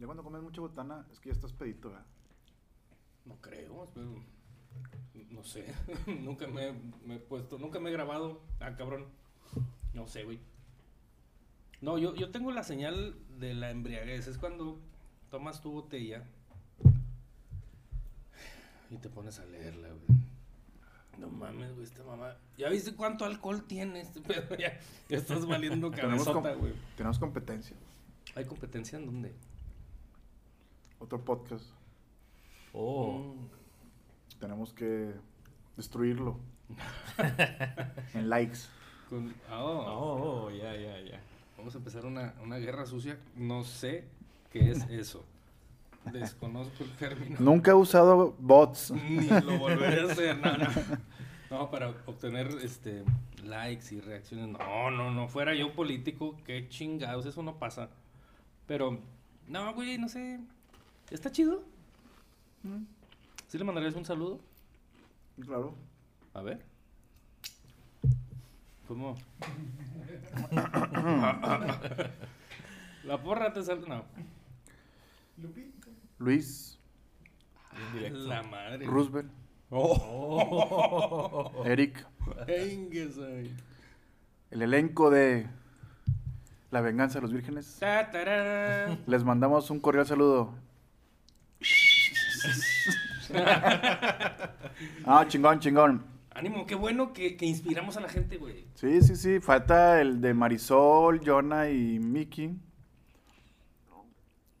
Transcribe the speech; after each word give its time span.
Ya 0.00 0.06
cuando 0.06 0.24
comes 0.24 0.42
mucha 0.42 0.60
botana 0.60 1.06
es 1.12 1.20
que 1.20 1.28
ya 1.28 1.34
estás 1.34 1.52
pedito, 1.52 1.90
¿verdad? 1.90 2.06
No 3.26 3.36
creo, 3.40 3.88
pero 3.94 4.14
no 5.30 5.44
sé. 5.44 5.66
nunca 6.20 6.46
me, 6.48 6.72
me 7.04 7.16
he 7.16 7.18
puesto, 7.20 7.58
nunca 7.58 7.78
me 7.78 7.90
he 7.90 7.92
grabado. 7.92 8.40
Ah, 8.60 8.74
cabrón. 8.76 9.06
No 9.94 10.08
sé, 10.08 10.24
güey. 10.24 10.40
No, 11.82 11.98
yo, 11.98 12.14
yo 12.14 12.30
tengo 12.30 12.50
la 12.50 12.62
señal 12.64 13.14
de 13.38 13.54
la 13.54 13.70
embriaguez. 13.70 14.26
Es 14.26 14.38
cuando 14.38 14.78
tomas 15.30 15.60
tu 15.60 15.70
botella 15.70 16.24
y 18.90 18.96
te 18.96 19.08
pones 19.08 19.38
a 19.38 19.44
leerla, 19.44 19.88
güey. 19.88 20.20
No 21.18 21.28
mames, 21.28 21.72
güey, 21.74 21.84
esta 21.84 22.02
mamá. 22.02 22.36
¿Ya 22.56 22.68
viste 22.70 22.94
cuánto 22.94 23.24
alcohol 23.24 23.64
tiene 23.66 24.00
este 24.00 24.20
pedo? 24.22 24.56
Ya, 24.56 24.78
ya 25.08 25.16
estás 25.18 25.44
valiendo 25.46 25.90
Tenemos, 25.90 26.24
cabezota, 26.24 26.52
com- 26.52 26.60
güey. 26.60 26.72
tenemos 26.96 27.18
competencia. 27.18 27.76
¿Hay 28.34 28.44
competencia 28.46 28.98
en 28.98 29.06
dónde? 29.06 29.34
Otro 31.00 31.20
podcast. 31.24 31.64
Oh. 32.72 33.18
Mm, 33.34 34.38
Tenemos 34.38 34.72
que 34.72 35.12
destruirlo. 35.76 36.38
en 38.14 38.28
likes. 38.30 38.58
con- 39.08 39.34
oh. 39.52 40.46
Oh, 40.46 40.50
ya, 40.50 40.74
ya, 40.76 41.00
ya. 41.00 41.20
Vamos 41.56 41.74
a 41.74 41.78
empezar 41.78 42.06
una, 42.06 42.34
una 42.42 42.58
guerra 42.58 42.86
sucia. 42.86 43.18
No 43.34 43.64
sé 43.64 44.04
qué 44.52 44.70
es 44.70 44.84
eso. 44.90 45.24
Desconozco 46.12 46.84
el 46.84 46.90
término. 46.92 47.36
Nunca 47.40 47.72
he 47.72 47.74
usado 47.74 48.34
bots. 48.38 48.90
Ni 48.92 49.26
lo 49.26 49.58
volveré 49.58 50.00
a 50.08 50.12
hacer. 50.12 50.36
No, 50.38 50.56
no. 50.56 50.66
No, 51.50 51.68
para 51.68 51.88
obtener 52.06 52.46
este 52.62 53.02
likes 53.44 53.92
y 53.92 54.00
reacciones. 54.00 54.46
No, 54.56 54.90
no, 54.92 55.10
no. 55.10 55.26
Fuera 55.26 55.52
yo 55.52 55.72
político, 55.74 56.36
qué 56.46 56.68
chingados. 56.68 57.26
Eso 57.26 57.42
no 57.42 57.56
pasa. 57.58 57.90
Pero, 58.68 59.00
no, 59.48 59.74
güey, 59.74 59.98
no 59.98 60.08
sé. 60.08 60.38
¿Está 61.10 61.30
chido? 61.30 61.62
¿Sí 63.48 63.58
le 63.58 63.64
mandarías 63.64 63.94
un 63.94 64.04
saludo? 64.04 64.40
Claro. 65.40 65.74
A 66.34 66.42
ver. 66.42 66.64
¿Cómo? 68.86 69.16
La 73.04 73.22
porra 73.22 73.52
te 73.52 73.62
sale. 73.62 73.86
No. 73.88 74.04
Luis, 76.18 76.78
Bien 77.72 77.92
directo. 78.12 78.18
La 78.28 78.42
madre. 78.42 78.86
Roosevelt, 78.86 79.30
Oh. 79.72 81.62
Eric, 81.64 82.04
el 84.50 84.62
elenco 84.62 85.10
de 85.10 85.46
La 86.72 86.80
Venganza 86.80 87.18
de 87.18 87.22
los 87.22 87.32
Vírgenes. 87.32 87.78
Les 89.06 89.22
mandamos 89.24 89.70
un 89.70 89.78
cordial 89.78 90.06
saludo. 90.06 90.52
Ah, 95.06 95.24
chingón, 95.28 95.60
chingón. 95.60 96.04
Ánimo, 96.32 96.66
qué 96.66 96.74
bueno 96.74 97.12
que, 97.12 97.36
que 97.36 97.44
inspiramos 97.46 97.96
a 97.96 98.00
la 98.00 98.08
gente, 98.08 98.36
güey. 98.38 98.64
Sí, 98.74 99.02
sí, 99.02 99.16
sí. 99.16 99.40
Falta 99.40 100.00
el 100.00 100.20
de 100.20 100.32
Marisol, 100.32 101.20
Jonah 101.24 101.68
y 101.70 101.98
Mickey. 101.98 102.56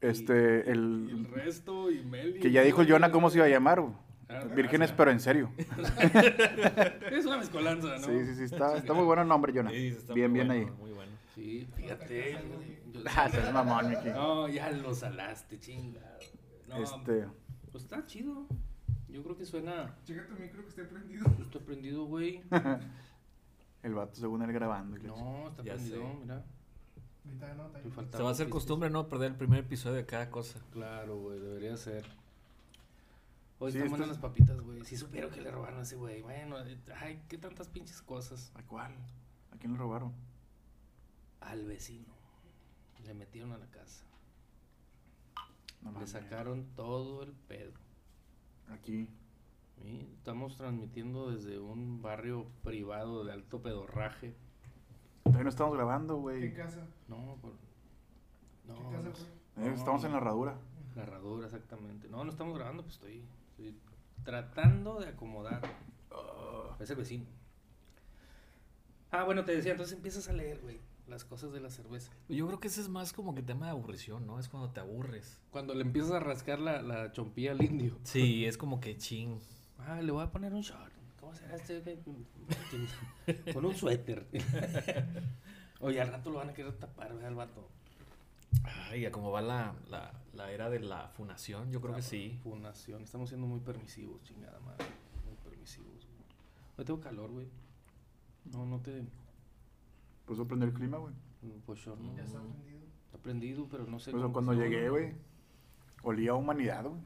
Este, 0.00 0.64
Y 0.66 0.70
el 0.70 1.08
el. 1.10 1.26
resto, 1.32 1.90
y 1.90 2.02
Meli. 2.04 2.40
Que 2.40 2.50
ya 2.50 2.62
dijo 2.62 2.82
el 2.82 2.90
Jonah 2.90 3.10
cómo 3.10 3.30
se 3.30 3.38
iba 3.38 3.46
a 3.46 3.50
llamar. 3.50 3.80
güey. 3.80 3.94
Ah, 4.28 4.44
Vírgenes, 4.54 4.90
gracias. 4.90 4.96
pero 4.96 5.10
en 5.10 5.20
serio. 5.20 5.50
Es 7.10 7.26
una 7.26 7.38
mezcolanza, 7.38 7.88
¿no? 7.98 8.06
Sí, 8.06 8.24
sí, 8.26 8.34
sí. 8.36 8.44
Está, 8.44 8.76
está 8.76 8.92
muy 8.94 9.04
bueno 9.04 9.22
el 9.22 9.28
nombre, 9.28 9.52
Jonah. 9.52 9.70
Sí, 9.70 9.88
está 9.88 10.14
bien, 10.14 10.30
muy 10.30 10.40
bien 10.40 10.46
bueno, 10.48 10.70
ahí. 10.70 10.76
Muy 10.78 10.90
bueno. 10.92 11.12
Sí, 11.34 11.66
fíjate. 11.76 12.32
yo- 12.92 13.00
Ah, 13.16 13.28
seas 13.30 13.52
mamón, 13.52 13.88
Mickey. 13.88 14.12
No, 14.12 14.46
ya 14.48 14.70
lo 14.70 14.94
salaste, 14.94 15.58
chingado. 15.58 16.18
No, 16.70 16.76
Este. 16.82 17.26
pues 17.72 17.84
está 17.84 18.06
chido. 18.06 18.46
Yo 19.08 19.22
creo 19.22 19.36
que 19.36 19.44
suena. 19.44 19.96
Checa 20.04 20.26
tu 20.26 20.34
micro 20.40 20.62
que 20.62 20.68
esté 20.68 20.84
prendido. 20.84 21.24
Yo 21.36 21.44
estoy 21.44 21.60
prendido, 21.62 22.04
güey. 22.04 22.42
El 23.82 23.94
vato 23.94 24.14
según 24.14 24.42
él 24.42 24.52
grabando. 24.52 24.96
y. 24.96 25.02
No, 25.02 25.48
está 25.48 25.62
Ya 25.62 25.74
prendido, 25.74 26.02
sé. 26.02 26.14
mira. 26.20 26.44
No, 27.24 27.66
está 28.00 28.16
Se 28.18 28.22
va 28.22 28.28
a 28.30 28.32
hacer 28.32 28.48
costumbre, 28.48 28.88
¿no? 28.90 29.08
Perder 29.08 29.32
el 29.32 29.36
primer 29.36 29.60
episodio 29.60 29.96
de 29.96 30.06
cada 30.06 30.30
cosa. 30.30 30.58
Claro, 30.72 31.18
güey, 31.18 31.38
debería 31.38 31.76
ser. 31.76 32.04
Hoy 33.58 33.72
Sí, 33.72 33.78
están 33.78 33.86
esto 33.86 33.90
buenas 33.90 34.08
es- 34.08 34.08
las 34.08 34.18
papitas, 34.18 34.60
güey. 34.60 34.84
Si 34.84 34.96
supieron 34.96 35.30
que 35.30 35.40
le 35.40 35.50
robaron 35.50 35.80
a 35.80 35.82
ese 35.82 35.96
güey. 35.96 36.22
Bueno, 36.22 36.58
eh, 36.64 36.78
ay, 36.96 37.22
qué 37.28 37.36
tantas 37.36 37.68
pinches 37.68 38.00
cosas. 38.02 38.52
¿A 38.54 38.62
cuál? 38.62 38.92
¿A 39.52 39.56
quién 39.58 39.72
le 39.72 39.78
robaron? 39.78 40.12
Al 41.40 41.64
vecino. 41.66 42.14
Le 43.04 43.12
metieron 43.14 43.52
a 43.52 43.58
la 43.58 43.66
casa. 43.66 44.04
No 45.82 45.98
Le 45.98 46.06
sacaron 46.06 46.66
todo 46.76 47.22
el 47.22 47.32
pedo. 47.32 47.72
Aquí. 48.70 49.08
¿sí? 49.82 50.08
Estamos 50.16 50.56
transmitiendo 50.56 51.30
desde 51.30 51.58
un 51.58 52.02
barrio 52.02 52.46
privado 52.62 53.24
de 53.24 53.32
alto 53.32 53.62
pedorraje. 53.62 54.34
Todavía 55.24 55.44
no 55.44 55.50
estamos 55.50 55.74
grabando, 55.74 56.14
¿Qué 56.16 56.20
güey. 56.20 56.54
casa? 56.54 56.86
No, 57.08 57.36
por... 57.40 57.52
¿Qué 57.52 58.72
casa 58.72 59.02
no. 59.02 59.64
Eh, 59.64 59.72
Estamos 59.74 60.04
en 60.04 60.12
la 60.12 60.18
herradura. 60.18 60.56
La 60.96 61.02
herradura, 61.02 61.46
exactamente. 61.46 62.08
No, 62.08 62.24
no 62.24 62.30
estamos 62.30 62.56
grabando, 62.56 62.82
pues 62.82 62.94
estoy, 62.96 63.24
estoy 63.50 63.76
tratando 64.24 65.00
de 65.00 65.08
acomodar. 65.08 65.62
Es 66.78 66.90
el 66.90 66.96
vecino. 66.96 67.24
Ah, 69.10 69.24
bueno, 69.24 69.44
te 69.44 69.54
decía, 69.54 69.72
entonces 69.72 69.96
empiezas 69.96 70.28
a 70.28 70.32
leer, 70.32 70.60
güey, 70.60 70.80
las 71.10 71.24
cosas 71.24 71.52
de 71.52 71.60
la 71.60 71.70
cerveza. 71.70 72.12
Yo 72.28 72.46
creo 72.46 72.60
que 72.60 72.68
ese 72.68 72.80
es 72.80 72.88
más 72.88 73.12
como 73.12 73.34
que 73.34 73.42
tema 73.42 73.66
de 73.66 73.72
aburrición, 73.72 74.26
¿no? 74.26 74.38
Es 74.38 74.48
cuando 74.48 74.70
te 74.70 74.80
aburres. 74.80 75.38
Cuando 75.50 75.74
le 75.74 75.82
empiezas 75.82 76.12
a 76.12 76.20
rascar 76.20 76.60
la, 76.60 76.80
la 76.80 77.12
chompilla 77.12 77.52
al 77.52 77.62
indio. 77.62 77.98
Sí, 78.04 78.46
es 78.46 78.56
como 78.56 78.80
que 78.80 78.96
ching. 78.96 79.40
Ah, 79.78 80.00
le 80.00 80.12
voy 80.12 80.22
a 80.22 80.30
poner 80.30 80.54
un 80.54 80.62
short. 80.62 80.92
¿Cómo 81.20 81.34
será 81.34 81.56
este? 81.56 81.98
Con 83.52 83.64
un 83.64 83.74
suéter. 83.74 84.26
Oye, 85.80 86.00
al 86.00 86.08
rato 86.08 86.30
lo 86.30 86.38
van 86.38 86.50
a 86.50 86.54
querer 86.54 86.72
tapar, 86.78 87.12
¿verdad, 87.14 87.28
el 87.28 87.34
vato? 87.34 87.68
Ay, 88.62 89.06
a 89.06 89.12
cómo 89.12 89.30
va 89.30 89.40
la, 89.40 89.74
la, 89.88 90.12
la 90.34 90.50
era 90.50 90.68
de 90.70 90.80
la 90.80 91.08
funación, 91.08 91.70
yo 91.70 91.80
creo 91.80 91.94
que 91.94 92.02
sí. 92.02 92.38
Funación. 92.42 93.02
Estamos 93.02 93.30
siendo 93.30 93.46
muy 93.46 93.60
permisivos, 93.60 94.22
chingada 94.22 94.60
madre. 94.60 94.84
Muy 95.26 95.36
permisivos. 95.36 96.08
Hoy 96.76 96.84
tengo 96.84 97.00
calor, 97.00 97.30
güey. 97.30 97.46
No, 98.52 98.66
no 98.66 98.80
te... 98.80 99.02
Pues 100.30 100.36
sorprendió 100.38 100.68
el 100.68 100.72
clima, 100.74 100.96
güey. 100.96 101.12
Pues 101.66 101.80
yo 101.84 101.96
no... 101.96 102.16
Ya 102.16 102.22
está 102.22 102.38
prendido. 102.38 102.78
Está 103.06 103.18
prendido, 103.18 103.66
pero 103.68 103.84
no 103.84 103.98
sé... 103.98 104.12
Pues 104.12 104.22
cómo 104.22 104.32
cuando 104.32 104.52
que- 104.52 104.58
llegué, 104.58 104.88
güey, 104.88 105.12
olía 106.04 106.30
a 106.30 106.34
humanidad, 106.34 106.84
güey. 106.84 107.00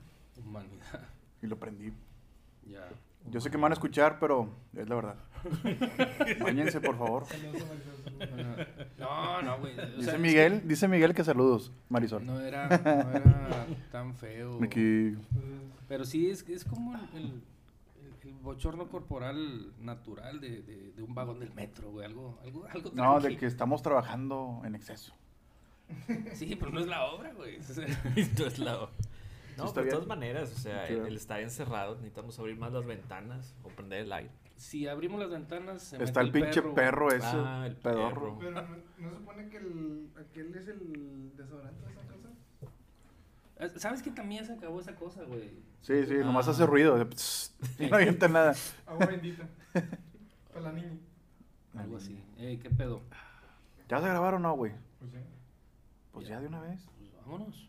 Humanidad. 0.47 1.09
Y 1.41 1.47
lo 1.47 1.59
prendí. 1.59 1.91
Ya. 2.69 2.87
Yo 3.31 3.41
sé 3.41 3.51
que 3.51 3.57
me 3.57 3.63
van 3.63 3.73
a 3.73 3.77
escuchar, 3.77 4.19
pero 4.21 4.51
es 4.77 4.87
la 4.91 4.95
verdad. 4.97 5.17
Báñense, 6.43 6.83
por 6.83 6.99
favor. 6.99 7.25
Saludos 7.25 7.63
a 7.63 8.19
Marisol. 8.19 8.67
No, 8.99 9.41
no, 9.43 9.59
güey. 9.59 9.73
o 9.73 9.77
sea, 9.77 9.87
Dice 9.87 10.11
es 10.17 10.21
Miguel, 10.21 10.69
dice 10.69 10.87
Miguel 10.87 11.15
que 11.15 11.25
saludos, 11.25 11.71
que 11.71 11.77
Marisol. 11.95 12.27
No 12.27 12.39
era, 12.41 12.69
no 12.69 13.11
era 13.11 13.67
tan 13.91 14.15
feo. 14.17 14.59
Mickey. 14.61 15.17
Pero 15.89 16.05
sí, 16.05 16.29
es, 16.29 16.47
es 16.47 16.63
como 16.67 16.95
el, 16.95 17.01
el- 17.23 17.43
el 18.25 18.33
bochorno 18.43 18.89
corporal 18.89 19.73
natural 19.81 20.41
de, 20.41 20.63
de, 20.63 20.93
de 20.93 21.03
un 21.03 21.15
vagón 21.15 21.41
del 21.41 21.53
metro, 21.55 21.91
güey. 21.91 22.07
Algo, 22.07 22.39
algo, 22.43 22.67
algo 22.67 22.91
No, 22.95 23.21
de 23.21 23.37
que 23.37 23.47
estamos 23.47 23.83
trabajando 23.83 24.63
en 24.65 24.75
exceso. 24.75 25.13
Sí, 26.35 26.57
pero 26.57 26.71
no 26.73 26.81
es 26.81 26.87
la 26.87 27.05
obra, 27.07 27.33
güey. 27.35 27.57
O 27.61 27.63
sea, 27.63 27.87
Entonces, 28.17 28.59
la- 28.59 28.89
No, 29.57 29.65
está 29.67 29.75
pero 29.75 29.85
de 29.85 29.91
todas 29.93 30.07
maneras, 30.07 30.53
o 30.53 30.59
sea, 30.59 30.87
el, 30.89 31.07
el 31.07 31.17
estar 31.17 31.41
encerrado, 31.41 31.95
necesitamos 31.97 32.39
abrir 32.39 32.57
más 32.57 32.73
las 32.73 32.87
ventanas 32.87 33.55
o 33.63 33.69
prender 33.69 34.01
el 34.01 34.13
aire. 34.13 34.31
si 34.57 34.89
abrimos 34.89 35.21
las 35.21 35.31
ventanas, 35.31 35.83
se 35.83 36.03
Está 36.03 36.23
el 36.23 36.33
pinche 36.33 36.63
perro, 36.63 37.09
ese, 37.13 37.27
Ah, 37.27 37.65
el 37.67 37.77
pedorro. 37.77 38.39
perro. 38.39 38.39
Pero 38.41 38.51
no, 38.53 38.63
no 38.99 39.11
se 39.11 39.17
supone 39.17 39.49
que 39.51 39.57
el, 39.59 40.09
aquel 40.19 40.55
es 40.57 40.69
el 40.69 41.37
desodorante 41.37 41.85
de 41.87 41.93
esa 41.93 42.03
cosa. 42.03 42.29
Eh, 43.54 43.54
¿Sabes 43.77 44.03
que 44.03 44.11
también 44.11 44.45
se 44.47 44.53
acabó 44.53 44.81
esa 44.81 44.95
cosa, 44.95 45.23
güey? 45.25 45.51
Sí, 45.83 46.07
sí, 46.07 46.15
nomás 46.19 46.49
Ah. 46.49 46.53
hace 46.53 46.67
ruido. 46.67 46.97
de 46.97 47.05
pss, 47.07 47.55
y 47.79 47.87
no 47.87 47.97
avienta 47.97 48.29
nada. 48.29 48.55
Agua 48.87 49.07
bendita. 49.07 49.45
Para 50.53 50.61
la 50.61 50.73
niña. 50.73 50.93
Algo 51.77 51.97
así. 51.97 52.23
Ey, 52.39 52.59
¿qué 52.59 52.71
pedo? 52.71 53.03
¿Ya 53.89 53.97
vas 53.97 54.05
a 54.07 54.09
grabar 54.09 54.35
o 54.35 54.39
no, 54.39 54.55
güey? 54.55 54.73
Pues 54.99 55.11
sí. 55.13 55.19
Pues 56.13 56.29
ya 56.29 56.41
de 56.41 56.47
una 56.47 56.61
vez. 56.61 56.81
Pues 56.99 57.11
vámonos. 57.27 57.69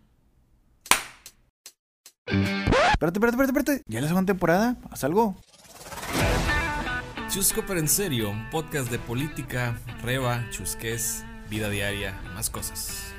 Espérate, 2.27 3.17
espérate, 3.19 3.35
espérate, 3.35 3.59
espérate. 3.59 3.83
¿Ya 3.87 4.01
la 4.01 4.07
segunda 4.07 4.27
temporada? 4.31 4.77
¿Haz 4.91 5.03
algo? 5.03 5.35
Chusco 7.29 7.63
pero 7.67 7.79
en 7.79 7.87
serio, 7.89 8.29
un 8.29 8.49
podcast 8.49 8.89
de 8.89 8.97
política, 8.99 9.77
reba, 10.01 10.45
chusqués, 10.51 11.25
vida 11.49 11.69
diaria 11.69 12.17
y 12.25 12.29
más 12.33 12.49
cosas. 12.49 13.13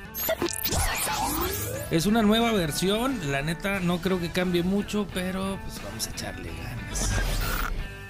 Es 1.90 2.06
una 2.06 2.22
nueva 2.22 2.52
versión, 2.52 3.18
la 3.30 3.42
neta 3.42 3.78
no 3.80 3.98
creo 3.98 4.18
que 4.20 4.30
cambie 4.30 4.62
mucho, 4.64 5.06
pero 5.14 5.58
pues 5.64 5.80
vamos 5.84 6.06
a 6.06 6.10
echarle 6.10 6.50
ganas. 6.50 7.12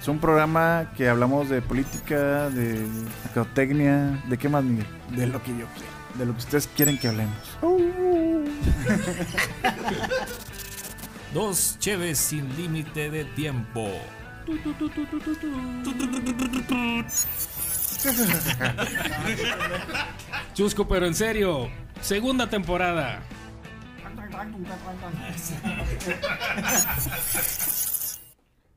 Es 0.01 0.07
un 0.07 0.19
programa 0.19 0.91
que 0.97 1.07
hablamos 1.09 1.49
de 1.49 1.61
política, 1.61 2.49
de 2.49 2.83
mercadotecnia, 3.23 4.23
¿de 4.27 4.37
qué 4.37 4.49
más, 4.49 4.63
Miguel? 4.63 4.87
De 5.11 5.27
lo 5.27 5.43
que 5.43 5.51
yo 5.51 5.67
quiero, 5.75 5.91
de 6.15 6.25
lo 6.25 6.31
que 6.33 6.39
ustedes 6.39 6.67
quieren 6.75 6.97
que 6.97 7.09
hablemos. 7.09 7.37
Dos 11.33 11.75
cheves 11.79 12.17
sin 12.17 12.55
límite 12.57 13.11
de 13.11 13.25
tiempo. 13.25 13.91
Chusco, 20.53 20.87
pero 20.87 21.05
en 21.05 21.13
serio. 21.13 21.69
Segunda 22.01 22.49
temporada. 22.49 23.21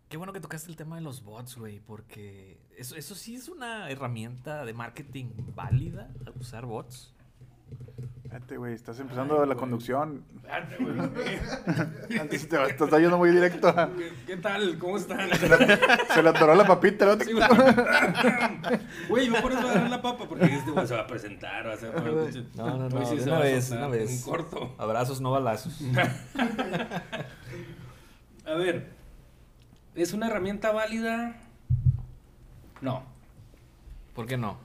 Qué 0.08 0.16
bueno 0.16 0.32
que 0.32 0.40
tocaste 0.40 0.68
el 0.70 0.76
tema 0.76 0.96
de 0.96 1.02
los 1.02 1.22
bots, 1.22 1.56
güey, 1.56 1.78
porque 1.80 2.58
eso, 2.76 2.96
eso 2.96 3.14
sí 3.14 3.36
es 3.36 3.48
una 3.48 3.88
herramienta 3.90 4.64
de 4.64 4.72
marketing 4.72 5.26
válida, 5.54 6.10
usar 6.40 6.66
bots. 6.66 7.14
Fíjate, 8.30 8.56
güey, 8.58 8.74
estás 8.74 9.00
empezando 9.00 9.44
la 9.44 9.56
conducción. 9.56 10.24
Espérate, 10.36 10.76
güey. 10.78 11.00
Antes 12.20 12.48
te, 12.48 12.56
te 12.58 12.84
está 12.84 12.98
yendo 13.00 13.18
muy 13.18 13.30
directo. 13.30 13.74
¿Qué 14.24 14.36
tal? 14.36 14.78
¿Cómo 14.78 14.96
están? 14.98 15.28
Se 15.34 16.22
le 16.22 16.28
atoró 16.28 16.54
la 16.54 16.64
papita, 16.64 17.06
¿no? 17.06 17.18
Sí, 17.24 17.32
güey. 19.08 19.26
Yo 19.26 19.42
por 19.42 19.50
eso 19.50 19.62
voy 19.62 19.70
a 19.70 19.74
dar 19.80 19.90
la 19.90 20.00
papa, 20.00 20.26
porque 20.28 20.44
este 20.44 20.70
güey 20.70 20.86
se 20.86 20.94
va 20.94 21.00
a 21.00 21.06
presentar, 21.08 21.66
va 21.66 21.72
a 21.72 21.74
hacer... 21.74 21.92
No, 22.54 22.78
no, 22.78 22.88
no, 22.88 23.04
sí 23.04 23.18
se 23.18 23.28
una 23.28 23.40
vez, 23.40 23.70
una 23.72 23.88
vez. 23.88 24.10
En 24.10 24.22
corto. 24.22 24.76
Abrazos, 24.78 25.20
no 25.20 25.32
balazos. 25.32 25.80
A 28.46 28.54
ver, 28.54 28.90
¿es 29.96 30.12
una 30.12 30.28
herramienta 30.28 30.70
válida? 30.70 31.36
No. 32.80 33.02
¿Por 34.14 34.26
qué 34.26 34.36
no? 34.36 34.56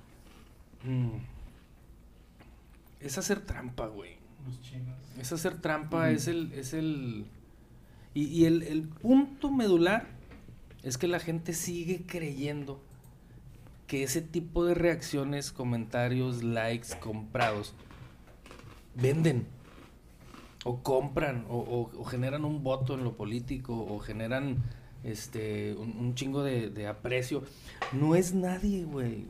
Mm. 0.83 1.34
Es 3.05 3.17
hacer 3.17 3.39
trampa, 3.41 3.87
güey. 3.87 4.11
Los 4.45 4.61
chinos. 4.61 4.95
Es 5.19 5.31
hacer 5.31 5.61
trampa, 5.61 6.09
es 6.09 6.27
el... 6.27 6.51
Es 6.53 6.73
el 6.73 7.25
y 8.13 8.23
y 8.25 8.45
el, 8.45 8.63
el 8.63 8.83
punto 8.87 9.51
medular 9.51 10.07
es 10.83 10.97
que 10.97 11.07
la 11.07 11.19
gente 11.19 11.53
sigue 11.53 12.03
creyendo 12.07 12.81
que 13.87 14.03
ese 14.03 14.21
tipo 14.21 14.65
de 14.65 14.73
reacciones, 14.73 15.51
comentarios, 15.51 16.41
likes 16.43 16.89
comprados 16.99 17.73
venden 18.95 19.45
o 20.63 20.81
compran 20.81 21.45
o, 21.49 21.57
o- 21.57 21.99
o 21.99 22.03
generan 22.05 22.45
un 22.45 22.63
voto 22.63 22.95
en 22.95 23.03
lo 23.03 23.15
político 23.17 23.75
o 23.85 23.99
generan 23.99 24.63
este 25.03 25.75
un, 25.75 25.91
un 25.97 26.15
chingo 26.15 26.41
de, 26.43 26.69
de 26.69 26.87
aprecio. 26.87 27.43
No 27.91 28.15
es 28.15 28.33
nadie, 28.33 28.85
güey. 28.85 29.25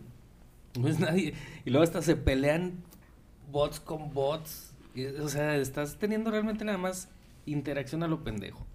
No 0.79 0.87
es 0.87 0.99
nadie. 0.99 1.33
Y 1.65 1.69
luego 1.71 1.83
hasta 1.83 2.01
se 2.01 2.15
pelean 2.15 2.73
bots 3.51 3.79
con 3.79 4.13
bots. 4.13 4.73
O 5.21 5.29
sea, 5.29 5.55
estás 5.57 5.97
teniendo 5.97 6.31
realmente 6.31 6.63
nada 6.63 6.77
más 6.77 7.09
interacción 7.45 8.03
a 8.03 8.07
lo 8.07 8.23
pendejo. 8.23 8.65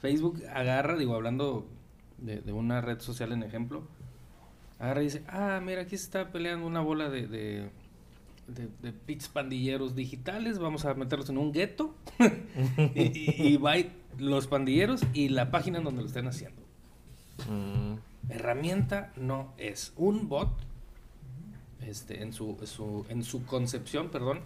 Facebook 0.00 0.42
agarra, 0.52 0.96
digo, 0.96 1.14
hablando 1.14 1.66
de, 2.18 2.40
de 2.40 2.52
una 2.52 2.80
red 2.80 3.00
social 3.00 3.32
en 3.32 3.42
ejemplo, 3.42 3.82
agarra 4.78 5.02
y 5.02 5.04
dice, 5.04 5.24
ah, 5.28 5.60
mira, 5.64 5.82
aquí 5.82 5.96
se 5.96 6.04
está 6.04 6.30
peleando 6.30 6.66
una 6.66 6.80
bola 6.80 7.08
de, 7.08 7.26
de, 7.26 7.70
de, 8.46 8.68
de 8.82 8.92
pits 8.92 9.28
pandilleros 9.28 9.94
digitales, 9.94 10.58
vamos 10.58 10.84
a 10.84 10.94
meterlos 10.94 11.30
en 11.30 11.38
un 11.38 11.52
gueto, 11.52 11.94
y, 12.94 13.02
y, 13.02 13.34
y 13.38 13.56
va 13.56 13.74
los 14.18 14.46
pandilleros 14.46 15.02
y 15.12 15.28
la 15.28 15.50
página 15.50 15.78
en 15.78 15.84
donde 15.84 16.02
lo 16.02 16.08
estén 16.08 16.26
haciendo. 16.26 16.62
Mm, 17.48 17.94
Herramienta 18.30 19.12
no 19.16 19.54
es 19.58 19.92
un 19.96 20.28
bot, 20.28 20.50
este, 21.82 22.22
en, 22.22 22.32
su, 22.32 22.56
su- 22.64 23.06
en 23.08 23.22
su 23.22 23.44
concepción, 23.46 24.08
perdón, 24.10 24.40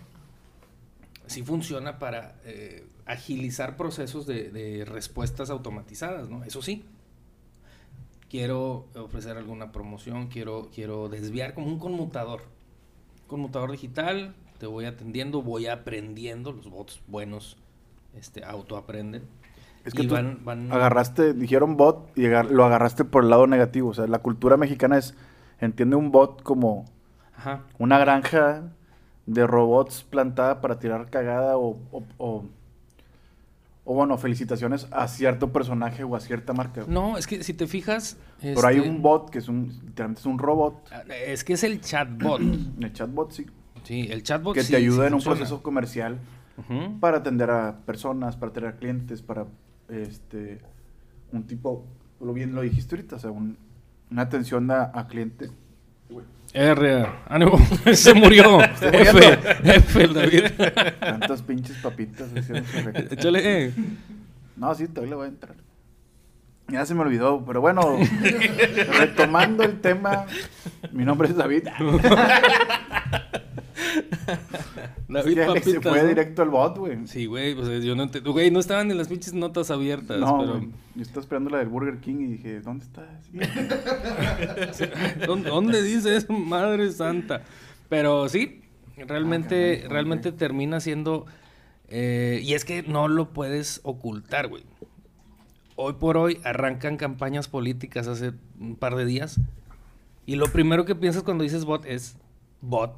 sí 1.27 1.43
funciona 1.43 1.99
para 1.99 2.37
eh, 2.45 2.87
agilizar 3.07 3.77
procesos 3.77 4.27
de, 4.27 4.51
de 4.51 4.85
respuestas 4.85 5.51
automatizadas, 5.51 6.29
¿no? 6.29 6.45
Eso 6.45 6.63
sí. 6.63 6.85
Quiero 8.29 8.87
ofrecer 8.95 9.37
alguna 9.37 9.73
promoción, 9.73 10.29
quiero, 10.29 10.71
quiero 10.75 11.09
desviar 11.11 11.53
como 11.53 11.67
un 11.67 11.79
conmutador. 11.79 12.41
Conmutador 13.27 13.71
digital, 13.73 14.35
te 14.59 14.67
voy 14.67 14.87
atendiendo, 14.87 15.43
voy 15.43 15.67
aprendiendo, 15.67 16.53
los 16.53 16.71
bots 16.71 17.03
buenos 17.09 17.59
este, 18.17 18.43
autoaprenden. 18.45 19.23
Es 19.85 19.93
que 19.93 20.03
y 20.05 20.07
tú 20.07 20.15
van, 20.15 20.45
van- 20.45 20.73
agarraste, 20.73 21.35
dijeron 21.35 21.77
bot 21.77 22.17
y 22.17 22.27
lo 22.29 22.65
agarraste 22.65 23.05
por 23.05 23.25
el 23.25 23.31
lado 23.31 23.47
negativo. 23.47 23.91
O 23.91 23.95
sea, 23.95 24.07
la 24.07 24.21
cultura 24.21 24.57
mexicana 24.57 24.97
es, 24.97 25.15
entiende 25.61 25.97
un 25.97 26.11
bot 26.11 26.43
como 26.43 26.87
Ajá. 27.43 27.63
una 27.79 27.99
granja 27.99 28.63
de 29.27 29.47
robots 29.47 30.05
plantada 30.05 30.61
para 30.61 30.79
tirar 30.79 31.11
cagada 31.11 31.57
o, 31.57 31.79
o, 31.91 32.03
o- 32.19 32.45
o, 33.85 33.95
bueno, 33.95 34.17
felicitaciones 34.17 34.87
a 34.93 35.09
cierto 35.09 35.53
personaje 35.53 36.05
o 36.05 36.15
a 36.15 36.21
cierta 36.21 36.53
marca. 36.53 36.85
No, 36.87 37.19
es 37.19 37.27
que 37.27 37.43
si 37.43 37.53
te 37.53 37.67
fijas... 37.67 38.17
Pero 38.41 38.65
hay 38.65 38.77
este, 38.77 38.89
un 38.89 39.03
bot 39.03 39.29
que 39.31 39.39
es 39.39 39.49
un, 39.49 39.69
literalmente 39.85 40.21
es 40.21 40.27
un 40.27 40.39
robot. 40.39 40.89
ah, 40.93 41.03
Es 41.27 41.43
que 41.43 41.55
es 41.55 41.65
el 41.65 41.81
chatbot. 41.81 42.41
El 42.81 42.93
chatbot 42.93 43.33
sí, 43.33 43.47
Sí, 43.83 44.07
el 44.09 44.23
chatbot 44.23 44.55
que 44.55 44.63
sí- 44.63 44.71
te 44.71 44.77
ayuda 44.77 45.03
sí 45.03 45.09
en 45.09 45.15
un 45.15 45.23
proceso 45.23 45.63
comercial 45.63 46.19
para 47.01 47.17
atender 47.19 47.51
a 47.51 47.79
personas, 47.85 48.37
para 48.37 48.51
atender 48.53 48.73
a 48.73 48.77
clientes, 48.77 49.21
para 49.23 49.47
este 49.89 50.61
un 51.33 51.43
tipo, 51.49 51.85
lo 52.21 52.33
bien 52.33 52.55
lo 52.55 52.61
dijiste 52.61 52.95
ahorita, 52.95 53.17
o 53.17 53.19
sea, 53.19 53.31
un- 53.33 53.57
una 54.13 54.23
atención 54.23 54.71
a, 54.71 54.93
a 54.95 55.09
cliente. 55.09 55.51
R, 56.55 57.07
ánimo, 57.29 57.59
se 57.95 58.15
murió. 58.15 58.61
F, 58.63 59.39
F, 59.65 60.03
el 60.03 60.15
David. 60.15 60.45
Tantas 61.01 61.43
pinches 61.43 61.77
papitas. 61.79 62.29
Échale. 63.11 63.67
eh. 63.67 63.73
No, 64.57 64.75
sí, 64.75 64.87
todavía 64.87 65.11
le 65.11 65.17
voy 65.17 65.25
a 65.27 65.29
entrar. 65.29 65.55
Ya 66.69 66.87
se 66.87 66.95
me 66.95 67.01
olvidó, 67.01 67.45
pero 67.45 67.61
bueno, 67.61 67.99
retomando 68.99 69.63
el 69.65 69.81
tema, 69.81 70.27
mi 70.93 71.05
nombre 71.05 71.29
es 71.29 71.37
David. 71.37 71.69
David 75.09 75.35
Que 75.35 75.43
Alex 75.45 75.65
se 75.71 75.81
fue 75.81 76.03
¿no? 76.03 76.09
directo 76.09 76.43
al 76.43 76.51
bot, 76.51 76.79
güey. 76.79 77.07
Sí, 77.07 77.27
güey, 77.27 77.55
pues 77.55 77.85
yo 77.85 77.95
no 77.95 78.05
entiendo. 78.05 78.33
Güey, 78.33 78.51
no 78.51 78.61
estaban 78.61 78.89
ni 78.89 78.95
las 78.95 79.09
pinches 79.09 79.35
notas 79.35 79.71
abiertas, 79.71 80.19
No, 80.19 80.39
pero... 80.39 80.61
Yo 80.95 81.03
estaba 81.03 81.21
esperando 81.21 81.51
la 81.51 81.59
del 81.59 81.69
Burger 81.69 81.99
King 82.01 82.17
y 82.21 82.27
dije, 82.33 82.61
¿dónde 82.61 82.85
está? 82.85 83.07
¿Dónde, 85.27 85.49
dónde 85.51 85.83
dice 85.83 86.17
eso? 86.17 86.33
Madre 86.33 86.91
santa. 86.93 87.43
Pero 87.89 88.29
sí, 88.29 88.63
realmente, 88.97 89.75
Ah, 89.75 89.77
caray, 89.77 89.89
realmente 89.89 90.33
termina 90.33 90.81
siendo... 90.81 91.27
eh, 91.89 92.41
y 92.43 92.55
es 92.55 92.65
que 92.65 92.83
no 92.83 93.09
lo 93.09 93.31
puedes 93.31 93.81
ocultar, 93.85 94.49
güey. 94.49 94.65
Hoy 95.77 95.95
por 95.95 96.17
hoy 96.17 96.39
arrancan 96.45 96.97
campañas 96.97 97.49
políticas 97.49 98.07
hace 98.07 98.33
un 98.61 98.77
par 98.77 98.95
de 98.95 99.05
días. 99.07 99.41
Y 100.27 100.37
lo 100.37 100.47
primero 100.47 100.85
que 100.85 100.95
piensas 100.95 101.23
cuando 101.23 101.43
dices 101.43 101.65
bot 101.65 101.85
es 101.87 102.17
bot 102.61 102.95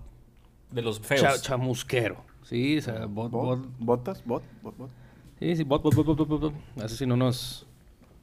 De 0.74 0.82
los 0.82 1.00
feos. 1.00 1.22
cha- 1.22 1.40
chamusquero. 1.40 2.24
Sí, 2.42 2.78
o 2.78 2.82
sea, 2.82 3.06
bot, 3.06 3.30
bot, 3.30 3.58
¿Bot? 3.60 3.68
¿Botas? 3.78 4.24
¿Bot? 4.24 4.42
¿Bot? 4.62 4.76
¿Bot? 4.76 4.90
Sí, 5.38 5.56
sí, 5.56 5.62
bot, 5.64 5.82
bot, 5.82 5.94
bot, 5.94 6.06
bot, 6.06 6.16
bot, 6.18 6.28
bot, 6.28 6.40
bot. 6.40 6.54
Así 6.84 6.96
si 6.96 7.06
no 7.06 7.16
nos 7.16 7.66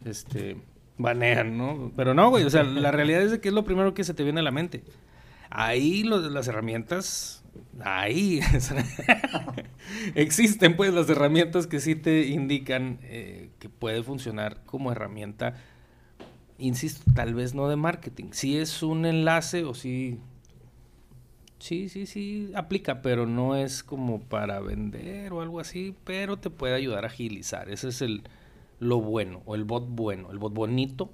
este, 0.05 0.57
banean, 0.97 1.57
¿no? 1.57 1.91
Pero 1.95 2.13
no, 2.13 2.29
güey, 2.29 2.43
o 2.43 2.49
sea, 2.49 2.63
la 2.63 2.91
realidad 2.91 3.21
es 3.21 3.31
de 3.31 3.39
que 3.41 3.47
es 3.49 3.53
lo 3.53 3.63
primero 3.63 3.93
que 3.93 4.03
se 4.03 4.13
te 4.13 4.23
viene 4.23 4.39
a 4.41 4.43
la 4.43 4.51
mente. 4.51 4.83
Ahí 5.49 6.03
lo- 6.03 6.29
las 6.29 6.47
herramientas, 6.47 7.43
ahí 7.83 8.39
existen 10.15 10.75
pues 10.75 10.93
las 10.93 11.09
herramientas 11.09 11.67
que 11.67 11.79
sí 11.79 11.95
te 11.95 12.27
indican 12.27 12.99
eh, 13.03 13.49
que 13.59 13.69
puede 13.69 14.03
funcionar 14.03 14.61
como 14.65 14.91
herramienta, 14.91 15.55
insisto, 16.57 17.03
tal 17.15 17.33
vez 17.33 17.53
no 17.53 17.67
de 17.67 17.75
marketing. 17.75 18.25
Si 18.31 18.57
es 18.57 18.83
un 18.83 19.05
enlace 19.05 19.63
o 19.63 19.73
si... 19.73 20.19
Sí, 21.61 21.89
sí, 21.89 22.07
sí, 22.07 22.51
aplica, 22.55 23.03
pero 23.03 23.27
no 23.27 23.55
es 23.55 23.83
como 23.83 24.19
para 24.19 24.59
vender 24.61 25.31
o 25.31 25.41
algo 25.41 25.59
así, 25.59 25.95
pero 26.03 26.37
te 26.37 26.49
puede 26.49 26.73
ayudar 26.73 27.03
a 27.03 27.07
agilizar. 27.07 27.69
Ese 27.69 27.89
es 27.89 28.01
el 28.01 28.23
lo 28.79 28.99
bueno, 28.99 29.43
o 29.45 29.53
el 29.53 29.63
bot 29.63 29.85
bueno, 29.87 30.31
el 30.31 30.39
bot 30.39 30.53
bonito, 30.55 31.13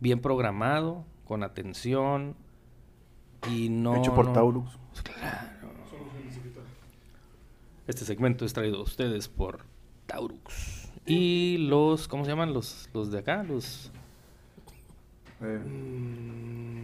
bien 0.00 0.20
programado, 0.20 1.06
con 1.24 1.42
atención 1.42 2.36
y 3.50 3.70
no... 3.70 3.96
Hecho 3.96 4.14
por 4.14 4.26
no- 4.26 4.32
Taurus. 4.34 4.78
Este 7.86 8.04
segmento 8.04 8.44
es 8.44 8.52
traído 8.52 8.80
a 8.80 8.82
ustedes 8.82 9.28
por 9.28 9.60
Taurus. 10.06 10.90
Y 11.06 11.56
los, 11.58 12.06
¿cómo 12.06 12.24
se 12.24 12.32
llaman? 12.32 12.52
Los, 12.52 12.90
los 12.92 13.10
de 13.10 13.20
acá, 13.20 13.42
los... 13.44 13.90
Eh, 15.42 15.60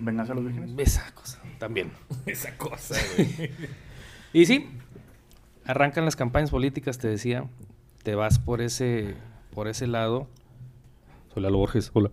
Venganza 0.00 0.32
a 0.32 0.36
los 0.36 0.44
vírgenes. 0.44 0.72
Esa 0.78 1.12
cosa, 1.14 1.40
también. 1.58 1.90
Esa 2.26 2.56
cosa, 2.56 2.96
güey. 3.16 3.50
Y 4.32 4.46
sí, 4.46 4.68
arrancan 5.64 6.04
las 6.04 6.16
campañas 6.16 6.50
políticas, 6.50 6.98
te 6.98 7.08
decía, 7.08 7.44
te 8.02 8.14
vas 8.14 8.38
por 8.38 8.60
ese, 8.60 9.14
por 9.54 9.68
ese 9.68 9.86
lado. 9.86 10.28
Soy 11.32 11.42
Lalo 11.42 11.58
Borges, 11.58 11.90
hola. 11.94 12.10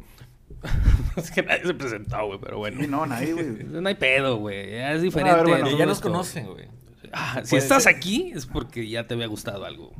es 1.15 1.31
que 1.31 1.43
nadie 1.43 1.65
se 1.65 1.73
presentó, 1.73 2.25
güey, 2.25 2.39
pero 2.39 2.57
bueno. 2.57 2.81
Sí, 2.81 2.87
no, 2.87 3.05
nadie, 3.05 3.33
güey. 3.33 3.63
No 3.63 3.87
hay 3.87 3.95
pedo, 3.95 4.37
güey. 4.37 4.75
Es 4.75 5.01
diferente. 5.01 5.31
A 5.31 5.43
ver, 5.43 5.61
bueno, 5.61 5.77
ya 5.77 5.85
nos 5.85 5.99
conocen, 5.99 6.47
güey. 6.47 6.67
Ah, 7.11 7.41
si 7.43 7.55
estás 7.55 7.83
ser. 7.83 7.95
aquí 7.95 8.31
es 8.35 8.45
porque 8.45 8.87
ya 8.87 9.07
te 9.07 9.15
había 9.15 9.27
gustado 9.27 9.65
algo. 9.65 9.93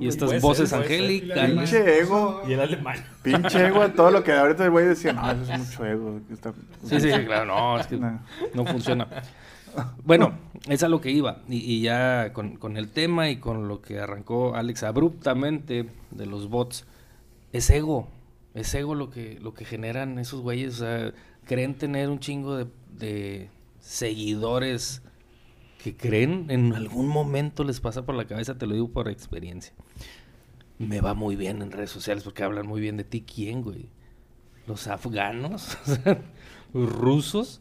Y 0.00 0.08
estas 0.08 0.40
voces 0.40 0.70
ser, 0.70 0.80
angélicas. 0.82 1.50
Pinche 1.50 2.00
ego. 2.00 2.42
Y 2.48 2.52
el 2.52 2.60
alemán. 2.60 2.96
Pinche 3.22 3.66
ego 3.66 3.82
a 3.82 3.92
todo 3.92 4.10
lo 4.10 4.22
que 4.24 4.32
ahorita 4.32 4.64
el 4.64 4.70
güey 4.70 4.86
decía, 4.86 5.12
no, 5.12 5.30
eso 5.30 5.52
es 5.52 5.58
mucho 5.58 5.84
ego. 5.86 6.20
está- 6.30 6.52
Sí, 6.84 7.00
sí, 7.00 7.12
sí, 7.12 7.24
claro, 7.24 7.46
no, 7.46 7.78
es 7.80 7.86
que 7.86 7.96
no 7.96 8.64
funciona. 8.66 9.08
Bueno, 10.04 10.38
es 10.68 10.82
a 10.82 10.88
lo 10.88 11.00
que 11.00 11.10
iba. 11.10 11.38
Y, 11.48 11.56
y 11.58 11.80
ya 11.82 12.32
con, 12.32 12.56
con 12.56 12.76
el 12.76 12.88
tema 12.88 13.30
y 13.30 13.36
con 13.36 13.68
lo 13.68 13.80
que 13.80 13.98
arrancó 14.00 14.54
Alex 14.54 14.82
abruptamente 14.82 15.86
de 16.10 16.26
los 16.26 16.48
bots, 16.48 16.84
es 17.52 17.70
ego. 17.70 18.08
Es 18.54 18.74
ego 18.74 18.94
lo 18.94 19.08
que, 19.10 19.38
lo 19.40 19.54
que 19.54 19.64
generan 19.64 20.18
esos 20.18 20.40
güeyes. 20.42 20.74
O 20.74 20.84
sea, 20.84 21.12
creen 21.46 21.74
tener 21.74 22.10
un 22.10 22.18
chingo 22.20 22.56
de, 22.56 22.66
de 22.98 23.48
seguidores 23.80 25.02
que 25.82 25.96
creen 25.96 26.46
en 26.48 26.74
algún 26.74 27.08
momento 27.08 27.64
les 27.64 27.80
pasa 27.80 28.06
por 28.06 28.14
la 28.14 28.26
cabeza, 28.26 28.56
te 28.56 28.66
lo 28.66 28.74
digo 28.74 28.88
por 28.88 29.08
experiencia. 29.08 29.74
Me 30.78 31.00
va 31.00 31.14
muy 31.14 31.34
bien 31.34 31.60
en 31.60 31.72
redes 31.72 31.90
sociales 31.90 32.22
porque 32.22 32.44
hablan 32.44 32.66
muy 32.66 32.80
bien 32.80 32.96
de 32.96 33.04
ti. 33.04 33.22
¿Quién, 33.22 33.62
güey? 33.62 33.88
Los 34.66 34.86
afganos, 34.86 35.76
los 36.72 36.92
rusos. 36.92 37.60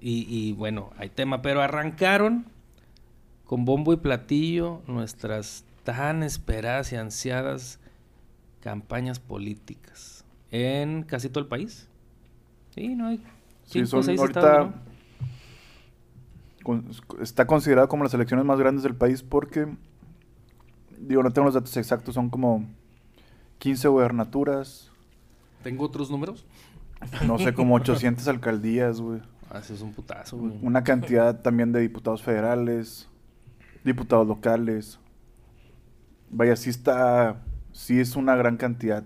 Y, 0.00 0.26
y 0.28 0.52
bueno, 0.52 0.90
hay 0.98 1.10
tema, 1.10 1.42
pero 1.42 1.62
arrancaron 1.62 2.46
con 3.44 3.64
bombo 3.64 3.92
y 3.92 3.96
platillo 3.96 4.82
nuestras 4.86 5.64
tan 5.84 6.22
esperadas 6.22 6.92
y 6.92 6.96
ansiadas 6.96 7.78
campañas 8.60 9.20
políticas 9.20 10.24
en 10.50 11.02
casi 11.04 11.28
todo 11.28 11.40
el 11.40 11.48
país. 11.48 11.88
Sí, 12.74 12.94
no 12.96 13.08
hay. 13.08 13.22
Sí, 13.64 13.86
son 13.86 14.02
seis 14.02 14.18
ahorita 14.18 14.40
estados, 14.40 14.70
¿no? 14.70 14.93
Con- 16.64 16.90
está 17.20 17.46
considerado 17.46 17.88
como 17.88 18.02
las 18.02 18.12
elecciones 18.14 18.44
más 18.44 18.58
grandes 18.58 18.82
del 18.82 18.96
país 18.96 19.22
porque, 19.22 19.68
digo, 20.98 21.22
no 21.22 21.32
tengo 21.32 21.44
los 21.46 21.54
datos 21.54 21.76
exactos, 21.76 22.14
son 22.16 22.28
como 22.30 22.64
15 23.58 23.86
gubernaturas, 23.86 24.90
Tengo 25.62 25.84
otros 25.84 26.10
números. 26.10 26.44
no 27.26 27.38
sé, 27.38 27.54
como 27.54 27.76
800 27.76 28.26
alcaldías, 28.28 29.00
güey. 29.00 29.20
Ah, 29.50 29.58
ese 29.60 29.74
es 29.74 29.82
un 29.82 29.92
putazo, 29.92 30.36
güey. 30.38 30.52
Una 30.62 30.82
cantidad 30.82 31.40
también 31.40 31.70
de 31.70 31.80
diputados 31.80 32.22
federales, 32.22 33.08
diputados 33.84 34.26
locales. 34.26 34.98
Vaya, 36.30 36.56
sí 36.56 36.70
está, 36.70 37.42
sí 37.72 38.00
es 38.00 38.16
una 38.16 38.34
gran 38.34 38.56
cantidad 38.56 39.04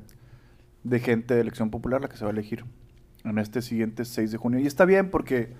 de 0.84 1.00
gente 1.00 1.34
de 1.34 1.40
elección 1.42 1.70
popular 1.70 2.00
la 2.00 2.08
que 2.08 2.16
se 2.16 2.24
va 2.24 2.30
a 2.30 2.32
elegir 2.32 2.64
en 3.24 3.38
este 3.38 3.60
siguiente 3.60 4.04
6 4.04 4.30
de 4.32 4.38
junio. 4.38 4.58
Y 4.60 4.66
está 4.66 4.84
bien 4.86 5.10
porque 5.10 5.52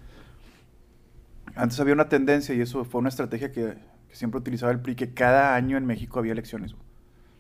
antes 1.59 1.79
había 1.81 1.95
una 1.95 2.09
tendencia 2.09 2.55
y 2.55 2.61
eso 2.61 2.85
fue 2.85 3.01
una 3.01 3.09
estrategia 3.09 3.53
que, 3.53 3.75
que 4.09 4.15
siempre 4.17 4.39
utilizaba 4.41 4.73
el 4.73 4.81
PRI, 4.81 4.95
que 4.95 5.13
cada 5.15 5.55
año 5.55 5.77
en 5.77 5.85
México 5.87 6.19
había 6.19 6.33
elecciones. 6.33 6.75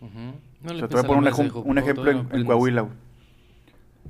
No 0.00 0.70
O 0.70 0.72
le 0.72 0.78
sea, 0.80 0.88
te 0.88 0.94
voy 0.96 1.04
a 1.04 1.06
poner 1.06 1.32
un, 1.34 1.46
hijo, 1.46 1.60
un 1.60 1.78
ejemplo 1.78 2.10
en, 2.10 2.28
en. 2.32 2.44
Coahuila. 2.44 2.82
güey. 2.82 2.94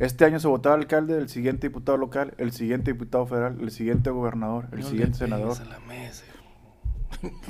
Este 0.00 0.24
año 0.24 0.38
se 0.38 0.46
votaba 0.48 0.74
alcalde, 0.76 1.18
el 1.18 1.28
siguiente 1.28 1.68
diputado 1.68 1.98
local, 1.98 2.34
el 2.38 2.52
siguiente 2.52 2.92
diputado 2.92 3.26
federal, 3.26 3.58
el 3.60 3.70
siguiente 3.70 4.10
gobernador, 4.10 4.64
el 4.66 4.70
No 4.70 4.76
le 4.76 4.82
siguiente 4.90 5.18
pegues 5.18 5.30
senador. 5.30 5.58
a 5.60 5.64
la 5.64 5.80
mesa. 5.86 6.24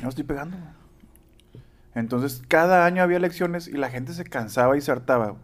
No 0.02 0.08
estoy 0.08 0.24
pegando. 0.24 0.56
Entonces, 1.94 2.42
cada 2.48 2.86
año 2.86 3.02
había 3.02 3.16
elecciones 3.16 3.66
y 3.68 3.72
la 3.72 3.90
gente 3.90 4.12
se 4.14 4.24
cansaba 4.24 4.76
y 4.76 4.80
se 4.80 4.90
hartaba. 4.92 5.36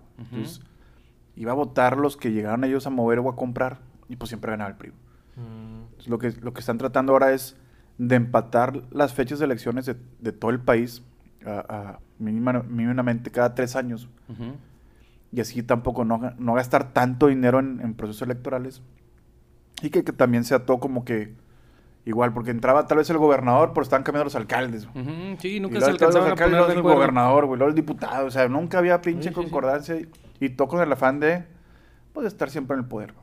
iba 1.36 1.52
a 1.52 1.54
votar 1.54 1.96
los 1.98 2.16
que 2.16 2.30
llegaron 2.32 2.64
ellos 2.64 2.86
a 2.86 2.90
mover 2.90 3.18
o 3.18 3.28
a 3.28 3.36
comprar 3.36 3.80
y 4.08 4.16
pues 4.16 4.28
siempre 4.28 4.50
ganaba 4.52 4.70
el 4.70 4.76
PRI. 4.76 4.92
Entonces, 6.04 6.08
lo, 6.08 6.18
que, 6.18 6.44
lo 6.44 6.52
que 6.52 6.60
están 6.60 6.78
tratando 6.78 7.12
ahora 7.12 7.32
es 7.32 7.56
de 7.98 8.16
empatar 8.16 8.82
las 8.90 9.14
fechas 9.14 9.38
de 9.38 9.44
elecciones 9.44 9.86
de, 9.86 9.96
de 10.20 10.32
todo 10.32 10.50
el 10.50 10.60
país 10.60 11.02
a, 11.46 11.64
a 11.68 11.98
mínima- 12.18 12.62
mínimamente 12.64 13.30
cada 13.30 13.54
tres 13.54 13.76
años. 13.76 14.08
Ujú. 14.28 14.56
Y 15.32 15.40
así 15.40 15.62
tampoco 15.62 16.04
no, 16.04 16.32
no 16.38 16.54
gastar 16.54 16.92
tanto 16.92 17.26
dinero 17.28 17.58
en, 17.58 17.80
en 17.80 17.94
procesos 17.94 18.22
electorales. 18.22 18.82
Y 19.82 19.90
que, 19.90 20.04
que 20.04 20.12
también 20.12 20.44
sea 20.44 20.64
todo 20.64 20.78
como 20.80 21.04
que 21.04 21.34
igual, 22.04 22.32
porque 22.32 22.50
entraba 22.50 22.86
tal 22.86 22.98
vez 22.98 23.08
el 23.10 23.18
gobernador, 23.18 23.70
pero 23.72 23.82
estaban 23.82 24.02
cambiando 24.04 24.24
los 24.24 24.36
alcaldes. 24.36 24.86
güey. 24.92 25.04
Ujú, 25.04 25.40
Sí, 25.40 25.58
nunca 25.60 25.80
se 25.80 25.90
alcanzaban 25.90 26.32
a 26.32 26.34
poner 26.36 26.70
el 26.76 26.82
gobernador, 26.82 27.46
güey, 27.46 27.58
luego 27.58 27.70
el 27.70 27.74
diputado. 27.74 28.26
O 28.26 28.30
sea, 28.30 28.48
nunca 28.48 28.78
había 28.78 29.00
pinche 29.00 29.28
Sí, 29.28 29.28
sí, 29.28 29.34
sí. 29.34 29.40
concordancia. 29.40 29.96
Y, 29.96 30.08
y 30.40 30.48
todo 30.50 30.68
con 30.68 30.80
el 30.82 30.92
afán 30.92 31.18
de, 31.20 31.44
pues, 32.12 32.26
estar 32.26 32.50
siempre 32.50 32.74
en 32.76 32.82
el 32.82 32.88
poder. 32.88 33.14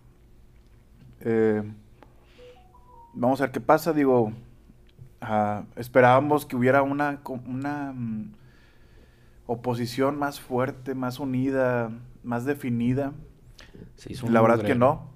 Eh, 1.21 1.63
vamos 3.13 3.41
a 3.41 3.45
ver 3.45 3.51
qué 3.51 3.61
pasa. 3.61 3.93
Digo, 3.93 4.31
ah, 5.21 5.63
esperábamos 5.75 6.45
que 6.45 6.55
hubiera 6.55 6.81
una, 6.83 7.21
una 7.45 7.93
mm, 7.93 8.33
oposición 9.45 10.17
más 10.17 10.39
fuerte, 10.39 10.95
más 10.95 11.19
unida, 11.19 11.91
más 12.23 12.45
definida. 12.45 13.13
Se 13.95 14.13
hizo 14.13 14.29
La 14.29 14.41
verdad 14.41 14.63
que 14.63 14.75
no. 14.75 15.09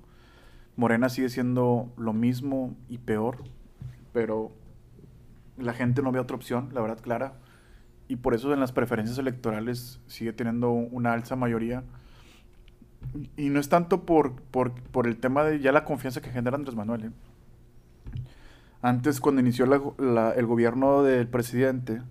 Morena 0.75 1.09
sigue 1.09 1.29
siendo 1.29 1.93
lo 1.97 2.11
mismo 2.11 2.75
y 2.89 2.97
peor, 2.97 3.37
pero 4.11 4.51
la 5.57 5.73
gente 5.73 6.01
no 6.01 6.11
ve 6.11 6.19
otra 6.19 6.35
opción, 6.35 6.69
la 6.73 6.81
verdad, 6.81 6.99
clara. 6.99 7.33
Y 8.07 8.17
por 8.17 8.33
eso 8.33 8.53
en 8.53 8.59
las 8.59 8.71
preferencias 8.71 9.17
electorales 9.17 9.99
sigue 10.07 10.33
teniendo 10.33 10.71
una 10.71 11.13
alza 11.13 11.35
mayoría. 11.35 11.83
Y 13.37 13.49
no 13.49 13.59
es 13.59 13.69
tanto 13.69 14.05
por, 14.05 14.33
por, 14.41 14.73
por 14.73 15.07
el 15.07 15.17
tema 15.17 15.43
de 15.43 15.59
ya 15.59 15.71
la 15.71 15.85
confianza 15.85 16.21
que 16.21 16.29
genera 16.29 16.57
Andrés 16.57 16.75
Manuel. 16.75 17.05
¿eh? 17.05 17.11
Antes, 18.85 19.19
cuando 19.19 19.41
inició 19.41 19.65
el 19.65 20.45
gobierno 20.45 21.01
del 21.01 21.27
presidente, 21.27 22.03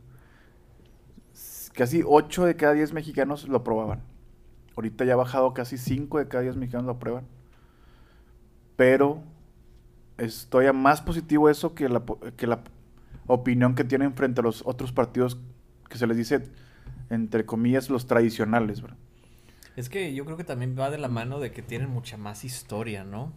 casi 1.73 2.03
8 2.05 2.47
de 2.47 2.57
cada 2.57 2.73
10 2.73 2.95
mexicanos 2.95 3.47
lo 3.47 3.59
aprobaban. 3.59 4.03
Ahorita 4.75 5.05
ya 5.05 5.13
ha 5.13 5.17
bajado 5.17 5.55
casi 5.55 5.79
5 5.79 6.19
de 6.19 6.27
cada 6.27 6.43
10 6.43 6.57
mexicanos 6.57 6.87
lo 6.87 6.91
aprueban. 6.95 7.27
Pero 8.75 9.23
es 10.19 10.49
todavía 10.51 10.73
más 10.73 11.01
positivo 11.01 11.49
eso 11.49 11.77
que 11.77 11.89
la, 11.89 12.03
que 12.37 12.49
la 12.49 12.65
opinión 13.29 13.77
que 13.77 13.85
tienen 13.85 14.13
frente 14.15 14.41
a 14.41 14.43
los 14.43 14.67
otros 14.67 14.91
partidos 14.91 15.39
que 15.89 15.97
se 15.97 16.09
les 16.09 16.17
dice, 16.17 16.43
entre 17.09 17.47
comillas, 17.47 17.89
los 17.89 18.09
tradicionales. 18.09 18.83
¿verdad? 18.83 18.99
Es 19.77 19.89
que 19.89 20.13
yo 20.13 20.25
creo 20.25 20.37
que 20.37 20.43
también 20.43 20.77
va 20.77 20.91
de 20.91 20.99
la 20.99 21.07
mano 21.07 21.39
de 21.39 21.53
que 21.53 21.63
tienen 21.63 21.91
mucha 21.91 22.17
más 22.17 22.45
historia, 22.45 23.05
¿no? 23.05 23.33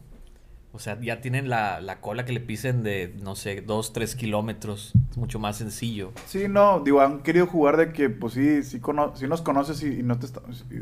O 0.78 0.80
sea, 0.80 1.02
ya 1.02 1.22
tienen 1.22 1.50
la, 1.50 1.82
la 1.82 2.02
cola 2.02 2.24
que 2.24 2.32
le 2.34 2.40
pisen 2.40 2.84
de, 2.84 3.16
no 3.24 3.36
sé, 3.36 3.62
dos, 3.62 3.94
tres 3.94 4.14
kilómetros. 4.16 4.94
Es 5.10 5.18
mucho 5.18 5.40
más 5.40 5.58
sencillo. 5.58 6.12
Sí, 6.28 6.48
no, 6.48 6.82
digo, 6.82 7.02
han 7.02 7.24
querido 7.24 7.48
jugar 7.48 7.78
de 7.78 7.92
que, 7.92 8.12
pues 8.12 8.34
sí, 8.34 8.62
sí, 8.62 8.80
cono- 8.80 9.16
sí 9.16 9.26
nos 9.26 9.42
conoces 9.42 9.82
y, 9.82 10.04
no 10.04 10.20
te 10.20 10.28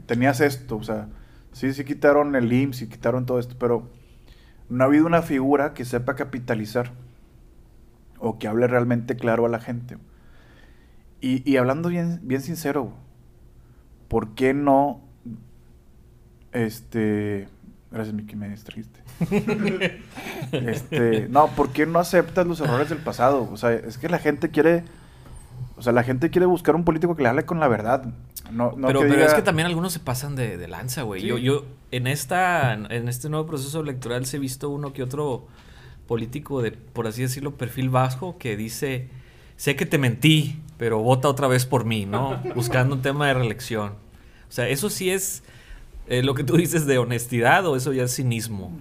tenías 0.05 0.41
esto, 0.41 0.75
o 0.75 0.83
sea, 0.83 1.07
sí, 1.53 1.71
sí 1.73 1.85
quitaron 1.85 2.35
el 2.35 2.51
IMSS 2.51 2.81
y 2.83 2.89
quitaron 2.89 3.25
todo 3.25 3.39
esto, 3.39 3.55
pero 3.57 3.89
no 4.67 4.83
ha 4.83 4.87
habido 4.87 5.05
una 5.05 5.21
figura 5.21 5.73
que 5.73 5.85
sepa 5.85 6.15
capitalizar 6.17 6.91
o 8.19 8.37
que 8.37 8.49
hable 8.49 8.67
realmente 8.67 9.15
claro 9.15 9.45
a 9.45 9.49
la 9.49 9.61
gente. 9.61 9.97
Y, 11.21 11.49
y 11.49 11.55
hablando 11.55 11.87
bien, 11.87 12.19
bien 12.23 12.41
sincero, 12.41 12.91
¿por 14.09 14.35
qué 14.35 14.53
no, 14.53 14.99
este, 16.51 17.47
gracias 17.95 18.13
Miki, 18.15 18.35
me 18.35 18.49
distrajiste. 18.49 18.99
Este, 20.51 21.27
no, 21.29 21.47
¿por 21.47 21.71
qué 21.71 21.85
no 21.85 21.99
aceptas 21.99 22.45
los 22.45 22.59
errores 22.61 22.89
del 22.89 22.99
pasado? 22.99 23.49
O 23.51 23.57
sea, 23.57 23.73
es 23.73 23.97
que 23.97 24.09
la 24.09 24.19
gente 24.19 24.49
quiere, 24.49 24.83
o 25.77 25.81
sea, 25.81 25.91
la 25.93 26.03
gente 26.03 26.29
quiere 26.29 26.45
buscar 26.45 26.75
un 26.75 26.83
político 26.83 27.15
que 27.15 27.23
le 27.23 27.29
hable 27.29 27.45
con 27.45 27.59
la 27.59 27.67
verdad. 27.67 28.05
No, 28.51 28.73
no 28.77 28.87
pero 28.87 29.01
que 29.01 29.07
pero 29.07 29.19
diga- 29.21 29.27
es 29.27 29.33
que 29.33 29.41
también 29.41 29.65
algunos 29.65 29.91
se 29.93 29.99
pasan 29.99 30.35
de, 30.35 30.57
de 30.57 30.67
lanza, 30.67 31.01
güey. 31.01 31.21
Sí. 31.21 31.27
Yo, 31.27 31.37
yo, 31.37 31.65
en 31.91 32.07
esta, 32.07 32.73
en 32.73 33.07
este 33.09 33.29
nuevo 33.29 33.47
proceso 33.47 33.81
electoral 33.81 34.25
se 34.25 34.37
he 34.37 34.39
visto 34.39 34.69
uno 34.69 34.93
que 34.93 35.01
otro 35.03 35.47
político 36.07 36.61
de, 36.61 36.71
por 36.71 37.07
así 37.07 37.23
decirlo, 37.23 37.55
perfil 37.55 37.89
bajo 37.89 38.37
que 38.37 38.55
dice, 38.55 39.07
sé 39.57 39.75
que 39.75 39.85
te 39.87 39.97
mentí, 39.97 40.61
pero 40.77 40.99
vota 40.99 41.27
otra 41.27 41.47
vez 41.47 41.65
por 41.65 41.85
mí, 41.85 42.05
¿no? 42.05 42.39
Buscando 42.55 42.95
un 42.95 43.01
tema 43.01 43.27
de 43.27 43.33
reelección. 43.33 43.93
O 44.47 44.51
sea, 44.51 44.69
eso 44.69 44.89
sí 44.91 45.09
es 45.09 45.43
eh, 46.07 46.23
lo 46.23 46.33
que 46.35 46.43
tú 46.43 46.57
dices 46.57 46.85
de 46.85 46.97
honestidad 46.97 47.65
o 47.67 47.75
eso 47.75 47.93
ya 47.93 48.03
es 48.03 48.15
cinismo. 48.15 48.71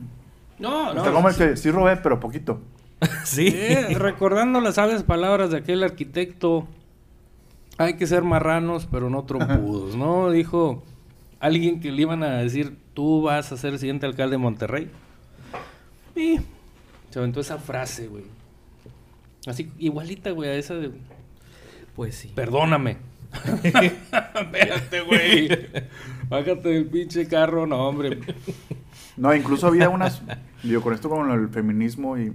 No, 0.58 0.90
Está 0.90 1.04
no. 1.06 1.12
como 1.12 1.28
el 1.28 1.36
que 1.36 1.56
sí 1.56 1.70
robé, 1.70 1.96
pero 1.96 2.20
poquito. 2.20 2.60
sí. 3.24 3.48
Eh, 3.52 3.94
recordando 3.98 4.60
las 4.60 4.76
sabias 4.76 5.02
palabras 5.02 5.50
de 5.50 5.58
aquel 5.58 5.82
arquitecto, 5.82 6.66
hay 7.76 7.94
que 7.96 8.06
ser 8.06 8.22
marranos, 8.22 8.86
pero 8.90 9.10
no 9.10 9.24
trompudos, 9.24 9.96
¿no? 9.96 10.30
Dijo 10.30 10.82
alguien 11.40 11.80
que 11.80 11.90
le 11.92 12.02
iban 12.02 12.22
a 12.22 12.38
decir, 12.38 12.76
tú 12.94 13.22
vas 13.22 13.50
a 13.52 13.56
ser 13.56 13.72
el 13.74 13.78
siguiente 13.78 14.06
alcalde 14.06 14.32
de 14.34 14.38
Monterrey. 14.38 14.90
Y 16.16 16.38
se 17.10 17.18
aventó 17.18 17.40
esa 17.40 17.58
frase, 17.58 18.06
güey. 18.06 18.24
Así, 19.46 19.70
igualita, 19.78 20.30
güey, 20.30 20.48
a 20.50 20.54
esa 20.54 20.74
de, 20.74 20.90
Pues 21.96 22.14
sí. 22.14 22.32
perdóname. 22.34 22.96
Espérate, 24.34 25.00
güey. 25.02 25.48
Bájate 26.28 26.68
del 26.68 26.86
pinche 26.86 27.26
carro, 27.26 27.66
no, 27.66 27.88
hombre. 27.88 28.20
No, 29.16 29.34
incluso 29.34 29.66
había 29.66 29.88
unas, 29.88 30.22
digo, 30.62 30.82
con 30.82 30.94
esto 30.94 31.08
con 31.08 31.30
el 31.30 31.48
feminismo 31.48 32.18
y, 32.18 32.32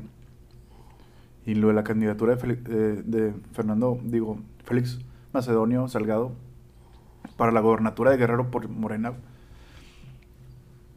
Y 1.46 1.56
lo 1.56 1.70
de 1.70 1.74
la 1.74 1.84
candidatura 1.84 2.36
de, 2.36 2.58
eh, 2.70 3.34
Fernando, 3.54 4.00
digo, 4.04 4.40
Félix 4.64 5.00
Macedonio 5.34 5.88
Salgado 5.88 6.32
para 7.38 7.52
la 7.52 7.60
gobernatura 7.60 8.12
de 8.12 8.18
Guerrero 8.18 8.52
por 8.52 8.68
Morena, 8.70 9.14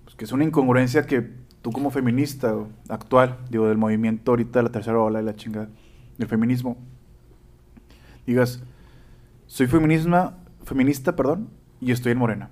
pues 0.05 0.17
que 0.17 0.25
es 0.25 0.33
una 0.33 0.45
incongruencia 0.45 1.07
que 1.07 1.31
tú 1.63 1.71
como 1.71 1.91
feminista 1.91 2.55
actual, 2.89 3.39
digo, 3.51 3.69
del 3.69 3.79
movimiento 3.79 4.33
ahorita 4.33 4.59
de 4.59 4.63
la 4.65 4.73
tercera 4.73 4.99
ola 4.99 5.23
y 5.23 5.25
la 5.25 5.37
chingada, 5.37 5.69
del 6.19 6.29
feminismo, 6.29 6.77
digas, 8.27 8.63
soy 9.53 9.67
feminisma, 9.67 10.39
feminista, 10.65 11.15
perdón, 11.15 11.51
y 11.79 11.93
estoy 11.93 12.13
en 12.13 12.19
Morena. 12.19 12.49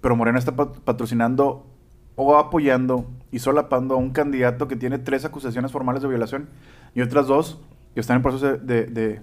Pero 0.00 0.14
Morena 0.14 0.38
está 0.38 0.54
pat- 0.54 0.78
patrocinando 0.84 1.66
o 2.14 2.36
apoyando 2.36 3.10
y 3.32 3.40
solapando 3.40 3.94
a 3.94 3.98
un 3.98 4.10
candidato 4.10 4.68
que 4.68 4.76
tiene 4.76 4.98
tres 4.98 5.24
acusaciones 5.24 5.72
formales 5.72 6.00
de 6.02 6.08
violación 6.08 6.48
y 6.94 7.00
otras 7.00 7.26
dos 7.26 7.60
que 7.94 7.98
están 8.00 8.18
en 8.18 8.22
proceso 8.22 8.56
de, 8.58 8.86
de, 8.86 9.20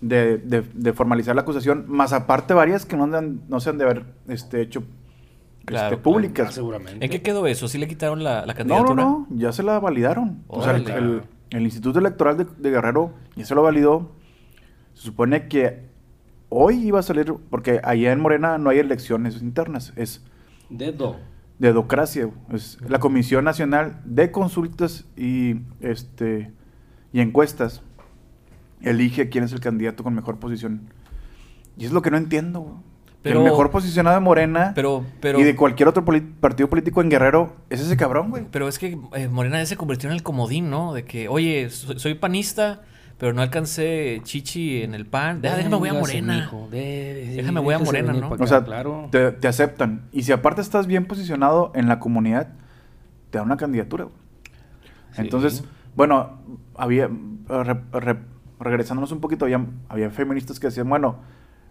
de, 0.00 0.38
de- 0.38 0.62
de 0.62 0.92
formalizar 0.94 1.34
la 1.34 1.42
acusación, 1.42 1.84
más 1.88 2.14
aparte 2.14 2.54
varias 2.54 2.86
que 2.86 2.96
no, 2.96 3.04
han- 3.04 3.42
no 3.48 3.60
se 3.60 3.68
han 3.68 3.76
de 3.76 3.84
haber 3.84 4.04
este, 4.28 4.62
hecho 4.62 4.84
Claro, 5.66 5.96
este, 5.96 6.02
públicas. 6.02 6.54
Seguramente. 6.54 7.04
¿En 7.04 7.10
qué 7.10 7.20
quedó 7.20 7.46
eso? 7.46 7.68
¿Sí 7.68 7.76
le 7.76 7.86
quitaron 7.86 8.24
la, 8.24 8.46
la 8.46 8.54
No, 8.54 8.58
candidatura? 8.58 8.94
no, 8.94 9.26
no, 9.30 9.36
ya 9.36 9.52
se 9.52 9.62
la 9.62 9.78
validaron. 9.78 10.42
O 10.48 10.62
sea, 10.62 10.74
el, 10.74 10.88
el- 10.90 11.22
el 11.50 11.62
Instituto 11.64 11.98
Electoral 11.98 12.38
de, 12.38 12.46
de 12.56 12.70
Guerrero 12.70 13.12
ya 13.36 13.44
se 13.44 13.54
lo 13.54 13.62
validó. 13.62 14.21
Se 14.94 15.02
supone 15.02 15.48
que 15.48 15.82
hoy 16.48 16.76
iba 16.86 17.00
a 17.00 17.02
salir, 17.02 17.32
porque 17.50 17.80
allá 17.82 18.12
en 18.12 18.20
Morena 18.20 18.58
no 18.58 18.70
hay 18.70 18.78
elecciones 18.78 19.40
internas, 19.42 19.92
es 19.96 20.22
Dedo. 20.68 21.16
dedocracia, 21.58 22.28
es 22.52 22.78
la 22.86 22.98
Comisión 22.98 23.44
Nacional 23.44 24.00
de 24.04 24.30
Consultas 24.30 25.06
y 25.16 25.56
este 25.80 26.50
y 27.12 27.20
encuestas 27.20 27.82
elige 28.80 29.28
quién 29.28 29.44
es 29.44 29.52
el 29.52 29.60
candidato 29.60 30.02
con 30.02 30.14
mejor 30.14 30.38
posición. 30.38 30.88
Y 31.76 31.84
es 31.84 31.92
lo 31.92 32.02
que 32.02 32.10
no 32.10 32.16
entiendo. 32.16 32.60
güey. 32.60 32.74
Pero- 33.22 33.38
el 33.38 33.44
mejor 33.44 33.70
posicionado 33.70 34.16
de 34.16 34.20
Morena 34.20 34.72
Pero, 34.74 35.04
pero, 35.20 35.38
y 35.38 35.44
de 35.44 35.54
cualquier 35.54 35.88
otro 35.88 36.04
partido 36.04 36.68
político 36.68 37.00
en 37.02 37.08
Guerrero 37.08 37.54
es 37.70 37.80
ese 37.80 37.96
cabrón, 37.96 38.30
güey. 38.30 38.46
pero 38.50 38.66
es 38.66 38.80
que 38.80 38.98
eh, 39.14 39.28
Morena 39.28 39.58
ya 39.58 39.66
se 39.66 39.76
convirtió 39.76 40.08
en 40.10 40.16
el 40.16 40.24
comodín, 40.24 40.70
¿no? 40.70 40.92
De 40.92 41.04
que, 41.04 41.28
oye, 41.28 41.70
soy, 41.70 42.00
soy 42.00 42.14
panista, 42.14 42.82
pero 43.22 43.34
no 43.34 43.42
alcancé 43.42 44.20
chichi 44.24 44.82
en 44.82 44.94
el 44.96 45.06
pan. 45.06 45.40
Ah, 45.44 45.54
déjame 45.54 45.76
voy 45.76 45.90
a 45.90 45.92
Morena. 45.94 46.50
de- 46.72 47.34
Déjame 47.36 47.60
voy 47.60 47.72
a 47.72 47.78
Morena, 47.78 48.12
¿no? 48.12 48.30
O 48.30 48.46
sea, 48.48 48.64
claro. 48.64 49.06
te, 49.12 49.30
te 49.30 49.46
aceptan. 49.46 50.08
Y 50.10 50.24
si 50.24 50.32
aparte 50.32 50.60
estás 50.60 50.88
bien 50.88 51.04
posicionado 51.06 51.70
en 51.76 51.86
la 51.86 52.00
comunidad, 52.00 52.48
te 53.30 53.38
dan 53.38 53.46
una 53.46 53.56
candidatura. 53.56 54.08
Sí. 55.12 55.20
Entonces, 55.20 55.62
bueno, 55.94 56.40
había, 56.74 57.08
re- 57.46 57.80
re- 57.92 58.18
regresándonos 58.58 59.12
un 59.12 59.20
poquito, 59.20 59.44
había, 59.44 59.64
había 59.88 60.10
feministas 60.10 60.58
que 60.58 60.66
decían, 60.66 60.88
bueno, 60.88 61.20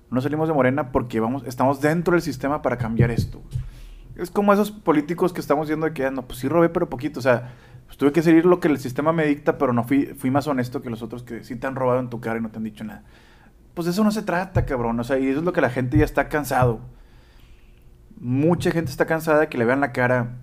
no 0.10 0.22
salimos 0.22 0.48
de 0.48 0.54
Morena 0.54 0.94
porque 0.94 1.20
vamos, 1.20 1.44
estamos 1.46 1.82
dentro 1.82 2.14
del 2.14 2.22
sistema 2.22 2.62
para 2.62 2.78
cambiar 2.78 3.12
esto. 3.12 3.42
Es 4.16 4.32
como 4.32 4.54
esos 4.54 4.72
políticos 4.72 5.34
que 5.34 5.42
estamos 5.42 5.68
viendo 5.68 5.86
de 5.86 5.92
que, 5.92 6.06
ah, 6.06 6.12
no, 6.12 6.22
pues 6.22 6.40
sí 6.40 6.48
robé, 6.48 6.70
pero 6.70 6.90
poquito. 6.90 7.20
O 7.20 7.24
sea, 7.24 7.52
pues 7.92 7.98
tuve 7.98 8.14
que 8.14 8.22
seguir 8.22 8.46
lo 8.46 8.62
que 8.62 8.70
el 8.70 8.78
sistema 8.78 9.12
me 9.12 9.26
dicta, 9.26 9.58
pero 9.58 9.74
no 9.74 9.84
fui, 9.84 10.06
fui 10.06 10.32
más 10.32 10.48
honesto 10.48 10.82
que 10.82 10.90
los 10.90 11.02
otros 11.02 11.24
que 11.24 11.44
sí 11.44 11.58
te 11.58 11.68
han 11.68 11.76
robado 11.76 12.00
en 12.00 12.10
tu 12.10 12.22
cara 12.22 12.40
y 12.40 12.42
no 12.42 12.50
te 12.50 12.56
han 12.58 12.64
dicho 12.64 12.86
nada. 12.86 13.04
Pues 13.74 13.84
de 13.84 13.92
eso 13.92 14.02
no 14.06 14.12
se 14.12 14.22
trata, 14.22 14.66
cabrón. 14.66 14.98
O 14.98 15.04
sea, 15.04 15.20
y 15.20 15.28
eso 15.28 15.40
es 15.40 15.44
lo 15.46 15.52
que 15.52 15.60
la 15.60 15.70
gente 15.70 15.98
ya 15.98 16.06
está 16.06 16.30
cansado. 16.30 16.80
Mucha 18.18 18.72
gente 18.72 18.92
está 18.92 19.06
cansada 19.06 19.42
de 19.42 19.50
que 19.50 19.58
le 19.58 19.66
vean 19.66 19.82
la 19.82 19.92
cara. 19.92 20.38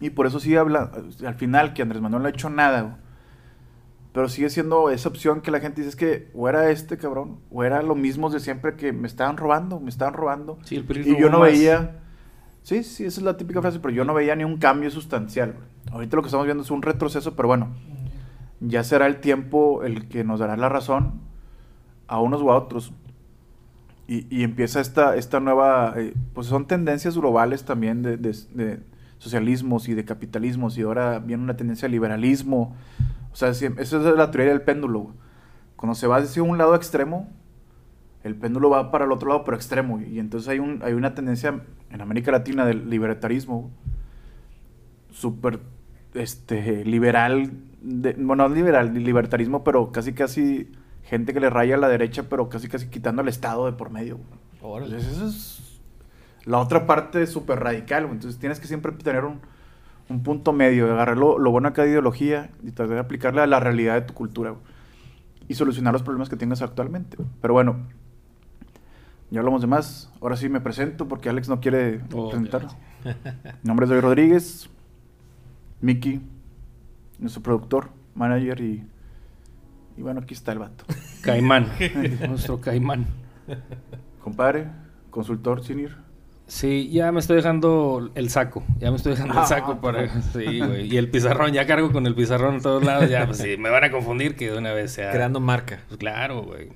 Y 0.00 0.08
por 0.08 0.26
eso 0.26 0.40
sí 0.40 0.56
habla, 0.56 0.90
al 1.26 1.34
final, 1.34 1.74
que 1.74 1.82
Andrés 1.82 2.00
Manuel 2.00 2.22
no 2.22 2.28
ha 2.28 2.30
hecho 2.30 2.48
nada. 2.48 2.80
güey. 2.80 2.94
Pero 4.12 4.30
sigue 4.30 4.48
siendo 4.48 4.88
esa 4.88 5.10
opción 5.10 5.42
que 5.42 5.50
la 5.50 5.60
gente 5.60 5.82
dice 5.82 5.90
es 5.90 5.96
que 5.96 6.30
o 6.32 6.48
era 6.48 6.70
este 6.70 6.96
cabrón, 6.96 7.40
o 7.50 7.62
era 7.62 7.82
lo 7.82 7.94
mismo 7.94 8.30
de 8.30 8.40
siempre 8.40 8.74
que 8.74 8.94
me 8.94 9.06
estaban 9.06 9.36
robando, 9.36 9.80
me 9.80 9.90
estaban 9.90 10.14
robando. 10.14 10.58
Sí, 10.64 10.76
el 10.76 11.06
y 11.06 11.18
yo 11.18 11.28
no 11.28 11.40
más. 11.40 11.50
veía, 11.52 12.00
sí, 12.62 12.82
sí, 12.84 13.04
esa 13.04 13.20
es 13.20 13.24
la 13.24 13.36
típica 13.36 13.60
frase, 13.60 13.80
pero 13.80 13.92
yo 13.94 14.04
no 14.04 14.14
veía 14.14 14.36
ni 14.36 14.44
un 14.44 14.58
cambio 14.58 14.90
sustancial. 14.90 15.54
Ahorita 15.92 16.16
lo 16.16 16.22
que 16.22 16.26
estamos 16.28 16.46
viendo 16.46 16.62
es 16.62 16.70
un 16.70 16.82
retroceso, 16.82 17.34
pero 17.34 17.48
bueno, 17.48 17.68
ya 18.60 18.84
será 18.84 19.06
el 19.06 19.20
tiempo 19.20 19.82
el 19.84 20.08
que 20.08 20.24
nos 20.24 20.40
dará 20.40 20.56
la 20.56 20.68
razón 20.68 21.20
a 22.06 22.20
unos 22.20 22.42
o 22.42 22.52
a 22.52 22.56
otros. 22.56 22.92
Y, 24.06 24.26
y 24.34 24.42
empieza 24.42 24.80
esta, 24.80 25.16
esta 25.16 25.38
nueva, 25.40 25.94
eh, 25.96 26.14
pues 26.34 26.48
son 26.48 26.66
tendencias 26.66 27.16
globales 27.16 27.64
también 27.64 28.02
de, 28.02 28.16
de- 28.16 28.32
de 28.54 28.80
socialismos 29.18 29.88
y 29.88 29.94
de 29.94 30.04
capitalismos 30.04 30.76
y 30.78 30.82
ahora 30.82 31.18
viene 31.20 31.42
una 31.42 31.56
tendencia 31.56 31.86
de 31.86 31.92
liberalismo. 31.92 32.74
O 33.32 33.36
sea, 33.36 33.50
siem- 33.50 33.78
esa 33.78 33.98
es 33.98 34.16
la 34.16 34.30
teoría 34.30 34.50
del 34.52 34.62
péndulo. 34.62 35.10
Cuando 35.76 35.94
se 35.94 36.06
va 36.08 36.16
hacia 36.16 36.42
un 36.42 36.58
lado 36.58 36.74
extremo, 36.74 37.28
el 38.22 38.34
péndulo 38.34 38.70
va 38.70 38.90
para 38.90 39.04
el 39.04 39.12
otro 39.12 39.28
lado, 39.28 39.44
pero 39.44 39.56
extremo. 39.56 40.00
Y 40.00 40.18
entonces 40.18 40.48
hay, 40.48 40.58
un, 40.58 40.80
hay 40.82 40.92
una 40.92 41.14
tendencia 41.14 41.60
en 41.90 42.00
América 42.00 42.30
Latina 42.32 42.64
del 42.66 42.88
libertarismo 42.90 43.70
súper 45.10 45.60
este, 46.14 46.84
liberal, 46.84 47.50
de- 47.82 48.14
bueno, 48.14 48.48
no 48.48 48.54
liberal, 48.54 48.92
libertarismo, 48.94 49.64
pero 49.64 49.92
casi 49.92 50.12
casi 50.12 50.70
gente 51.04 51.32
que 51.32 51.40
le 51.40 51.50
raya 51.50 51.74
a 51.74 51.78
la 51.78 51.88
derecha, 51.88 52.24
pero 52.28 52.48
casi 52.48 52.68
casi 52.68 52.88
quitando 52.88 53.22
al 53.22 53.28
Estado 53.28 53.66
de 53.66 53.72
por 53.72 53.90
medio. 53.90 54.18
Entonces, 54.84 55.12
eso 55.16 55.26
es 55.26 55.80
la 56.44 56.58
otra 56.58 56.86
parte 56.86 57.26
súper 57.26 57.60
radical. 57.60 58.04
Entonces 58.04 58.38
tienes 58.38 58.60
que 58.60 58.66
siempre 58.66 58.92
tener 58.92 59.24
un, 59.24 59.40
un 60.08 60.22
punto 60.22 60.52
medio, 60.52 60.92
agarrar 60.92 61.16
lo, 61.16 61.38
lo 61.38 61.50
bueno 61.50 61.70
de 61.70 61.74
cada 61.74 61.88
ideología 61.88 62.50
y 62.62 62.70
tratar 62.72 62.94
de 62.94 63.00
aplicarle 63.00 63.40
a 63.40 63.46
la 63.46 63.60
realidad 63.60 63.94
de 63.94 64.02
tu 64.02 64.14
cultura 64.14 64.54
y 65.48 65.54
solucionar 65.54 65.92
los 65.92 66.02
problemas 66.02 66.28
que 66.28 66.36
tengas 66.36 66.62
actualmente. 66.62 67.16
Pero 67.40 67.54
bueno, 67.54 67.88
ya 69.30 69.38
hablamos 69.40 69.60
de 69.60 69.66
más. 69.66 70.12
Ahora 70.20 70.36
sí 70.36 70.48
me 70.48 70.60
presento 70.60 71.08
porque 71.08 71.28
Alex 71.28 71.48
no 71.48 71.60
quiere 71.60 72.00
Oh, 72.12 72.28
presentar. 72.30 72.66
Mi 73.04 73.12
nombre 73.68 73.84
es 73.84 73.90
David 73.90 74.02
Rodríguez, 74.02 74.68
Miki, 75.80 76.20
nuestro 77.18 77.42
productor, 77.42 77.90
manager 78.14 78.60
y, 78.60 78.84
y 79.96 80.02
bueno, 80.02 80.20
aquí 80.20 80.34
está 80.34 80.52
el 80.52 80.58
vato. 80.58 80.84
Caimán. 81.22 81.68
nuestro 82.28 82.60
caimán. 82.60 83.06
Compadre, 84.22 84.68
consultor 85.10 85.64
senior. 85.64 85.92
Sí, 86.46 86.90
ya 86.90 87.12
me 87.12 87.20
estoy 87.20 87.36
dejando 87.36 88.10
el 88.16 88.28
saco. 88.28 88.64
Ya 88.80 88.90
me 88.90 88.96
estoy 88.96 89.12
dejando 89.12 89.34
el 89.34 89.38
Ah, 89.40 89.46
saco 89.46 89.80
para. 89.80 90.20
Sí, 90.32 90.58
güey. 90.58 90.92
Y 90.92 90.96
el 90.96 91.08
pizarrón, 91.08 91.52
ya 91.52 91.64
cargo 91.64 91.92
con 91.92 92.06
el 92.06 92.14
pizarrón 92.16 92.56
en 92.56 92.60
todos 92.60 92.82
lados. 92.84 93.08
Ya, 93.08 93.24
pues 93.26 93.38
sí, 93.38 93.56
me 93.56 93.70
van 93.70 93.84
a 93.84 93.90
confundir 93.92 94.34
que 94.34 94.50
de 94.50 94.58
una 94.58 94.72
vez 94.72 94.90
sea. 94.92 95.12
Creando 95.12 95.38
marca. 95.38 95.78
Pues 95.86 95.98
claro, 95.98 96.42
güey. 96.42 96.70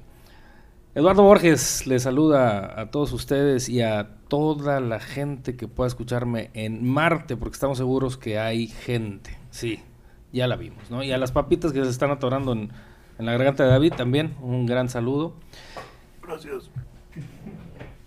Eduardo 0.95 1.25
Borges 1.25 1.89
le 1.89 1.99
saluda 1.99 2.81
a 2.81 2.91
todos 2.93 3.13
ustedes 3.13 3.69
y 3.69 3.83
a 3.83 4.11
toda 4.29 4.79
la 4.81 5.01
gente 5.01 5.57
que 5.57 5.67
pueda 5.67 5.89
escucharme 5.89 6.51
en 6.55 6.87
Marte, 6.87 7.37
porque 7.37 7.55
estamos 7.55 7.79
seguros 7.79 8.17
que 8.17 8.39
hay 8.39 8.69
gente. 8.69 9.37
Sí, 9.51 9.81
ya 10.33 10.47
la 10.47 10.55
vimos, 10.55 10.91
¿no? 10.91 11.03
Y 11.03 11.11
a 11.11 11.19
las 11.19 11.33
papitas 11.33 11.73
que 11.73 11.83
se 11.83 11.91
están 11.91 12.13
atorando 12.13 12.53
en, 12.53 12.71
en 13.19 13.27
la 13.27 13.33
garganta 13.33 13.65
de 13.65 13.71
David 13.71 13.95
también, 13.95 14.37
un 14.41 14.67
gran 14.67 14.89
saludo. 14.89 15.35
Gracias. 16.23 16.71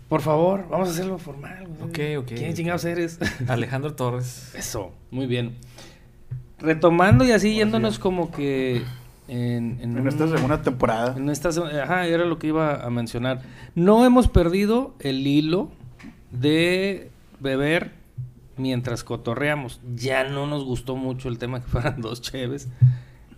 Por 0.08 0.21
favor, 0.21 0.65
vamos 0.69 0.88
a 0.88 0.91
hacerlo 0.91 1.17
formal. 1.17 1.67
güey. 1.67 2.15
Ok, 2.15 2.23
ok, 2.23 2.38
¿Quién 2.38 2.54
chingados 2.54 2.86
eres? 2.86 3.19
Alejandro 3.50 3.95
Torres. 3.95 4.56
Eso, 4.56 4.93
muy 5.12 5.28
bien. 5.28 5.58
Retomando 6.60 7.26
y 7.26 7.32
así 7.32 7.54
yéndonos 7.54 8.00
como 8.00 8.32
que 8.32 8.84
en, 9.28 9.78
en 9.82 9.98
En 9.98 10.08
esta 10.08 10.26
un- 10.26 10.32
segunda 10.32 10.62
temporada. 10.62 11.16
en 11.18 11.30
esta 11.30 11.50
ajá, 11.50 12.06
era 12.08 12.26
lo 12.26 12.40
que 12.40 12.48
iba 12.48 12.84
a 12.86 12.90
mencionar. 12.90 13.42
No 13.76 14.06
hemos 14.06 14.28
perdido 14.28 14.96
el 15.00 15.26
hilo 15.28 15.70
de 16.32 17.10
beber 17.40 17.92
mientras 18.58 19.04
cotorreamos. 19.04 19.80
Ya 19.96 20.24
no 20.30 20.48
nos 20.48 20.63
gustó 20.63 20.96
mucho 20.96 21.30
el 21.30 21.38
tema 21.38 21.62
que 21.62 21.68
fueran 21.68 22.02
dos 22.02 22.22
cheves. 22.22 22.70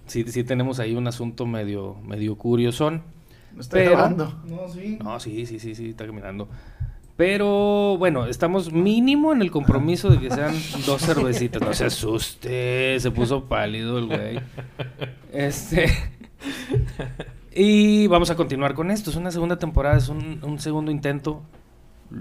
Sí, 0.08 0.24
sí 0.28 0.44
tenemos 0.44 0.80
ahí 0.80 0.96
un 0.96 1.08
asunto 1.08 1.46
medio, 1.46 1.96
medio 2.06 2.36
curiosón. 2.36 3.04
Me 3.54 3.62
está 3.62 3.78
Pero- 3.78 3.92
grabando. 3.92 4.42
No, 4.48 4.68
sí. 4.72 4.98
No, 5.04 5.20
sí, 5.20 5.46
sí, 5.46 5.60
sí, 5.60 5.76
sí, 5.76 5.90
está 5.90 6.06
caminando. 6.06 6.48
Pero 7.20 7.98
bueno, 7.98 8.28
estamos 8.28 8.72
mínimo 8.72 9.34
en 9.34 9.42
el 9.42 9.52
compromiso 9.52 10.10
de 10.10 10.22
que 10.22 10.32
sean 10.32 10.56
dos 10.86 11.02
cervecitas. 11.02 11.62
No 11.62 11.74
se 11.74 11.84
asuste, 11.84 12.98
se 12.98 13.12
puso 13.12 13.44
pálido 13.44 14.00
el 14.00 14.06
güey. 14.06 14.40
Este. 15.34 15.88
Y 17.54 18.08
vamos 18.08 18.30
a 18.30 18.36
continuar 18.38 18.74
con 18.74 18.90
esto. 18.90 19.10
Es 19.10 19.18
una 19.18 19.32
segunda 19.32 19.60
temporada, 19.60 19.98
es 19.98 20.08
un, 20.08 20.40
un 20.44 20.60
segundo 20.60 20.92
intento. 20.92 21.44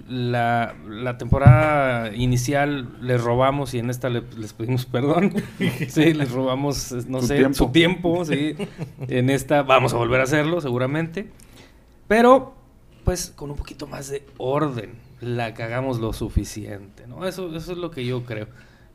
La, 0.09 0.75
la 0.89 1.17
temporada 1.17 2.13
inicial 2.13 2.89
les 3.01 3.23
robamos 3.23 3.75
y 3.75 3.79
en 3.79 3.91
esta 3.91 4.09
le- 4.09 4.25
les 4.37 4.53
pedimos 4.53 4.85
perdón. 4.85 5.33
Sí, 5.89 6.13
les 6.13 6.33
robamos, 6.33 6.91
no 7.07 7.21
Su 7.21 7.29
sé, 7.29 7.37
tiempo. 7.37 7.55
su 7.55 7.69
tiempo. 7.71 8.25
Sí. 8.25 8.57
En 9.07 9.31
esta 9.31 9.63
vamos 9.63 9.95
a 9.95 9.97
volver 9.97 10.21
a 10.21 10.25
hacerlo, 10.25 10.61
seguramente. 10.61 11.29
Pero, 12.09 12.57
pues, 13.09 13.33
con 13.35 13.51
un 13.51 13.57
poquito 13.57 13.87
más 13.87 14.11
de 14.11 14.23
orden. 14.37 14.97
La 15.23 15.55
cagamos 15.55 15.99
lo 15.99 16.13
suficiente, 16.13 17.07
¿no? 17.07 17.27
Eso, 17.27 17.57
eso 17.57 17.73
es 17.73 17.79
lo 17.79 17.91
que 17.91 18.05
yo 18.05 18.23
creo. 18.25 18.49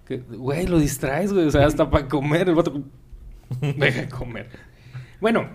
Que, 0.06 0.18
güey, 0.18 0.68
lo 0.68 0.78
distraes, 0.78 1.34
güey. 1.34 1.48
O 1.48 1.52
sea, 1.52 1.66
hasta 1.66 1.90
para 1.90 2.08
comer. 2.08 2.48
El 2.48 2.54
vato... 2.54 2.80
Deja 3.60 4.02
de 4.02 4.10
comer. 4.10 4.50
Bueno, 5.20 5.48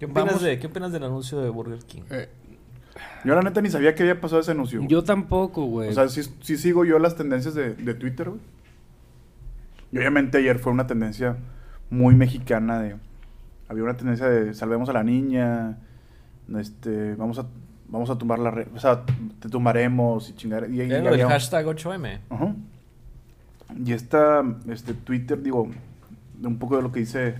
¿Qué 0.00 0.06
opinas, 0.06 0.24
Vamos- 0.26 0.42
de, 0.42 0.58
¿Qué 0.58 0.66
opinas 0.66 0.90
del 0.90 1.04
anuncio 1.04 1.38
de 1.40 1.48
Burger 1.48 1.78
King? 1.86 2.02
eh, 2.10 2.28
Yo 3.24 3.36
la 3.36 3.42
neta 3.42 3.60
ni 3.62 3.70
sabía 3.70 3.94
que 3.94 4.02
había 4.02 4.20
pasado 4.20 4.40
ese 4.40 4.50
anuncio. 4.50 4.82
yo 4.88 5.04
tampoco, 5.04 5.64
güey. 5.66 5.90
O 5.90 5.92
sea, 5.92 6.08
sí, 6.08 6.22
sí 6.40 6.56
sigo 6.56 6.84
yo 6.84 6.98
las 6.98 7.14
tendencias 7.14 7.54
de, 7.54 7.74
de 7.74 7.94
Twitter, 7.94 8.30
güey. 8.30 8.40
Y 9.92 9.98
obviamente 9.98 10.38
ayer 10.38 10.58
fue 10.58 10.72
una 10.72 10.88
tendencia 10.88 11.36
muy 11.88 12.16
mexicana 12.16 12.80
de... 12.80 12.96
Había 13.68 13.84
una 13.84 13.96
tendencia 13.96 14.28
de 14.28 14.54
salvemos 14.54 14.88
a 14.88 14.92
la 14.92 15.04
niña, 15.04 15.78
este, 16.58 17.14
vamos 17.14 17.38
a, 17.38 17.46
vamos 17.88 18.10
a 18.10 18.16
tumbar 18.18 18.38
la 18.38 18.50
red, 18.50 18.68
o 18.74 18.78
sea, 18.80 19.02
te 19.40 19.48
tumbaremos 19.48 20.28
y 20.30 20.34
chingar. 20.34 20.68
Y, 20.70 20.82
y 20.82 20.92
había- 20.92 21.28
hashtag 21.28 21.66
8M. 21.66 22.20
Ajá. 22.30 22.54
Y 23.84 23.92
esta, 23.92 24.42
este, 24.68 24.94
Twitter, 24.94 25.42
digo, 25.42 25.68
de 26.38 26.46
un 26.48 26.58
poco 26.58 26.76
de 26.76 26.82
lo 26.82 26.92
que 26.92 27.00
dice, 27.00 27.34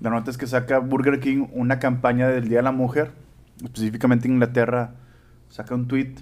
la 0.00 0.10
nota 0.10 0.30
es 0.30 0.38
que 0.38 0.46
saca 0.46 0.78
Burger 0.78 1.20
King 1.20 1.46
una 1.52 1.78
campaña 1.78 2.28
del 2.28 2.48
Día 2.48 2.58
de 2.58 2.62
la 2.64 2.72
Mujer, 2.72 3.12
específicamente 3.62 4.26
en 4.28 4.34
Inglaterra, 4.34 4.94
saca 5.48 5.74
un 5.74 5.86
tweet 5.88 6.14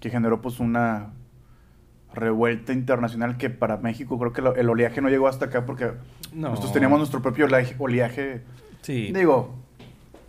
que 0.00 0.10
generó 0.10 0.40
pues 0.42 0.58
una 0.60 1.10
revuelta 2.14 2.72
internacional 2.72 3.36
que 3.38 3.48
para 3.50 3.78
México 3.78 4.18
creo 4.18 4.32
que 4.32 4.42
lo- 4.42 4.54
el 4.54 4.68
oleaje 4.68 5.00
no 5.00 5.08
llegó 5.08 5.28
hasta 5.28 5.46
acá 5.46 5.64
porque 5.64 5.92
No. 6.34 6.50
nosotros 6.50 6.72
teníamos 6.72 6.98
nuestro 6.98 7.22
propio 7.22 7.46
oleaje, 7.46 7.74
oleaje, 7.78 8.42
Sí. 8.82 9.12
digo, 9.14 9.54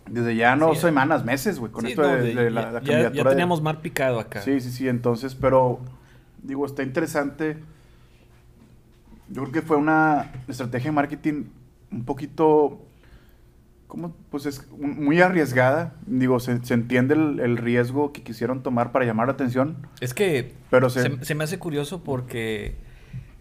desde 0.08 0.36
ya 0.36 0.54
no 0.56 0.74
Sí. 0.74 0.80
semanas, 0.82 1.24
meses, 1.24 1.58
güey, 1.58 1.72
con 1.72 1.84
Sí, 1.84 1.90
esto 1.92 2.02
no, 2.02 2.08
de, 2.08 2.22
de- 2.22 2.34
de 2.44 2.50
la, 2.50 2.60
ya- 2.62 2.66
la 2.72 2.80
ya, 2.80 2.86
candidatura 2.86 3.12
ya 3.14 3.24
de- 3.24 3.30
teníamos 3.30 3.62
mar 3.62 3.80
picado 3.80 4.20
acá. 4.20 4.42
Sí, 4.42 4.60
sí, 4.60 4.70
sí, 4.70 4.88
entonces, 4.88 5.34
pero 5.34 5.80
digo, 6.42 6.66
está 6.66 6.82
interesante. 6.82 7.56
Yo 9.28 9.42
creo 9.42 9.52
que 9.52 9.62
fue 9.62 9.76
una 9.76 10.32
estrategia 10.48 10.90
de 10.90 10.94
marketing 10.94 11.44
un 11.90 12.04
poquito, 12.04 12.82
¿cómo? 13.86 14.14
Pues 14.30 14.44
es 14.46 14.68
muy 14.78 15.20
arriesgada. 15.22 15.94
Digo, 16.06 16.38
se, 16.40 16.62
se 16.64 16.74
entiende 16.74 17.14
el, 17.14 17.40
el 17.40 17.56
riesgo 17.56 18.12
que 18.12 18.22
quisieron 18.22 18.62
tomar 18.62 18.92
para 18.92 19.06
llamar 19.06 19.28
la 19.28 19.32
atención, 19.32 19.86
Es 20.00 20.12
que 20.12 20.52
pero 20.70 20.90
se... 20.90 21.02
se, 21.02 21.24
se 21.24 21.34
me 21.34 21.44
hace 21.44 21.58
curioso 21.58 22.04
porque 22.04 22.76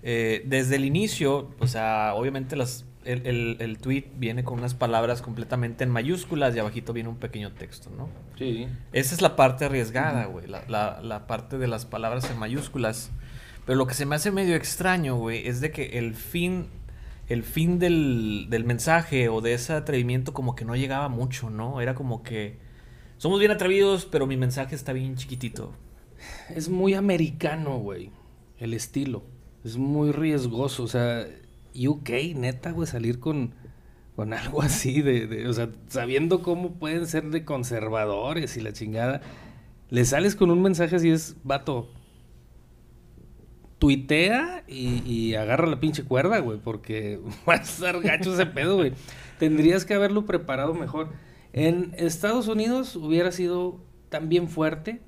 eh, 0.04 0.44
desde 0.46 0.78
el 0.78 0.86
inicio, 0.86 1.52
o 1.60 1.68
sea, 1.68 2.14
obviamente 2.16 2.56
las, 2.56 2.86
el, 3.06 3.26
el, 3.28 3.58
el 3.60 3.78
tweet 3.78 4.06
viene 4.18 4.44
con 4.44 4.60
unas 4.60 4.74
palabras 4.74 5.22
completamente 5.22 5.84
en 5.84 5.90
mayúsculas 5.90 6.56
y 6.56 6.60
abajito 6.60 6.94
viene 6.94 7.10
un 7.10 7.18
pequeño 7.18 7.52
texto, 7.52 7.90
¿no? 7.98 8.10
Sí. 8.38 8.68
Esa 8.92 9.16
es 9.16 9.22
la 9.22 9.36
parte 9.36 9.66
arriesgada, 9.66 10.26
güey, 10.26 10.48
la, 10.48 10.64
la, 10.68 11.02
la 11.02 11.28
parte 11.28 11.58
de 11.58 11.68
las 11.68 11.86
palabras 11.86 12.30
en 12.30 12.38
mayúsculas. 12.38 13.12
Pero 13.66 13.78
lo 13.78 13.88
que 13.88 13.94
se 13.94 14.06
me 14.06 14.16
hace 14.16 14.32
medio 14.32 14.56
extraño, 14.56 15.16
güey, 15.16 15.48
es 15.48 15.62
de 15.62 15.72
que 15.72 15.98
el 15.98 16.16
fin, 16.16 16.68
el 17.28 17.44
fin 17.44 17.80
del, 17.80 18.48
del 18.50 18.66
mensaje 18.66 19.30
o 19.30 19.42
de 19.42 19.54
ese 19.54 19.74
atrevimiento 19.74 20.34
como 20.34 20.56
que 20.56 20.66
no 20.66 20.76
llegaba 20.76 21.08
mucho, 21.10 21.50
¿no? 21.50 21.80
Era 21.80 21.96
como 21.96 22.24
que 22.24 22.58
somos 23.18 23.40
bien 23.40 23.52
atrevidos, 23.52 24.06
pero 24.06 24.28
mi 24.28 24.36
mensaje 24.36 24.76
está 24.76 24.92
bien 24.92 25.16
chiquitito. 25.16 25.74
Es 26.50 26.68
muy 26.70 26.94
americano, 26.94 27.78
güey. 27.78 28.12
El 28.60 28.74
estilo. 28.74 29.24
Es 29.64 29.78
muy 29.78 30.12
riesgoso. 30.12 30.84
O 30.84 30.88
sea, 30.88 31.26
UK, 31.76 32.36
neta, 32.36 32.72
güey, 32.72 32.88
salir 32.88 33.20
con, 33.20 33.54
con 34.16 34.34
algo 34.34 34.62
así 34.62 35.02
de, 35.02 35.48
O 35.48 35.54
sea, 35.54 35.70
sabiendo 35.88 36.42
cómo 36.42 36.74
pueden 36.74 37.08
ser 37.08 37.30
de 37.30 37.46
conservadores 37.46 38.58
y 38.58 38.62
la 38.62 38.74
chingada. 38.74 39.22
Le 39.90 40.06
sales 40.06 40.36
con 40.36 40.52
un 40.52 40.62
mensaje 40.62 40.96
así, 40.96 41.10
es, 41.10 41.36
vato. 41.44 41.90
Tuitea 43.80 44.64
y, 44.68 45.04
y 45.06 45.36
agarra 45.36 45.68
la 45.68 45.80
pinche 45.80 46.04
cuerda, 46.04 46.40
güey, 46.40 46.58
porque 46.58 47.20
va 47.50 47.54
a 47.54 47.58
estar 47.58 48.02
gacho 48.02 48.34
ese 48.34 48.46
pedo, 48.46 48.78
güey. 48.78 48.94
Tendrías 49.40 49.86
que 49.86 49.94
haberlo 49.94 50.26
preparado 50.26 50.74
mejor. 50.74 51.10
En 51.52 51.94
Estados 51.98 52.48
Unidos 52.48 52.96
hubiera 52.96 53.32
sido 53.32 53.80
también 54.10 54.48
fuerte, 54.48 55.02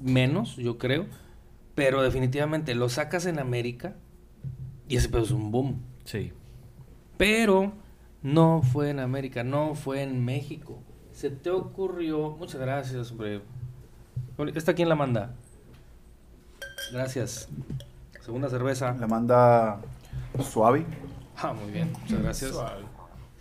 menos, 0.00 0.56
yo 0.56 0.78
creo, 0.78 1.06
pero 1.74 2.02
definitivamente 2.02 2.74
lo 2.74 2.88
sacas 2.88 3.26
en 3.26 3.38
América 3.38 3.96
y 4.88 4.96
ese 4.96 5.08
pedo 5.08 5.22
es 5.22 5.30
un 5.30 5.50
boom. 5.50 5.82
Sí. 6.04 6.32
Pero 7.16 7.72
no 8.22 8.62
fue 8.62 8.90
en 8.90 8.98
América, 9.00 9.44
no 9.44 9.74
fue 9.74 10.02
en 10.02 10.24
México. 10.24 10.78
Se 11.12 11.30
te 11.30 11.50
ocurrió, 11.50 12.30
muchas 12.30 12.60
gracias, 12.60 13.10
hombre. 13.12 13.42
¿Esta 14.54 14.74
quién 14.74 14.88
la 14.88 14.94
manda? 14.94 15.34
Gracias. 16.92 17.48
Segunda 18.20 18.48
cerveza. 18.48 18.94
La 18.98 19.06
manda 19.06 19.80
suave. 20.42 20.84
Ah, 21.36 21.52
muy 21.52 21.72
bien, 21.72 21.90
muchas 22.02 22.22
gracias. 22.22 22.52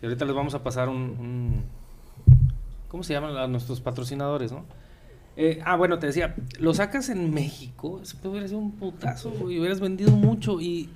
Y 0.02 0.06
ahorita 0.06 0.26
les 0.26 0.36
vamos 0.36 0.54
a 0.56 0.64
pasar 0.64 0.90
un, 0.90 0.98
un- 0.98 1.64
¿cómo 2.88 3.04
se 3.04 3.14
llaman 3.14 3.36
a 3.38 3.48
nuestros 3.48 3.80
patrocinadores, 3.82 4.52
no? 4.52 4.66
Eh, 5.38 5.62
ah, 5.66 5.76
bueno, 5.76 5.98
te 6.00 6.08
decía, 6.08 6.36
lo 6.60 6.74
sacas 6.74 7.10
en 7.10 7.34
México, 7.34 8.00
eso 8.02 8.18
te 8.22 8.28
hubiera 8.28 8.48
sido 8.48 8.60
un 8.60 8.72
putazo, 8.74 9.32
güey, 9.32 9.60
hubieras 9.60 9.80
vendido 9.80 10.12
mucho 10.12 10.60
y 10.60 10.90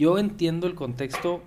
yo 0.00 0.18
entiendo 0.18 0.66
el 0.66 0.74
contexto 0.74 1.42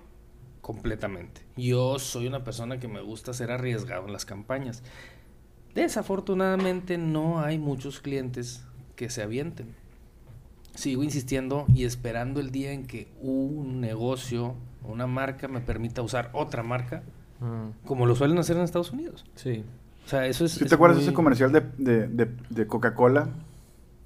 completamente. 0.60 1.42
Yo 1.56 1.98
soy 1.98 2.26
una 2.28 2.44
persona 2.44 2.78
que 2.78 2.86
me 2.88 3.00
gusta 3.02 3.34
ser 3.34 3.50
arriesgado 3.50 4.06
en 4.06 4.12
las 4.12 4.24
campañas. 4.24 4.82
Desafortunadamente 5.74 6.98
no 6.98 7.40
hay 7.40 7.58
muchos 7.58 8.00
clientes 8.00 8.64
que 8.96 9.10
se 9.10 9.22
avienten. 9.22 9.74
Sigo 10.74 11.02
insistiendo 11.02 11.66
y 11.74 11.84
esperando 11.84 12.40
el 12.40 12.50
día 12.50 12.72
en 12.72 12.86
que 12.86 13.08
un 13.20 13.80
negocio, 13.80 14.54
una 14.84 15.06
marca 15.06 15.48
me 15.48 15.60
permita 15.60 16.02
usar 16.02 16.30
otra 16.32 16.62
marca, 16.62 17.02
Mm, 17.40 17.84
como 17.84 18.06
lo 18.06 18.14
suelen 18.14 18.38
hacer 18.38 18.56
en 18.56 18.62
Estados 18.62 18.92
Unidos. 18.92 19.24
sí. 19.34 19.64
O 20.06 20.08
sea, 20.08 20.26
eso 20.26 20.44
es... 20.44 20.52
¿Sí 20.52 20.62
es 20.64 20.68
te 20.68 20.74
acuerdas 20.76 20.98
de 20.98 21.04
ese 21.04 21.12
comercial 21.12 21.50
de, 21.50 21.62
de, 21.78 22.06
de, 22.06 22.30
de 22.48 22.66
Coca-Cola? 22.66 23.28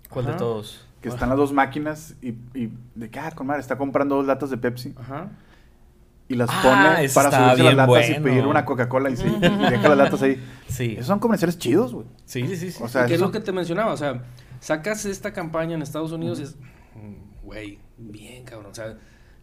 ¿Cuál 0.09 0.25
Ajá. 0.25 0.33
de 0.33 0.39
todos? 0.39 0.87
Que 1.01 1.09
están 1.09 1.29
las 1.29 1.39
dos 1.39 1.53
máquinas 1.53 2.17
y, 2.21 2.31
y 2.55 2.71
de 2.95 3.09
que, 3.11 3.19
ah, 3.21 3.31
con 3.33 3.47
madre, 3.47 3.61
está 3.61 3.79
comprando 3.79 4.17
dos 4.17 4.27
latas 4.27 4.51
de 4.51 4.57
Pepsi 4.59 4.95
Ajá. 4.99 5.31
y 6.29 6.35
las 6.35 6.51
Ah, 6.53 6.61
pone 6.63 7.09
para 7.11 7.31
subirse 7.31 7.63
las 7.63 7.89
latas 7.89 8.11
y 8.11 8.15
pedir 8.21 8.47
una 8.47 8.65
Coca-Cola 8.65 9.09
y, 9.11 9.17
sí, 9.17 9.27
y 9.27 9.71
deja 9.71 9.89
las 9.89 9.99
latas 9.99 10.23
ahí. 10.23 10.43
Sí. 10.69 10.93
Esos 10.95 11.07
son 11.07 11.21
comerciales 11.21 11.57
chidos, 11.59 11.95
güey. 11.95 12.07
Sí, 12.25 12.47
sí, 12.49 12.57
sí. 12.57 12.73
sí. 12.73 12.83
O 12.83 12.89
sea, 12.89 13.07
¿Qué 13.07 13.15
es 13.15 13.21
lo 13.21 13.31
que 13.31 13.41
te 13.41 13.53
mencionaba? 13.53 13.93
O 13.93 13.97
sea, 13.97 14.25
sacas 14.61 15.05
esta 15.05 15.33
campaña 15.33 15.75
en 15.77 15.83
Estados 15.83 16.11
Unidos 16.13 16.41
y 16.41 16.43
es... 16.43 16.57
Güey, 17.45 17.79
bien, 17.97 18.45
cabrón. 18.45 18.73
O 18.73 18.75
sea, 18.75 18.97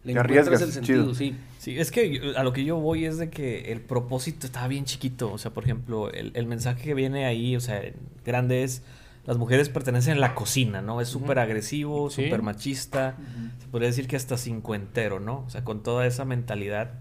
le 0.04 0.12
Te 0.12 0.18
arriesgas, 0.18 0.60
el 0.62 0.70
sentido, 0.72 1.02
chido. 1.04 1.14
sí. 1.14 1.36
Sí, 1.58 1.78
es 1.78 1.90
que 1.90 2.34
a 2.36 2.44
lo 2.44 2.52
que 2.52 2.64
yo 2.64 2.76
voy 2.76 3.06
es 3.06 3.18
de 3.18 3.30
que 3.30 3.72
el 3.72 3.80
propósito 3.80 4.46
estaba 4.46 4.68
bien 4.68 4.84
chiquito. 4.84 5.32
O 5.32 5.38
sea, 5.38 5.52
por 5.52 5.64
ejemplo, 5.64 6.12
el, 6.12 6.30
el 6.34 6.46
mensaje 6.46 6.80
que 6.84 6.94
viene 6.94 7.24
ahí, 7.26 7.56
o 7.56 7.60
sea, 7.60 7.82
grande 8.24 8.62
es, 8.62 8.82
las 9.26 9.36
mujeres 9.38 9.68
pertenecen 9.68 10.16
a 10.18 10.20
la 10.20 10.34
cocina, 10.34 10.80
¿no? 10.82 11.00
Es 11.00 11.08
súper 11.08 11.38
agresivo, 11.38 12.10
Sí. 12.10 12.24
súper 12.24 12.42
machista. 12.42 13.16
Se 13.58 13.66
podría 13.68 13.88
decir 13.88 14.06
que 14.08 14.16
hasta 14.16 14.36
cincuentero, 14.36 15.18
¿no? 15.20 15.44
O 15.46 15.50
sea, 15.50 15.64
con 15.64 15.82
toda 15.82 16.06
esa 16.06 16.24
mentalidad 16.24 16.92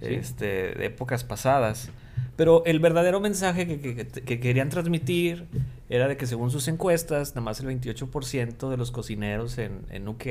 Sí. 0.00 0.14
este, 0.14 0.46
de 0.74 0.86
épocas 0.86 1.24
pasadas. 1.24 1.90
Pero 2.36 2.64
el 2.66 2.80
verdadero 2.80 3.20
mensaje 3.20 3.66
que, 3.66 3.80
que- 3.80 4.06
que 4.06 4.40
querían 4.40 4.68
transmitir 4.68 5.46
era 5.88 6.08
de 6.08 6.16
que 6.16 6.26
según 6.26 6.50
sus 6.50 6.66
encuestas, 6.68 7.30
nada 7.30 7.42
más 7.42 7.60
el 7.60 7.66
28% 7.66 8.68
de 8.70 8.76
los 8.76 8.90
cocineros 8.90 9.56
en, 9.58 9.86
en 9.90 10.08
UK 10.08 10.26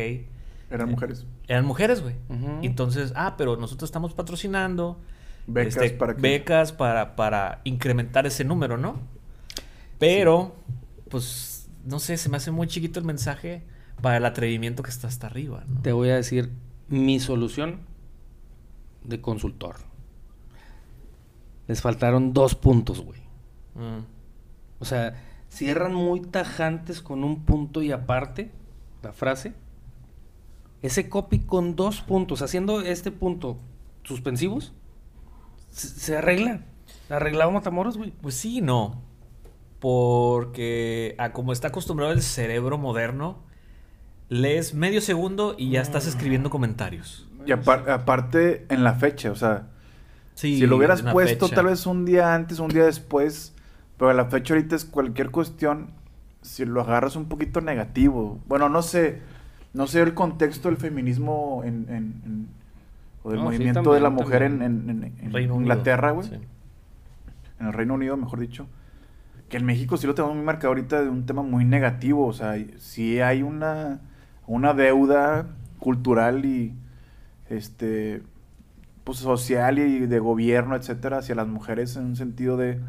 Eran 0.69 0.89
Eh, 0.89 0.91
mujeres. 0.91 1.25
eran 1.47 1.65
mujeres, 1.65 2.01
güey. 2.01 2.15
Entonces, 2.61 3.13
ah, 3.15 3.35
pero 3.37 3.55
nosotros 3.57 3.87
estamos 3.87 4.13
patrocinando 4.13 4.99
Becas 5.47 5.75
este, 5.77 5.97
para 5.97 6.13
becas 6.13 6.71
para, 6.71 7.15
para 7.15 7.61
incrementar 7.63 8.25
ese 8.25 8.43
número, 8.43 8.77
¿no? 8.77 8.99
Pero, 9.99 10.55
pues, 11.13 11.69
no 11.85 11.99
sé, 11.99 12.17
se 12.17 12.27
me 12.27 12.37
hace 12.37 12.49
muy 12.49 12.65
chiquito 12.65 12.99
el 12.99 13.05
mensaje 13.05 13.61
para 14.01 14.17
el 14.17 14.25
atrevimiento 14.25 14.81
que 14.81 14.89
está 14.89 15.07
hasta 15.07 15.27
arriba, 15.27 15.63
¿no? 15.67 15.79
Te 15.81 15.91
voy 15.91 16.09
a 16.09 16.15
decir 16.15 16.51
mi 16.87 17.19
solución 17.19 17.81
de 19.03 19.21
consultor. 19.21 19.75
Les 21.67 21.83
faltaron 21.83 22.33
dos 22.33 22.55
puntos, 22.55 23.01
güey. 23.01 23.21
Mm, 23.75 24.05
O 24.79 24.85
sea, 24.85 25.13
cierran 25.49 25.93
muy 25.93 26.21
tajantes 26.21 26.99
con 26.99 27.23
un 27.23 27.45
punto 27.45 27.83
y 27.83 27.91
aparte 27.91 28.49
la 29.03 29.13
frase. 29.13 29.53
Ese 30.81 31.09
copy 31.09 31.41
con 31.41 31.75
dos 31.75 32.01
puntos, 32.01 32.41
haciendo 32.41 32.81
este 32.81 33.11
punto 33.11 33.59
suspensivos, 34.03 34.73
se, 35.69 35.89
se 35.89 36.17
arregla. 36.17 36.65
Arreglado 37.07 37.51
Matamoros, 37.51 37.97
güey. 37.99 38.09
Pues 38.19 38.33
sí, 38.33 38.57
y 38.57 38.61
no. 38.61 38.99
Porque 39.83 41.13
a 41.17 41.33
como 41.33 41.51
está 41.51 41.67
acostumbrado 41.67 42.13
el 42.13 42.21
cerebro 42.21 42.77
moderno, 42.77 43.39
lees 44.29 44.73
medio 44.73 45.01
segundo 45.01 45.55
y 45.57 45.71
ya 45.71 45.81
estás 45.81 46.07
escribiendo 46.07 46.49
comentarios. 46.49 47.27
Y 47.45 47.51
apar- 47.51 47.89
aparte, 47.89 48.65
en 48.69 48.85
la 48.85 48.93
fecha, 48.93 49.29
o 49.29 49.35
sea, 49.35 49.67
Sí, 50.35 50.57
si 50.57 50.67
lo 50.67 50.77
hubieras 50.77 51.01
puesto 51.01 51.47
fecha. 51.47 51.55
tal 51.57 51.65
vez 51.65 51.85
un 51.85 52.05
día 52.05 52.33
antes, 52.33 52.59
un 52.59 52.69
día 52.69 52.85
después, 52.85 53.53
pero 53.97 54.13
la 54.13 54.23
fecha 54.25 54.53
ahorita 54.53 54.73
es 54.77 54.85
cualquier 54.85 55.31
cuestión, 55.31 55.89
si 56.41 56.63
lo 56.63 56.79
agarras 56.79 57.17
un 57.17 57.25
poquito 57.25 57.59
negativo. 57.59 58.39
Bueno, 58.47 58.69
no 58.69 58.81
sé, 58.83 59.19
no 59.73 59.85
sé 59.87 60.01
el 60.01 60.13
contexto 60.13 60.69
del 60.69 60.77
feminismo 60.77 61.61
en, 61.65 61.87
en- 61.89 62.21
en- 62.25 62.47
o 63.23 63.31
del 63.31 63.39
No, 63.39 63.51
sí, 63.51 63.57
movimiento 63.57 63.81
también, 63.81 63.95
de 63.95 63.99
la 64.01 64.09
mujer 64.09 64.43
en, 64.43 64.59
también. 64.59 65.51
Inglaterra, 65.53 66.11
güey. 66.11 66.29
Sí. 66.29 66.35
En 67.59 67.67
el 67.67 67.73
Reino 67.73 67.95
Unido, 67.95 68.15
mejor 68.15 68.39
dicho. 68.39 68.65
Que 69.53 69.57
en 69.57 69.65
México 69.67 69.97
sí 69.97 70.07
lo 70.07 70.15
tenemos 70.15 70.35
muy 70.35 70.43
marcado 70.43 70.69
ahorita 70.69 71.03
de 71.03 71.09
un 71.09 71.27
tema 71.27 71.43
muy 71.43 71.63
negativo. 71.63 72.25
O 72.25 72.33
sea, 72.33 72.55
sí 72.79 73.21
hay 73.21 73.43
una, 73.43 74.01
una 74.47 74.73
deuda 74.73 75.45
cultural 75.77 76.43
y 76.43 76.73
este 77.51 78.23
pues 79.03 79.19
social 79.19 79.77
y 79.77 80.07
de 80.07 80.17
gobierno, 80.17 80.75
etcétera, 80.75 81.19
hacia 81.19 81.35
las 81.35 81.47
mujeres 81.47 81.95
en 81.97 82.05
un 82.05 82.15
sentido 82.15 82.57
de 82.57 82.79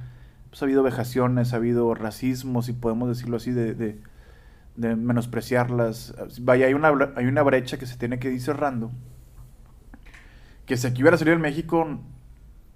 pues 0.48 0.62
ha 0.62 0.64
habido 0.64 0.83
vejaciones, 0.83 1.53
ha 1.53 1.57
habido 1.57 1.94
racismo, 1.94 2.62
si 2.62 2.72
podemos 2.72 3.11
decirlo 3.11 3.37
así, 3.37 3.50
de, 3.50 3.74
de, 3.74 4.00
de 4.77 4.96
menospreciarlas. 4.96 6.14
Vaya, 6.40 6.64
hay 6.64 6.72
una, 6.72 6.94
hay 7.14 7.27
una 7.27 7.42
brecha 7.42 7.77
que 7.77 7.85
se 7.85 7.98
tiene 7.98 8.18
que 8.18 8.33
ir 8.33 8.40
cerrando. 8.40 8.90
Que 10.64 10.79
si 10.79 10.87
aquí 10.87 11.03
hubiera 11.03 11.18
salido 11.18 11.37
en 11.37 11.42
México, 11.42 12.00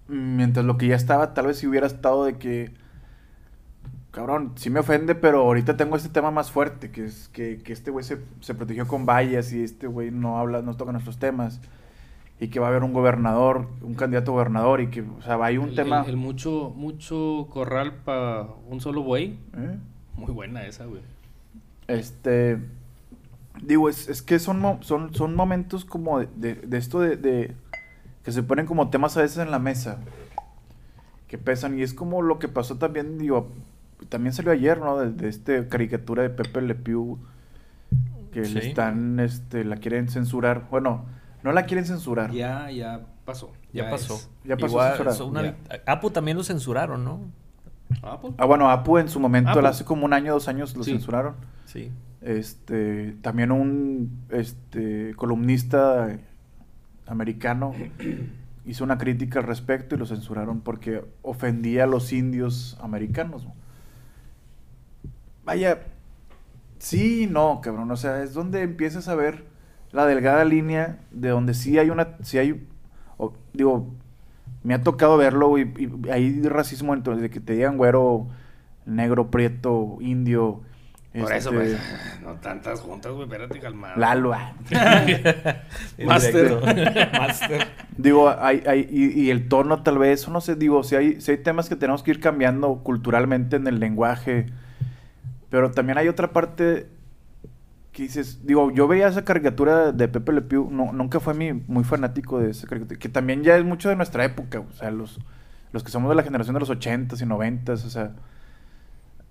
mientras 0.08 0.66
lo 0.66 0.76
que 0.76 0.88
ya 0.88 0.96
estaba, 0.96 1.32
tal 1.32 1.46
vez 1.46 1.56
si 1.56 1.66
hubiera 1.66 1.86
estado 1.86 2.26
de 2.26 2.36
que, 2.36 2.86
cabrón, 4.18 4.52
sí 4.56 4.68
me 4.68 4.80
ofende, 4.80 5.14
pero 5.14 5.42
ahorita 5.42 5.76
tengo 5.76 5.94
este 5.96 6.08
tema 6.08 6.32
más 6.32 6.50
fuerte, 6.50 6.90
que 6.90 7.04
es 7.04 7.28
que, 7.28 7.58
que 7.62 7.72
este 7.72 7.92
güey 7.92 8.04
se, 8.04 8.18
se 8.40 8.52
protegió 8.52 8.88
con 8.88 9.06
vallas 9.06 9.52
y 9.52 9.62
este 9.62 9.86
güey 9.86 10.10
no 10.10 10.38
habla, 10.38 10.60
no 10.60 10.76
toca 10.76 10.90
nuestros 10.90 11.18
temas. 11.18 11.60
Y 12.40 12.48
que 12.48 12.58
va 12.58 12.66
a 12.66 12.70
haber 12.70 12.82
un 12.82 12.92
gobernador, 12.92 13.68
un 13.80 13.94
candidato 13.94 14.32
a 14.32 14.34
gobernador 14.34 14.80
y 14.80 14.88
que, 14.90 15.02
o 15.02 15.22
sea, 15.22 15.36
hay 15.44 15.56
un 15.56 15.68
El- 15.68 15.74
tema... 15.76 16.02
El, 16.02 16.10
el 16.10 16.16
mucho, 16.16 16.72
mucho 16.74 17.46
corral 17.50 17.94
para 18.04 18.46
un 18.68 18.80
solo 18.80 19.02
buey. 19.04 19.38
¿Eh? 19.56 19.78
Muy 20.16 20.32
buena 20.32 20.66
esa, 20.66 20.84
güey. 20.86 21.02
Este. 21.86 22.58
Digo, 23.62 23.88
es, 23.88 24.08
es 24.08 24.22
que 24.22 24.38
son, 24.40 24.58
mo- 24.60 24.78
son, 24.82 25.14
son 25.14 25.34
momentos 25.36 25.84
como 25.84 26.18
de, 26.20 26.28
de- 26.36 26.54
de 26.56 26.76
esto 26.78 26.98
de, 27.00 27.16
de- 27.16 27.54
que 28.24 28.32
se 28.32 28.42
ponen 28.42 28.66
como 28.66 28.90
temas 28.90 29.16
a 29.16 29.22
veces 29.22 29.38
en 29.38 29.50
la 29.52 29.58
mesa. 29.60 29.98
Que 31.28 31.38
pesan. 31.38 31.78
Y 31.78 31.82
es 31.82 31.94
como 31.94 32.22
lo 32.22 32.38
que 32.40 32.48
pasó 32.48 32.78
también, 32.78 33.18
digo, 33.18 33.48
también 34.08 34.32
salió 34.32 34.52
ayer, 34.52 34.78
¿no? 34.78 34.98
De, 34.98 35.10
de 35.12 35.28
este 35.28 35.68
caricatura 35.68 36.22
de 36.22 36.30
Pepe 36.30 36.60
Le 36.62 36.74
Pew. 36.74 37.18
Que 38.32 38.42
le 38.42 38.68
están, 38.68 39.20
este, 39.20 39.64
la 39.64 39.76
quieren 39.76 40.08
censurar. 40.08 40.66
Bueno, 40.70 41.06
no 41.42 41.52
la 41.52 41.64
quieren 41.64 41.86
censurar. 41.86 42.30
Ya, 42.30 42.70
ya 42.70 43.00
pasó. 43.24 43.52
Ya, 43.72 43.88
pasó. 43.90 44.14
es. 44.14 44.30
Ya 44.44 44.56
pasó 44.56 44.66
Igual, 44.66 45.22
una- 45.30 45.42
Ya. 45.42 45.56
Apu 45.86 46.10
también 46.10 46.36
lo 46.36 46.44
censuraron, 46.44 47.04
¿no? 47.04 47.20
Ah, 48.02 48.18
pues. 48.20 48.34
Ah, 48.36 48.44
bueno, 48.44 48.70
Apu 48.70 48.98
en 48.98 49.08
su 49.08 49.18
momento, 49.18 49.50
Apu. 49.50 49.66
hace 49.66 49.84
como 49.84 50.04
un 50.04 50.12
año, 50.12 50.34
dos 50.34 50.46
años 50.48 50.76
lo 50.76 50.84
Sí. 50.84 50.90
censuraron. 50.92 51.36
Sí. 51.64 51.90
Este, 52.20 53.16
también 53.22 53.50
un 53.50 54.24
este, 54.30 55.14
columnista 55.16 56.18
americano 57.06 57.72
hizo 58.66 58.84
una 58.84 58.98
crítica 58.98 59.38
al 59.38 59.46
respecto 59.46 59.94
y 59.94 59.98
lo 59.98 60.04
censuraron 60.04 60.60
porque 60.60 61.02
ofendía 61.22 61.84
a 61.84 61.86
los 61.86 62.12
indios 62.12 62.76
americanos. 62.82 63.46
Vaya, 65.48 65.78
sí 66.78 67.22
y 67.22 67.26
no, 67.26 67.60
cabrón. 67.62 67.90
O 67.90 67.96
sea, 67.96 68.22
es 68.22 68.34
donde 68.34 68.62
empiezas 68.62 69.08
a 69.08 69.14
ver 69.14 69.44
la 69.92 70.04
delgada 70.06 70.44
línea 70.44 70.98
de 71.10 71.30
donde 71.30 71.54
sí 71.54 71.78
hay 71.78 71.88
una, 71.90 72.16
sí 72.22 72.36
hay, 72.38 72.66
o- 73.16 73.32
digo, 73.54 73.94
me 74.62 74.74
ha 74.74 74.82
tocado 74.82 75.16
verlo 75.16 75.56
y, 75.58 75.62
y 75.78 76.10
hay 76.10 76.42
racismo 76.42 76.92
entonces 76.92 77.22
de 77.22 77.30
que 77.30 77.40
te 77.40 77.54
digan 77.54 77.78
güero, 77.78 78.26
negro, 78.84 79.30
prieto, 79.30 79.96
indio. 80.00 80.60
Por 81.18 81.32
eso, 81.32 81.50
este, 81.50 81.76
pues. 81.76 81.78
No 82.22 82.34
tantas 82.34 82.80
juntas, 82.80 83.10
güey. 83.12 83.24
Espérate, 83.24 83.58
calmado. 83.60 83.98
Lalo. 83.98 84.34
ah. 84.34 84.52
Master. 86.04 86.58
Master. 87.12 87.66
Digo, 87.96 88.28
hay, 88.38 88.62
hay, 88.66 88.86
y, 88.90 89.22
y 89.22 89.30
el 89.30 89.48
tono 89.48 89.82
tal 89.82 89.96
vez, 89.98 90.28
o 90.28 90.30
no 90.30 90.42
sé, 90.42 90.54
digo, 90.54 90.82
si 90.84 90.96
hay, 90.96 91.20
si 91.22 91.30
hay 91.30 91.38
temas 91.38 91.68
que 91.70 91.76
tenemos 91.76 92.02
que 92.02 92.10
ir 92.10 92.20
cambiando 92.20 92.82
culturalmente 92.84 93.56
en 93.56 93.66
el 93.66 93.80
lenguaje, 93.80 94.46
pero 95.50 95.70
también 95.70 95.98
hay 95.98 96.08
otra 96.08 96.32
parte 96.32 96.88
que 97.92 98.02
dices, 98.04 98.46
digo, 98.46 98.70
yo 98.70 98.86
veía 98.86 99.08
esa 99.08 99.24
caricatura 99.24 99.92
de 99.92 100.08
Pepe 100.08 100.32
Le 100.32 100.42
Pew, 100.42 100.68
no, 100.70 100.92
nunca 100.92 101.20
fue 101.20 101.34
mi, 101.34 101.52
muy 101.52 101.84
fanático 101.84 102.38
de 102.38 102.50
esa 102.50 102.66
caricatura, 102.66 102.98
que 102.98 103.08
también 103.08 103.42
ya 103.42 103.56
es 103.56 103.64
mucho 103.64 103.88
de 103.88 103.96
nuestra 103.96 104.24
época, 104.24 104.60
o 104.60 104.72
sea, 104.72 104.90
los, 104.90 105.18
los 105.72 105.82
que 105.82 105.90
somos 105.90 106.08
de 106.10 106.14
la 106.16 106.22
generación 106.22 106.54
de 106.54 106.60
los 106.60 106.70
80s 106.70 107.20
y 107.22 107.26
90s, 107.26 107.84
o 107.86 107.90
sea, 107.90 108.12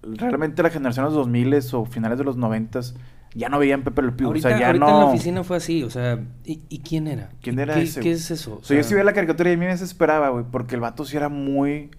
realmente 0.03 0.63
la 0.63 0.69
generación 0.69 1.05
de 1.05 1.09
los 1.11 1.15
2000 1.15 1.59
o 1.73 1.85
finales 1.85 2.17
de 2.17 2.23
los 2.23 2.37
90s 2.37 2.93
ya 3.35 3.49
no 3.49 3.59
veían 3.59 3.83
Pepe 3.83 4.01
Le 4.01 4.11
Pew, 4.13 4.27
Ahorita, 4.27 4.47
o 4.47 4.51
sea, 4.51 4.59
ya 4.59 4.67
ahorita 4.67 4.85
no... 4.85 4.91
en 4.93 4.99
la 4.99 5.05
oficina 5.05 5.43
fue 5.43 5.57
así, 5.57 5.83
o 5.83 5.89
sea, 5.89 6.19
¿y, 6.43 6.61
y 6.69 6.79
quién 6.79 7.07
era? 7.07 7.29
¿Quién 7.41 7.55
¿Qué- 7.55 7.61
era 7.61 7.73
qué, 7.75 7.81
ese, 7.83 7.99
¿Qué 7.99 8.11
es 8.11 8.31
eso? 8.31 8.59
O 8.61 8.63
sea, 8.63 8.77
yo 8.77 8.83
sí 8.83 8.93
veía 8.93 9.03
la 9.03 9.13
caricatura 9.13 9.49
y 9.49 9.53
a 9.53 9.57
mí 9.57 9.65
me 9.65 9.71
desesperaba, 9.71 10.29
güey, 10.29 10.45
porque 10.49 10.75
el 10.75 10.81
vato 10.81 11.05
sí 11.05 11.15
era 11.17 11.29
muy... 11.29 11.91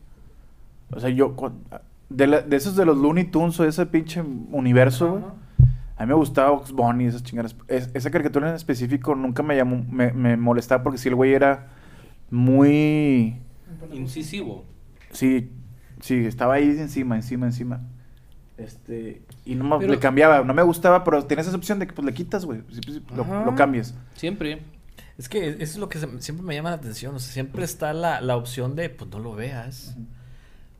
O 0.90 1.00
sea, 1.00 1.10
yo... 1.10 1.34
De, 2.08 2.26
la- 2.26 2.40
de 2.42 2.56
esos 2.56 2.74
de 2.76 2.84
los 2.86 2.96
Looney 2.96 3.24
Tunes 3.24 3.58
o 3.60 3.64
ese 3.64 3.84
pinche 3.86 4.20
universo, 4.22 5.10
güey. 5.12 5.24
A 5.96 6.02
mí 6.04 6.08
me 6.08 6.14
gustaba 6.14 6.52
Ox 6.52 6.70
Bunny, 6.72 7.06
esas 7.06 7.22
chingadas. 7.24 7.56
Es- 7.66 7.90
esa 7.92 8.10
caricatura 8.10 8.48
en 8.50 8.54
específico 8.54 9.14
nunca 9.14 9.42
me 9.42 9.56
llamó... 9.56 9.84
Me, 9.90 10.12
me 10.12 10.36
molestaba 10.36 10.82
porque 10.82 10.98
sí 10.98 11.08
el 11.08 11.14
güey 11.16 11.32
era 11.34 11.68
muy... 12.30 13.36
Incisivo. 13.92 14.64
Sí, 15.10 15.50
sí, 16.00 16.24
estaba 16.26 16.54
ahí 16.54 16.68
encima, 16.68 17.16
encima, 17.16 17.46
encima. 17.46 17.80
Este... 18.56 19.22
Y 19.44 19.54
no 19.54 19.64
me, 19.64 19.78
Pero- 19.78 19.92
le 19.92 19.98
cambiaba. 19.98 20.42
No 20.44 20.54
me 20.54 20.62
gustaba, 20.62 21.04
pero 21.04 21.24
tienes 21.24 21.46
esa 21.46 21.56
opción 21.56 21.78
de 21.78 21.86
que 21.86 21.92
pues 21.92 22.04
le 22.06 22.14
quitas, 22.14 22.44
güey. 22.44 22.60
Pues, 22.62 22.80
lo, 23.16 23.44
lo 23.44 23.54
cambias. 23.54 23.94
Siempre. 24.14 24.62
Es 25.16 25.28
que 25.28 25.48
eso 25.48 25.58
es 25.62 25.78
lo 25.78 25.88
que 25.88 25.98
se- 25.98 26.20
siempre 26.22 26.46
me 26.46 26.54
llama 26.54 26.70
la 26.70 26.76
atención. 26.76 27.14
O 27.14 27.18
sea, 27.18 27.32
siempre 27.32 27.64
está 27.64 27.92
la, 27.92 28.20
la 28.20 28.36
opción 28.36 28.76
de, 28.76 28.88
pues 28.90 29.10
no 29.10 29.18
lo 29.18 29.34
veas. 29.34 29.96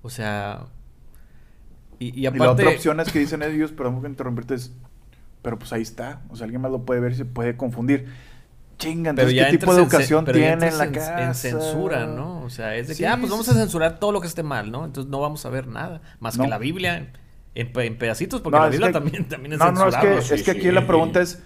O 0.03 0.11
sea. 0.11 0.67
Y, 1.99 2.17
y 2.19 2.23
Y 2.23 2.27
aparte. 2.27 2.45
la 2.45 2.53
otra 2.53 2.69
opción 2.71 3.01
es 3.01 3.11
que 3.13 3.19
dicen 3.19 3.43
ellos, 3.43 3.73
perdón 3.73 4.01
por 4.01 4.09
interrumpirte, 4.11 4.55
es, 4.55 4.73
pero 5.43 5.59
pues 5.59 5.73
ahí 5.73 5.83
está. 5.83 6.21
O 6.31 6.37
sea, 6.37 6.45
alguien 6.45 6.61
más 6.63 6.71
lo 6.71 6.83
puede 6.85 7.01
ver 7.01 7.13
y 7.13 7.17
se 7.17 7.25
puede 7.25 7.57
confundir. 7.57 8.07
Chinga, 8.79 9.13
Pero 9.13 9.31
ya 9.31 9.47
¿qué 9.51 9.59
tipo 9.59 9.75
de 9.75 9.83
educación 9.83 10.25
tiene 10.25 10.53
en 10.69 10.79
la 10.79 10.85
en- 10.85 10.93
casa? 10.93 11.21
En 11.25 11.35
censura, 11.35 12.07
¿no? 12.07 12.43
O 12.43 12.51
sea, 12.51 12.77
es 12.77 12.87
de 12.87 12.93
que, 12.93 12.99
Sí, 12.99 13.05
ah, 13.05 13.17
pues 13.19 13.29
vamos 13.29 13.47
sí, 13.47 13.51
a 13.51 13.55
sí. 13.55 13.61
censurar 13.61 13.99
todo 13.99 14.13
lo 14.13 14.21
que 14.21 14.29
esté 14.29 14.45
mal, 14.45 14.71
¿no? 14.71 14.85
Entonces 14.85 15.11
no 15.11 15.19
vamos 15.21 15.45
a 15.45 15.51
ver 15.51 15.67
nada. 15.67 16.01
Más 16.21 16.39
No. 16.39 16.45
que 16.45 16.51
la 16.51 16.59
Biblia 16.59 17.11
en, 17.57 17.73
en 17.75 17.99
pedacitos, 17.99 18.41
porque 18.41 18.57
No, 18.57 18.63
la 18.65 18.71
Biblia 18.71 18.87
que- 18.89 18.93
también, 18.93 19.29
también 19.29 19.55
es 19.55 19.59
No, 19.59 19.73
no, 19.73 19.89
es 19.89 19.97
que, 19.97 20.01
censurable. 20.03 20.35
es 20.37 20.43
que 20.45 20.51
aquí 20.53 20.71
la 20.71 20.87
pregunta 20.87 21.21
es, 21.21 21.43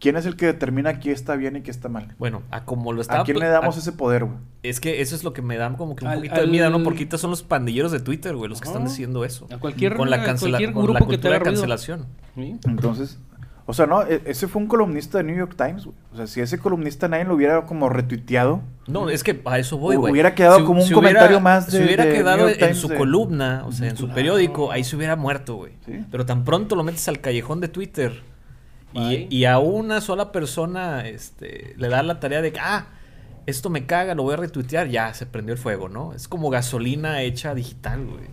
¿quién 0.00 0.16
es 0.16 0.26
el 0.26 0.36
que 0.36 0.46
determina 0.46 0.98
qué 1.00 1.12
está 1.12 1.36
bien 1.36 1.56
y 1.56 1.62
qué 1.62 1.70
está 1.70 1.88
mal? 1.88 2.14
Bueno, 2.18 2.42
a 2.50 2.64
como 2.64 2.92
lo 2.92 3.00
está. 3.00 3.20
¿A 3.20 3.24
quién 3.24 3.38
le 3.38 3.48
damos 3.48 3.76
a- 3.76 3.78
ese 3.80 3.92
poder, 3.92 4.24
güey? 4.24 4.36
Es 4.62 4.80
que 4.80 5.00
eso 5.00 5.14
es 5.16 5.24
lo 5.24 5.32
que 5.32 5.42
me 5.42 5.56
da 5.56 5.74
como 5.76 5.96
que 5.96 6.04
un 6.04 6.10
Al- 6.10 6.18
poquito 6.18 6.40
de 6.40 6.46
miedo, 6.46 6.70
¿no? 6.70 6.76
al- 6.78 6.82
Porque 6.82 6.98
ahorita 7.00 7.18
son 7.18 7.30
los 7.30 7.42
pandilleros 7.42 7.92
de 7.92 8.00
Twitter, 8.00 8.34
güey, 8.36 8.48
los 8.50 8.60
que 8.60 8.68
están 8.68 8.84
diciendo 8.84 9.24
eso. 9.24 9.46
A 9.52 9.58
cualquier- 9.58 9.96
con 9.96 10.10
la, 10.10 10.16
a 10.16 10.24
cancela- 10.24 10.50
cualquier 10.58 10.72
con 10.72 10.82
la 10.82 10.86
grupo 10.92 10.98
que 11.10 11.16
te 11.18 11.22
cultura 11.28 11.38
de 11.38 11.44
cancelación. 11.44 12.06
¿Sí? 12.34 12.56
Entonces, 12.66 13.18
o 13.66 13.72
sea, 13.72 13.86
no, 13.86 14.02
e- 14.02 14.20
ese 14.26 14.46
fue 14.48 14.60
un 14.60 14.68
columnista 14.68 15.18
de 15.18 15.24
New 15.24 15.36
York 15.36 15.54
Times, 15.56 15.86
güey. 15.86 15.96
O 16.12 16.16
sea, 16.16 16.26
si 16.26 16.40
ese 16.42 16.58
columnista 16.58 17.08
nadie 17.08 17.24
lo 17.24 17.34
hubiera 17.34 17.64
como 17.64 17.88
retuiteado, 17.88 18.60
No, 18.86 19.08
es 19.08 19.24
que 19.24 19.40
a 19.46 19.58
eso 19.58 19.78
voy, 19.78 19.96
güey. 19.96 20.12
hubiera 20.12 20.34
quedado 20.34 20.64
como 20.66 20.82
un 20.82 20.90
comentario 20.90 21.40
más 21.40 21.66
Si 21.66 21.78
de- 21.78 21.84
hubiera 21.86 22.04
de 22.04 22.12
quedado 22.12 22.36
New 22.38 22.46
York 22.48 22.58
en 22.60 22.66
Times 22.68 22.78
su 22.78 22.88
de- 22.88 22.96
columna, 22.96 23.62
o 23.66 23.72
sea, 23.72 23.88
en 23.88 23.96
su 23.96 24.04
Claro. 24.04 24.14
periódico, 24.16 24.70
ahí 24.70 24.84
se 24.84 24.96
hubiera 24.96 25.16
muerto, 25.16 25.54
güey. 25.56 25.72
Sí. 25.86 26.04
Pero 26.10 26.26
tan 26.26 26.44
pronto 26.44 26.76
lo 26.76 26.84
metes 26.84 27.08
al 27.08 27.20
callejón 27.20 27.60
de 27.60 27.68
Twitter 27.68 28.22
y, 28.94 29.44
a 29.44 29.58
una 29.58 30.00
sola 30.00 30.30
persona 30.30 31.08
este, 31.08 31.74
le 31.76 31.88
da 31.88 32.02
la 32.02 32.20
tarea 32.20 32.40
de 32.42 32.52
que, 32.52 32.60
ah, 32.60 32.86
esto 33.46 33.68
me 33.68 33.86
caga, 33.86 34.14
lo 34.14 34.22
voy 34.22 34.34
a 34.34 34.36
retuitear, 34.36 34.88
ya 34.88 35.12
se 35.14 35.26
prendió 35.26 35.54
el 35.54 35.58
fuego, 35.58 35.88
¿no? 35.88 36.14
Es 36.14 36.28
como 36.28 36.48
gasolina 36.48 37.22
hecha 37.22 37.54
digital, 37.54 38.06
güey. 38.06 38.24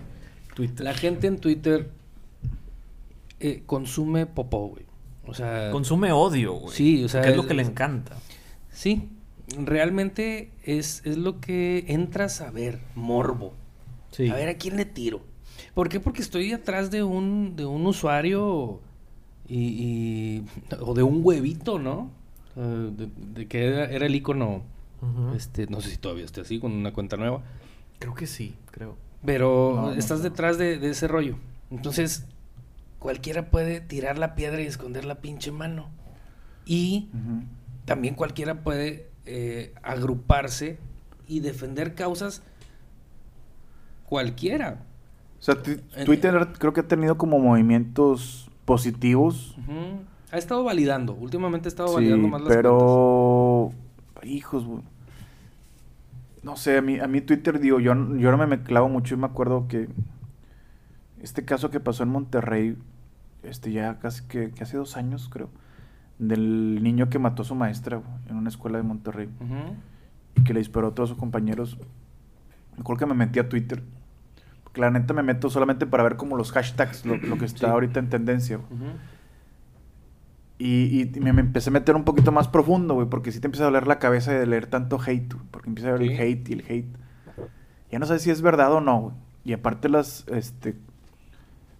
Twitter. 0.53 0.85
La 0.85 0.93
gente 0.93 1.27
en 1.27 1.39
Twitter 1.39 1.89
eh, 3.39 3.63
consume 3.65 4.25
popó, 4.25 4.67
güey. 4.67 4.85
O 5.25 5.33
sea, 5.33 5.71
Consume 5.71 6.11
odio, 6.11 6.53
güey. 6.53 6.75
Sí, 6.75 7.03
o 7.03 7.09
sea, 7.09 7.21
Que 7.21 7.29
es 7.29 7.37
lo 7.37 7.47
que 7.47 7.53
le 7.53 7.63
encanta. 7.63 8.17
sí, 8.71 9.09
realmente 9.57 10.51
es, 10.63 11.01
es 11.05 11.17
lo 11.17 11.39
que 11.39 11.85
entras 11.87 12.41
a 12.41 12.51
ver, 12.51 12.79
morbo. 12.95 13.53
Sí. 14.11 14.29
A 14.29 14.35
ver 14.35 14.49
a 14.49 14.55
quién 14.55 14.77
le 14.77 14.85
tiro. 14.85 15.21
¿Por 15.73 15.89
qué? 15.89 15.99
Porque 15.99 16.21
estoy 16.21 16.51
atrás 16.51 16.91
de 16.91 17.03
un, 17.03 17.55
de 17.55 17.65
un 17.65 17.85
usuario 17.85 18.81
y, 19.53 20.39
y- 20.39 20.45
o 20.79 20.93
de 20.93 21.03
un 21.03 21.19
huevito, 21.23 21.77
¿no? 21.79 22.09
De, 22.55 23.09
de 23.33 23.47
que 23.47 23.65
era, 23.65 23.85
era 23.85 24.05
el 24.05 24.15
icono, 24.15 24.63
este, 25.35 25.67
no 25.67 25.81
sé 25.81 25.89
si 25.91 25.97
todavía 25.97 26.25
esté 26.25 26.41
así, 26.41 26.59
con 26.59 26.71
una 26.71 26.93
cuenta 26.93 27.17
nueva. 27.17 27.41
Creo 27.99 28.13
que 28.13 28.27
sí, 28.27 28.55
creo. 28.71 28.95
Pero 29.25 29.73
No, 29.75 29.81
no 29.87 29.93
estás 29.93 30.23
detrás 30.23 30.57
de, 30.57 30.77
de 30.79 30.89
ese 30.89 31.07
rollo. 31.07 31.37
Entonces, 31.69 32.25
cualquiera 32.99 33.49
puede 33.49 33.79
tirar 33.81 34.17
la 34.17 34.35
piedra 34.35 34.61
y 34.61 34.65
esconder 34.65 35.05
la 35.05 35.15
pinche 35.15 35.51
mano. 35.51 35.89
Y 36.65 37.09
también 37.85 38.15
cualquiera 38.15 38.63
puede 38.63 39.09
eh, 39.25 39.73
agruparse 39.81 40.77
y 41.27 41.39
defender 41.39 41.95
causas 41.95 42.43
cualquiera. 44.05 44.83
O 45.39 45.43
sea, 45.43 45.55
Twitter 46.05 46.49
creo 46.59 46.73
que 46.73 46.81
ha 46.81 46.87
tenido 46.87 47.17
como 47.17 47.39
movimientos 47.39 48.50
positivos. 48.75 49.55
Ha 50.31 50.37
estado 50.37 50.63
validando. 50.63 51.13
Últimamente 51.13 51.67
ha 51.67 51.71
estado 51.71 51.89
Sí, 51.89 51.95
validando 51.95 52.27
más 52.29 52.41
las 52.41 52.47
cuentas. 52.47 52.63
pero... 52.63 53.71
Hijos, 54.23 54.65
güey. 54.65 54.81
no 56.43 56.55
sé, 56.55 56.77
a 56.77 56.81
mí, 56.81 56.99
a 56.99 57.07
mí 57.07 57.21
Twitter, 57.21 57.59
digo, 57.59 57.79
yo, 57.79 57.93
yo 58.17 58.31
no 58.31 58.37
me, 58.37 58.47
me 58.47 58.61
clavo 58.63 58.87
mucho 58.87 59.15
y 59.15 59.17
me 59.17 59.25
acuerdo 59.25 59.67
que 59.67 59.89
este 61.21 61.43
caso 61.43 61.69
que 61.69 61.79
pasó 61.79 62.03
en 62.03 62.09
Monterrey, 62.09 62.77
este 63.43 63.71
ya 63.71 63.99
casi 63.99 64.23
que, 64.27 64.51
que 64.51 64.63
hace 64.63 64.77
dos 64.77 64.95
años 64.95 65.27
creo, 65.29 65.49
del 66.17 66.81
niño 66.83 67.09
que 67.09 67.19
mató 67.19 67.41
a 67.41 67.45
su 67.45 67.55
maestra 67.55 67.97
güey, 67.97 68.09
en 68.29 68.35
una 68.37 68.49
escuela 68.49 68.77
de 68.77 68.83
Monterrey 68.83 69.27
y 70.35 70.43
que 70.43 70.53
le 70.53 70.59
disparó 70.59 70.87
a 70.89 70.95
todos 70.95 71.09
sus 71.09 71.17
compañeros. 71.17 71.77
Me 72.75 72.81
acuerdo 72.81 72.99
que 72.99 73.05
me 73.07 73.15
metí 73.15 73.39
a 73.39 73.49
Twitter. 73.49 73.83
La 74.75 74.89
neta 74.89 75.13
me 75.13 75.23
meto 75.23 75.49
solamente 75.49 75.85
para 75.85 76.03
ver 76.03 76.15
como 76.15 76.37
los 76.37 76.51
hashtags, 76.51 77.05
lo, 77.05 77.17
lo 77.17 77.37
que 77.37 77.45
está 77.45 77.59
Sí. 77.59 77.65
ahorita 77.65 77.99
en 77.99 78.09
tendencia. 78.09 78.59
Y, 80.57 81.01
y 81.15 81.19
me, 81.19 81.33
me 81.33 81.41
empecé 81.41 81.71
a 81.71 81.73
meter 81.73 81.95
un 81.95 82.03
poquito 82.03 82.31
más 82.31 82.47
profundo, 82.47 82.93
güey, 82.93 83.07
porque 83.07 83.31
sí 83.31 83.39
te 83.39 83.47
empieza 83.47 83.63
a 83.63 83.67
doler 83.67 83.87
la 83.87 83.97
cabeza 83.97 84.31
de 84.31 84.45
leer 84.45 84.67
tanto 84.67 84.99
hate, 85.01 85.33
güey, 85.33 85.45
porque 85.49 85.69
empieza 85.69 85.89
a 85.89 85.93
ver 85.93 86.03
el 86.03 86.11
hate 86.19 86.49
y 86.49 86.53
el 86.53 86.61
hate. 86.69 86.95
Ya 87.91 87.99
no 87.99 88.05
sabes 88.05 88.21
si 88.21 88.29
es 88.29 88.41
verdad 88.41 88.71
o 88.73 88.79
no, 88.81 88.99
güey. 89.01 89.15
Y 89.43 89.53
aparte 89.53 89.89
las, 89.89 90.25
este, 90.27 90.75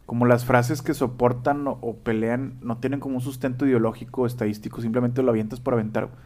como 0.08 0.26
las 0.26 0.46
frases 0.46 0.82
que 0.82 0.96
soportan 0.96 1.68
o, 1.68 1.78
o 1.82 1.96
pelean 1.98 2.56
no 2.62 2.78
tienen 2.80 3.00
como 3.00 3.16
un 3.16 3.22
sustento 3.22 3.68
ideológico 3.68 4.24
o 4.24 4.26
estadístico, 4.26 4.82
simplemente 4.82 5.22
lo 5.22 5.30
avientas 5.30 5.60
por 5.60 5.76
aventar. 5.76 6.06
güey. 6.08 6.18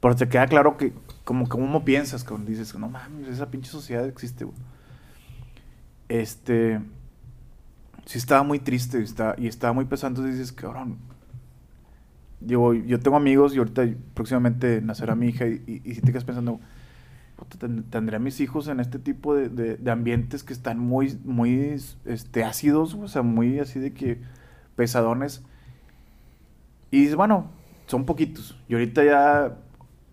Pero 0.00 0.16
te 0.16 0.28
queda 0.28 0.46
claro 0.46 0.76
que, 0.78 0.94
como, 1.24 1.46
como 1.48 1.84
piensas, 1.84 2.24
cabrón, 2.24 2.46
dices, 2.46 2.74
no 2.78 2.88
mames, 2.88 3.28
esa 3.28 3.50
pinche 3.50 3.70
sociedad 3.70 4.06
existe, 4.06 4.44
güey. 4.44 4.56
Este, 6.08 6.80
sí 8.06 8.18
estaba 8.18 8.42
muy 8.42 8.58
triste 8.58 9.00
y 9.00 9.02
estaba, 9.04 9.34
y 9.38 9.46
estaba 9.46 9.72
muy 9.72 9.84
pesado, 9.84 10.08
entonces 10.12 10.38
dices, 10.38 10.52
cabrón, 10.52 10.96
Digo, 12.40 12.72
yo 12.72 13.00
tengo 13.00 13.16
amigos 13.16 13.52
y 13.52 13.58
ahorita 13.58 13.84
próximamente 14.14 14.80
nacerá 14.80 15.16
mi 15.16 15.26
hija 15.26 15.48
y, 15.48 15.60
y, 15.66 15.82
y 15.90 15.94
si 15.96 16.00
te 16.02 16.12
quedas 16.12 16.22
pensando, 16.22 16.60
tendré 17.90 18.14
a 18.14 18.20
mis 18.20 18.40
hijos 18.40 18.68
en 18.68 18.78
este 18.78 19.00
tipo 19.00 19.34
de, 19.34 19.48
de- 19.48 19.76
de 19.76 19.90
ambientes 19.90 20.44
que 20.44 20.52
están 20.52 20.78
muy, 20.78 21.18
muy 21.24 21.74
este, 22.04 22.44
ácidos, 22.44 22.94
o 22.94 23.08
sea, 23.08 23.22
muy 23.22 23.58
así 23.58 23.80
de 23.80 23.92
que 23.92 24.20
pesadones. 24.76 25.42
Y 26.92 27.12
bueno, 27.14 27.50
son 27.88 28.04
poquitos. 28.06 28.56
Y 28.68 28.74
ahorita 28.74 29.02
ya 29.04 29.56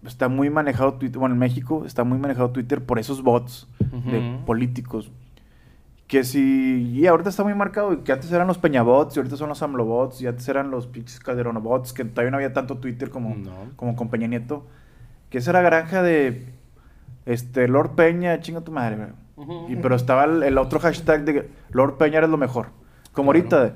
está 0.04 0.28
muy 0.28 0.50
manejado 0.50 0.96
Twitter, 0.96 1.20
bueno, 1.20 1.36
en 1.36 1.40
México 1.40 1.86
está 1.86 2.04
muy 2.04 2.18
manejado 2.18 2.50
Twitter 2.50 2.84
por 2.84 2.98
esos 2.98 3.22
bots 3.22 3.68
de 3.80 4.20
políticos. 4.48 5.12
Que 6.08 6.24
si. 6.24 6.84
Y 6.94 7.08
ahorita 7.08 7.30
está 7.30 7.44
muy 7.44 7.56
marcado. 7.56 7.94
y 7.94 7.98
Que 7.98 8.12
antes 8.12 8.32
eran 8.32 8.48
los 8.48 8.58
Peñabots 8.58 9.16
y 9.16 9.20
ahorita 9.20 9.38
son 9.38 9.50
los 9.50 9.62
AMLObots. 9.64 10.22
Y 10.22 10.28
antes 10.28 10.48
eran 10.48 10.70
los 10.72 10.86
pinches 10.88 11.20
Calderonobots. 11.20 11.94
Que 11.94 12.06
todavía 12.06 12.32
no 12.32 12.38
había 12.38 12.54
tanto 12.54 12.78
Twitter 12.78 13.10
como, 13.10 13.34
No. 13.36 13.52
como 13.76 13.96
con 13.96 14.10
Peña 14.10 14.28
Nieto. 14.28 14.66
Que 15.30 15.40
esa 15.40 15.50
era 15.52 15.62
granja 15.62 16.04
de. 16.04 16.46
Este, 17.26 17.68
Lord 17.68 17.96
Peña, 17.96 18.40
chinga 18.40 18.62
tu 18.62 18.72
madre, 18.72 18.98
güey. 18.98 19.10
Ujú. 19.38 19.66
Y, 19.72 19.76
pero 19.78 19.96
estaba 19.96 20.26
el, 20.26 20.44
el 20.44 20.58
otro 20.60 20.80
hashtag 20.80 21.26
de 21.26 21.50
Lord 21.72 21.98
Peña 21.98 22.20
eres 22.20 22.30
lo 22.30 22.38
mejor. 22.38 22.68
Como 23.12 23.32
Claro. 23.32 23.48
ahorita. 23.58 23.76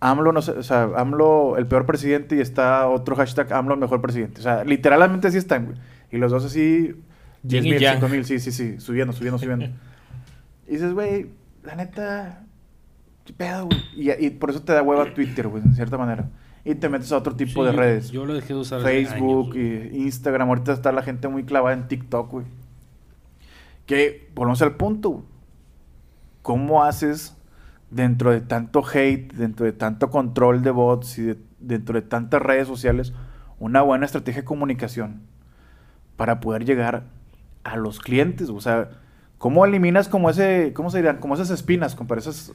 AMLO, 0.00 0.32
no 0.32 0.42
sé, 0.42 0.50
o 0.50 0.62
sea, 0.62 0.90
AMLO 0.96 1.56
el 1.56 1.66
peor 1.66 1.86
presidente 1.86 2.36
y 2.36 2.40
está 2.40 2.88
otro 2.88 3.16
hashtag 3.16 3.50
AMLO 3.54 3.72
el 3.74 3.80
mejor 3.80 4.02
presidente. 4.02 4.40
O 4.40 4.42
sea, 4.42 4.62
literalmente 4.64 5.28
así 5.28 5.38
están, 5.38 5.64
güey. 5.66 5.78
Y 6.10 6.18
los 6.18 6.30
dos 6.30 6.44
así, 6.44 6.94
Yin 7.42 7.62
10 7.62 7.64
y 7.64 7.70
mil, 7.70 7.78
yang. 7.78 7.94
5 8.00 8.08
mil, 8.10 8.24
sí, 8.26 8.38
sí, 8.38 8.52
sí, 8.52 8.78
subiendo, 8.80 9.14
subiendo, 9.14 9.38
subiendo. 9.38 9.64
y 10.68 10.72
dices, 10.72 10.92
güey, 10.92 11.28
la 11.64 11.74
neta, 11.76 12.44
qué 13.24 13.32
pedo, 13.32 13.66
güey. 13.66 13.80
Y, 13.96 14.26
y 14.26 14.30
por 14.30 14.50
eso 14.50 14.62
te 14.62 14.72
da 14.72 14.82
hueva 14.82 15.12
Twitter, 15.14 15.48
güey, 15.48 15.62
en 15.64 15.74
cierta 15.74 15.96
manera. 15.98 16.30
Y 16.64 16.74
te 16.76 16.88
metes 16.88 17.12
a 17.12 17.18
otro 17.18 17.34
tipo 17.36 17.62
Sí, 17.62 17.66
de 17.68 17.72
yo- 17.74 17.78
redes. 17.80 18.10
Yo 18.10 18.24
lo 18.26 18.34
dejé 18.34 18.54
de 18.54 18.60
usar 18.60 18.80
Facebook, 18.82 19.52
años. 19.52 19.56
y 19.92 20.02
Instagram. 20.04 20.48
Ahorita 20.48 20.72
está 20.72 20.92
la 20.92 21.02
gente 21.02 21.28
muy 21.28 21.44
clavada 21.44 21.74
en 21.74 21.88
TikTok, 21.88 22.30
güey. 22.30 22.46
Que, 23.86 24.30
volvemos 24.34 24.62
al 24.62 24.76
punto, 24.76 25.10
güey. 25.10 25.24
¿Cómo 26.42 26.84
haces 26.84 27.36
dentro 27.90 28.30
de 28.30 28.40
tanto 28.40 28.82
hate, 28.86 29.32
dentro 29.34 29.66
de 29.66 29.72
tanto 29.72 30.10
control 30.10 30.62
de 30.62 30.70
bots 30.70 31.18
y 31.18 31.22
de- 31.22 31.38
dentro 31.60 31.94
de 32.00 32.06
tantas 32.06 32.42
redes 32.42 32.66
sociales 32.66 33.12
una 33.58 33.80
buena 33.82 34.04
estrategia 34.04 34.42
de 34.42 34.46
comunicación 34.46 35.22
para 36.16 36.40
poder 36.40 36.64
llegar 36.64 37.04
a 37.62 37.76
los 37.76 38.00
clientes? 38.00 38.48
O 38.50 38.60
sea, 38.60 38.90
¿cómo 39.44 39.66
eliminas 39.66 40.08
como 40.08 40.30
ese, 40.30 40.72
cómo 40.72 40.88
se 40.88 40.96
dirán? 40.96 41.18
Como 41.18 41.34
esas 41.34 41.50
espinas, 41.50 41.94
compadre, 41.94 42.20
esas 42.20 42.54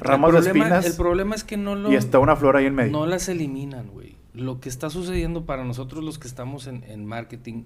ramas 0.00 0.30
el 0.30 0.42
de 0.42 0.50
problema, 0.50 0.64
espinas 0.64 0.86
El 0.86 0.96
problema 0.96 1.34
es 1.36 1.44
que 1.44 1.56
no 1.56 1.76
lo... 1.76 1.92
y 1.92 1.94
está 1.94 2.18
una 2.18 2.34
flor 2.34 2.56
ahí 2.56 2.66
en 2.66 2.74
medio. 2.74 2.90
No 2.90 3.06
las 3.06 3.28
eliminan, 3.28 3.86
güey. 3.90 4.16
Lo 4.32 4.58
que 4.58 4.68
está 4.68 4.90
sucediendo 4.90 5.46
para 5.46 5.62
nosotros 5.62 6.02
los 6.02 6.18
que 6.18 6.26
estamos 6.26 6.66
en, 6.66 6.82
en 6.88 7.06
marketing, 7.06 7.62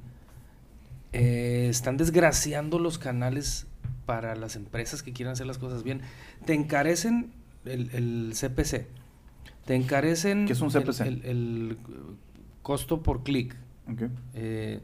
eh, 1.14 1.68
están 1.70 1.96
desgraciando 1.96 2.78
los 2.78 2.98
canales 2.98 3.66
para 4.04 4.36
las 4.36 4.56
empresas 4.56 5.02
que 5.02 5.14
quieran 5.14 5.32
hacer 5.32 5.46
las 5.46 5.56
cosas 5.56 5.82
bien. 5.82 6.02
Te 6.44 6.52
encarecen 6.52 7.32
el, 7.64 7.88
el 7.94 8.34
CPC. 8.34 8.88
Te 9.64 9.74
encarecen 9.74 10.44
¿Qué 10.44 10.52
es 10.52 10.60
un 10.60 10.68
CPC? 10.68 11.00
El, 11.00 11.24
el, 11.24 11.78
costo 12.60 13.02
por 13.02 13.22
clic. 13.22 13.56
Ok. 13.90 14.02
Eh, 14.34 14.80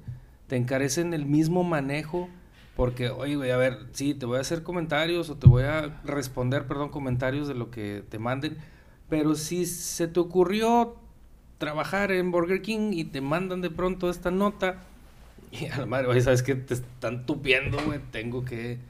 te 0.46 0.56
encarecen 0.56 1.12
el 1.12 1.26
mismo 1.26 1.62
manejo 1.62 2.30
porque, 2.74 3.10
oye, 3.10 3.36
güey, 3.36 3.50
a 3.50 3.56
ver, 3.56 3.86
sí, 3.92 4.14
te 4.14 4.26
voy 4.26 4.38
a 4.38 4.40
hacer 4.40 4.62
comentarios 4.62 5.30
o 5.30 5.36
te 5.38 5.46
voy 5.48 5.64
a 5.64 6.00
responder, 6.04 6.66
perdón, 6.66 6.90
comentarios 6.90 7.48
de 7.48 7.54
lo 7.54 7.70
que 7.70 8.04
te 8.08 8.18
manden, 8.18 8.58
pero 9.08 9.34
si 9.36 9.66
se 9.66 10.08
te 10.08 10.20
ocurrió 10.20 10.96
trabajar 11.58 12.12
en 12.12 12.30
Burger 12.32 12.62
King 12.62 12.92
y 12.92 13.04
te 13.04 13.20
mandan 13.20 13.60
de 13.60 13.70
pronto 13.70 14.10
esta 14.10 14.30
nota 14.30 14.84
y 15.52 15.66
a 15.66 15.78
la 15.78 15.86
madre, 15.86 16.08
oye, 16.08 16.20
sabes 16.20 16.42
que 16.42 16.54
te 16.56 16.74
están 16.74 17.26
tupiendo, 17.26 17.82
güey, 17.84 18.00
tengo 18.10 18.44
que, 18.44 18.80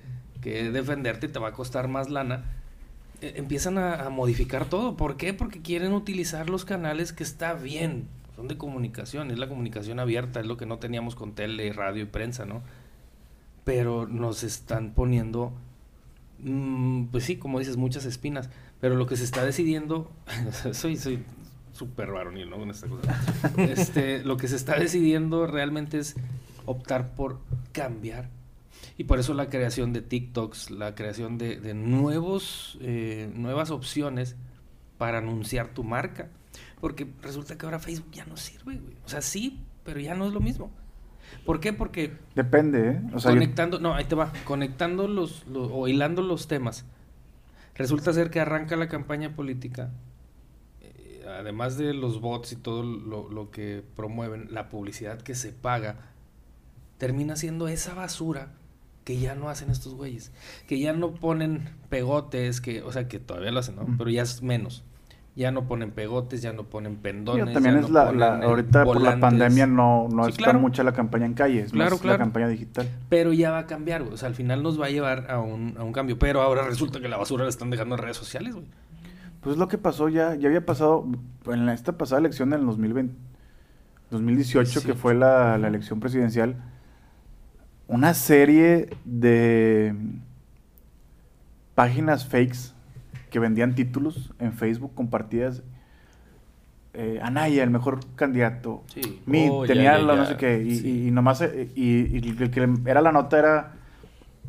que 0.41 0.71
defenderte 0.71 1.27
y 1.27 1.31
te 1.31 1.39
va 1.39 1.49
a 1.49 1.53
costar 1.53 1.89
más 1.89 2.11
lana. 2.11 2.45
eh, 3.21 3.35
empiezan 3.37 3.79
a 3.79 4.09
modificar 4.11 4.69
todo. 4.69 4.97
¿Por 4.97 5.17
qué? 5.17 5.35
Porque 5.35 5.63
quieren 5.63 5.93
utilizar 5.93 6.51
los 6.51 6.65
canales 6.65 7.13
que 7.13 7.23
está 7.25 7.55
bien. 7.55 8.11
Son 8.37 8.49
de 8.49 8.59
comunicación, 8.59 9.31
es 9.31 9.39
la 9.39 9.49
comunicación 9.49 10.01
abierta, 10.01 10.41
es 10.41 10.47
lo 10.47 10.57
que 10.57 10.67
no 10.67 10.79
teníamos 10.79 11.15
con 11.15 11.35
tele, 11.35 11.73
radio 11.73 12.03
y 12.03 12.07
prensa, 12.07 12.45
¿no? 12.47 12.63
Pero 13.65 14.07
nos 14.07 14.45
están 14.45 14.93
poniendo, 14.93 15.53
mm, 16.41 17.07
pues 17.07 17.25
sí, 17.25 17.37
como 17.37 17.59
dices, 17.59 17.77
muchas 17.77 18.05
espinas. 18.05 18.51
Pero 18.81 18.97
lo 18.97 19.07
que 19.07 19.17
se 19.17 19.25
está 19.25 19.45
decidiendo, 19.45 20.11
soy 20.73 20.97
soy 20.97 21.25
súper 21.73 22.13
varonil, 22.13 22.51
¿no? 22.51 22.59
Con 22.59 22.71
esta 22.71 22.87
cosa. 22.89 23.21
Este, 23.57 24.23
lo 24.23 24.37
que 24.37 24.49
se 24.49 24.57
está 24.57 24.79
decidiendo 24.79 25.47
realmente 25.47 25.99
es 25.99 26.15
optar 26.67 27.15
por 27.15 27.41
cambiar 27.73 28.31
y 28.97 29.05
por 29.05 29.19
eso 29.19 29.35
la 29.35 29.49
creación 29.49 29.93
de 29.93 30.03
TikToks, 30.03 30.71
la 30.71 30.95
creación 30.95 31.37
de, 31.37 31.59
de 31.59 31.75
nuevos, 31.75 32.79
eh, 32.81 33.31
nuevas 33.35 33.71
opciones 33.71 34.37
para 34.99 35.19
anunciar 35.19 35.69
tu 35.69 35.83
marca. 35.83 36.31
Porque 36.81 37.09
resulta 37.23 37.59
que 37.59 37.67
ahora 37.67 37.79
Facebook 37.79 38.13
ya 38.13 38.25
no 38.27 38.37
sirve, 38.37 38.77
güey. 38.77 38.97
O 39.05 39.09
sea, 39.09 39.21
sí, 39.21 39.61
pero 39.85 40.01
ya 40.01 40.15
no 40.15 40.27
es 40.27 40.33
lo 40.33 40.41
mismo. 40.41 40.71
¿Por 41.45 41.61
qué? 41.61 41.73
Porque 41.73 42.13
Depende, 42.35 42.91
¿eh? 42.91 43.03
O 43.15 43.19
sea, 43.21 43.31
yo- 43.33 43.37
conectando, 43.37 43.79
no, 43.81 43.95
ahí 43.95 44.05
te 44.05 44.15
va, 44.15 44.33
conectando 44.45 45.09
los, 45.09 45.47
los- 45.47 45.71
o 45.73 45.89
hilando 45.89 46.23
los 46.23 46.49
temas. 46.49 46.85
Resulta 47.75 48.13
ser 48.13 48.31
que 48.31 48.41
arranca 48.41 48.77
la 48.77 48.89
campaña 48.89 49.35
política, 49.35 49.91
eh, 50.81 51.25
además 51.29 51.77
de 51.77 51.93
los 51.95 52.21
bots 52.21 52.53
y 52.53 52.57
todo 52.57 52.83
lo, 52.83 53.29
lo 53.29 53.51
que 53.51 53.83
promueven, 53.97 54.49
la 54.53 54.69
publicidad 54.69 55.21
que 55.21 55.35
se 55.35 55.53
paga, 55.53 55.97
termina 56.99 57.37
siendo 57.37 57.67
esa 57.69 57.95
basura 57.95 58.53
que 59.05 59.19
ya 59.19 59.35
no 59.35 59.49
hacen 59.51 59.71
estos 59.71 59.95
güeyes, 59.95 60.33
que 60.67 60.79
ya 60.79 60.93
no 60.95 61.15
ponen 61.15 61.69
pegotes, 61.91 62.61
que, 62.61 62.81
o 62.83 62.91
sea, 62.93 63.07
que 63.09 63.19
todavía 63.19 63.51
lo 63.51 63.61
hacen, 63.61 63.77
¿no? 63.77 63.83
Mm. 63.83 63.99
Pero 63.99 64.09
ya 64.11 64.23
es 64.23 64.41
menos. 64.43 64.83
Ya 65.37 65.51
no 65.51 65.67
ponen 65.67 65.91
pegotes, 65.91 66.43
ya 66.43 66.53
no 66.53 66.63
ponen 66.63 66.93
Mira, 66.93 67.03
pendones. 67.03 67.53
también 67.55 67.75
ya 67.75 67.81
es 67.81 67.91
no 67.91 68.13
la, 68.13 68.39
eh, 68.39 68.45
ahorita 68.45 68.85
por 68.85 69.01
la 69.01 69.19
pandemia 69.19 69.67
no, 69.67 70.07
no 70.09 70.25
Sí, 70.27 70.31
está 70.31 70.45
claro. 70.45 70.61
mucha 70.61 70.85
la 70.85 70.93
campaña 70.93 71.27
en 71.27 71.35
calle, 71.35 71.61
es 71.63 71.73
Claro, 71.73 71.91
más 71.93 72.01
claro. 72.01 72.19
la 72.19 72.25
campaña 72.25 72.47
digital. 72.47 72.89
Pero 73.09 73.33
ya 73.33 73.51
va 73.51 73.59
a 73.59 73.67
cambiar, 73.67 74.03
güey. 74.05 74.15
O 74.15 74.17
sea, 74.17 74.29
al 74.29 74.37
final 74.37 74.63
nos 74.63 74.81
va 74.81 74.87
a 74.87 74.91
llevar 74.91 75.29
a 75.31 75.41
un, 75.41 75.75
a 75.77 75.83
un 75.83 75.93
cambio. 75.93 76.21
Pero 76.21 76.41
ahora 76.41 76.63
resulta 76.63 77.01
que 77.01 77.09
la 77.09 77.17
basura 77.17 77.43
la 77.43 77.51
están 77.51 77.71
dejando 77.71 77.97
en 77.97 78.03
redes 78.03 78.17
sociales, 78.17 78.55
güey. 78.55 78.67
Pues 79.41 79.55
es 79.55 79.59
lo 79.59 79.67
que 79.67 79.77
pasó 79.77 80.09
ya, 80.09 80.37
ya 80.37 80.47
había 80.47 80.65
pasado 80.65 81.05
en 81.47 81.67
la- 81.67 81.75
esta 81.75 81.99
pasada 81.99 82.21
elección 82.21 82.51
del 82.51 82.65
2020, 82.65 83.15
2018, 84.13 84.71
que 84.83 84.87
18. 84.87 84.95
fue 84.97 85.15
la, 85.15 85.59
la 85.59 85.67
elección 85.67 85.99
presidencial, 85.99 86.63
una 87.89 88.15
serie 88.15 88.89
de 89.05 89.95
páginas 91.75 92.25
fakes 92.27 92.74
que 93.35 93.41
vendían 93.41 93.75
títulos 93.75 94.33
en 94.39 94.53
Facebook 94.53 94.95
compartidas. 94.95 95.65
Eh, 96.93 97.19
Anaya, 97.21 97.65
el 97.65 97.71
mejor 97.71 97.99
candidato. 98.15 98.85
Sí. 98.95 99.21
Mi, 99.27 99.49
Oh, 99.51 99.65
tenía 99.67 99.99
ya, 99.99 99.99
la 99.99 100.15
no 100.15 100.25
sé 100.25 100.37
qué. 100.37 100.63
Y, 100.63 100.77
Sí. 100.77 100.89
y- 100.89 101.09
y 101.09 101.11
nomás. 101.11 101.41
eh, 101.41 101.69
Y, 101.75 102.17
y 102.17 102.29
el 102.41 102.51
que 102.53 102.69
era 102.87 103.01
la 103.03 103.11
nota 103.11 103.37
era 103.41 103.73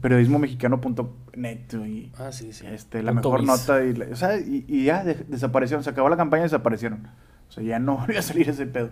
periodismomexicano.net. 0.02 1.74
Y, 1.88 2.12
Ah, 2.20 2.32
sí, 2.32 2.54
sí. 2.54 2.66
este, 2.68 3.02
la 3.02 3.12
Punto 3.14 3.30
mejor 3.32 3.42
biz. 3.42 3.48
nota 3.68 3.84
y, 3.84 4.12
o 4.12 4.16
sea, 4.16 4.38
y, 4.40 4.66
y 4.68 4.84
ya 4.86 5.04
de- 5.04 5.16
desaparecieron, 5.28 5.84
se 5.84 5.90
acabó 5.90 6.08
la 6.10 6.18
campaña 6.18 6.42
y 6.44 6.46
desaparecieron. 6.46 7.08
O 7.50 7.52
sea, 7.52 7.64
ya 7.64 7.80
no 7.80 7.98
volvió 8.08 8.20
a 8.20 8.22
salir 8.22 8.48
ese 8.50 8.68
pedo. 8.68 8.92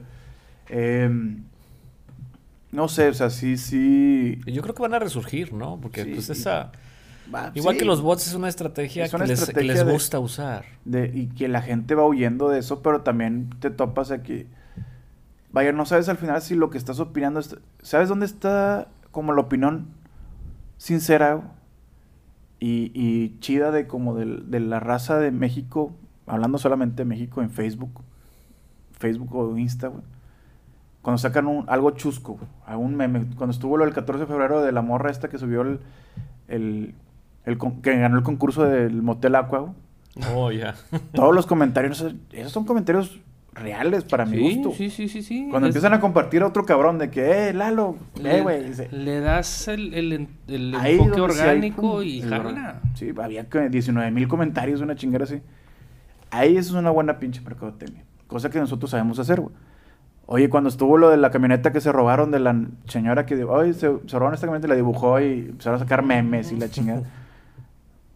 Em, 0.69 1.43
No 2.71 2.87
sé, 2.87 3.09
o 3.09 3.13
sea, 3.13 3.29
sí, 3.29 3.55
sí. 3.57 4.39
Yo 4.47 4.63
creo 4.63 4.73
que 4.73 4.81
van 4.81 4.95
a 4.95 4.99
resurgir, 4.99 5.53
¿no? 5.53 5.79
Porque 5.79 6.03
Sí, 6.05 6.11
pues 6.15 6.27
y- 6.29 6.31
Igual 7.55 7.75
sí, 7.75 7.79
que 7.79 7.85
los 7.85 8.01
bots 8.01 8.27
es 8.27 8.33
una 8.33 8.49
estrategia, 8.49 9.05
Es 9.05 9.13
una 9.13 9.23
que, 9.25 9.29
les, 9.29 9.45
que 9.49 9.63
de- 9.63 9.91
gusta 9.91 10.19
usar. 10.19 10.65
de- 10.85 11.11
y 11.13 11.27
que 11.27 11.47
la 11.47 11.61
gente 11.61 11.95
va 11.95 12.05
huyendo 12.05 12.49
de 12.49 12.59
eso, 12.59 12.81
pero 12.81 13.01
también 13.01 13.49
te 13.59 13.69
topas 13.69 14.11
a 14.11 14.21
que. 14.23 14.47
Vaya, 15.51 15.71
no 15.71 15.85
sabes 15.85 16.09
al 16.09 16.17
final 16.17 16.41
si 16.41 16.55
lo 16.55 16.69
que 16.69 16.77
estás 16.77 16.99
opinando. 16.99 17.39
es- 17.39 17.57
¿Sabes 17.81 18.09
dónde 18.09 18.25
está 18.25 18.87
como 19.11 19.33
la 19.33 19.41
opinión 19.41 19.87
sincera 20.77 21.51
y, 22.59 22.91
y 22.93 23.39
chida 23.39 23.71
de 23.71 23.87
como 23.87 24.15
del- 24.15 24.49
de, 24.51 24.59
la 24.59 24.79
raza 24.79 25.17
de 25.19 25.31
México? 25.31 25.93
Hablando 26.25 26.57
solamente 26.57 26.97
de 27.03 27.05
México 27.05 27.41
en 27.41 27.49
Facebook. 27.49 28.01
Facebook 28.91 29.35
o 29.35 29.57
Insta, 29.57 29.87
güey. 29.89 30.03
Cuando 31.01 31.17
sacan 31.17 31.47
un, 31.47 31.65
algo 31.67 31.91
chusco, 31.91 32.39
algún 32.65 32.95
meme. 32.95 33.25
Cuando 33.35 33.51
estuvo 33.51 33.75
lo 33.77 33.83
del 33.83 33.93
14 33.93 34.21
de 34.21 34.25
febrero 34.27 34.61
de 34.61 34.71
la 34.71 34.81
morra 34.81 35.11
esta 35.11 35.27
que 35.29 35.37
subió 35.37 35.61
el. 35.61 35.79
el, 36.47 36.95
el 37.45 37.57
con- 37.57 37.81
que 37.81 37.97
ganó 37.97 38.17
el 38.17 38.23
concurso 38.23 38.63
del 38.63 39.01
Motel 39.01 39.35
Aqua. 39.35 39.73
Oh, 40.33 40.51
ya. 40.51 40.75
Todos 41.13 41.33
los 41.33 41.45
comentarios, 41.45 42.05
esos 42.31 42.51
son 42.51 42.65
comentarios 42.65 43.19
reales 43.55 44.03
para 44.03 44.25
mi 44.25 44.37
Sí, 44.37 44.55
gusto. 44.55 44.71
sí, 44.77 44.89
sí, 44.89 45.07
sí, 45.07 45.21
sí. 45.21 45.47
Cuando 45.51 45.67
Es- 45.67 45.75
empiezan 45.75 45.93
a 45.93 45.99
compartir 45.99 46.41
a 46.41 46.47
otro 46.47 46.65
cabrón 46.65 46.97
de 46.97 47.09
que, 47.11 47.49
eh, 47.49 47.53
Lalo, 47.53 47.97
le, 48.19 48.37
eh, 48.37 48.41
güey. 48.41 48.63
le 48.91 49.19
das 49.19 49.67
el, 49.67 49.93
el, 49.93 50.27
el 50.47 50.73
enfoque 50.73 50.87
hay 50.87 50.97
orgánico 51.19 52.01
y 52.01 52.21
jala. 52.21 52.81
Sí, 52.95 53.11
había 53.21 53.47
que 53.49 53.69
19 53.69 54.09
mil 54.11 54.27
comentarios, 54.27 54.81
una 54.81 54.95
chingada 54.95 55.25
así. 55.25 55.41
Ahí 56.31 56.57
eso 56.57 56.73
es 56.73 56.79
una 56.79 56.89
buena 56.89 57.19
pinche 57.19 57.41
mercadotecnia. 57.41 58.03
Cosa 58.25 58.49
que 58.49 58.59
nosotros 58.59 58.89
sabemos 58.89 59.19
hacer, 59.19 59.39
güey. 59.41 59.53
Oye, 60.25 60.49
cuando 60.49 60.69
estuvo 60.69 60.97
lo 60.97 61.09
de 61.09 61.17
la 61.17 61.29
camioneta 61.29 61.71
que 61.71 61.81
se 61.81 61.91
robaron 61.91 62.31
de 62.31 62.39
la 62.39 62.55
señora 62.87 63.25
que, 63.27 63.43
oye, 63.43 63.73
se, 63.73 63.81
se 64.07 64.17
robaron 64.17 64.33
esta 64.33 64.47
camioneta 64.47 64.67
y 64.67 64.69
la 64.69 64.75
dibujó 64.75 65.19
y 65.19 65.39
empezaron 65.49 65.75
a 65.75 65.83
sacar 65.83 66.01
memes 66.01 66.51
y 66.51 66.55
la 66.57 66.69
chingada. 66.69 67.03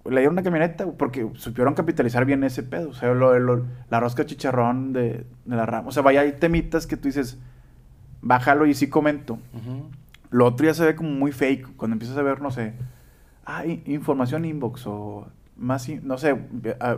Le 0.09 0.21
dieron 0.21 0.33
una 0.33 0.43
camioneta 0.43 0.85
porque 0.97 1.29
supieron 1.35 1.73
capitalizar 1.73 2.25
bien 2.25 2.43
ese 2.43 2.63
pedo. 2.63 2.89
O 2.89 2.93
sea, 2.93 3.13
lo, 3.13 3.37
lo- 3.39 3.65
la 3.89 3.99
rosca 3.99 4.25
chicharrón 4.25 4.93
de, 4.93 5.25
de 5.45 5.55
la 5.55 5.65
rama. 5.65 5.89
O 5.89 5.91
sea, 5.91 6.03
vaya, 6.03 6.21
hay 6.21 6.33
temitas 6.33 6.87
que 6.87 6.97
tú 6.97 7.07
dices, 7.07 7.37
bájalo 8.21 8.65
y 8.65 8.73
sí 8.73 8.87
comento. 8.89 9.33
Ujú. 9.53 9.89
Lo 10.29 10.45
otro 10.45 10.65
ya 10.65 10.73
se 10.73 10.85
ve 10.85 10.95
como 10.95 11.09
muy 11.09 11.31
fake. 11.31 11.75
Cuando 11.77 11.95
empiezas 11.95 12.17
a 12.17 12.21
ver, 12.21 12.41
no 12.41 12.51
sé, 12.51 12.73
ah, 13.45 13.65
i- 13.65 13.83
información 13.85 14.45
inbox 14.45 14.85
o 14.87 15.27
más, 15.55 15.87
no 16.03 16.17
sé, 16.17 16.37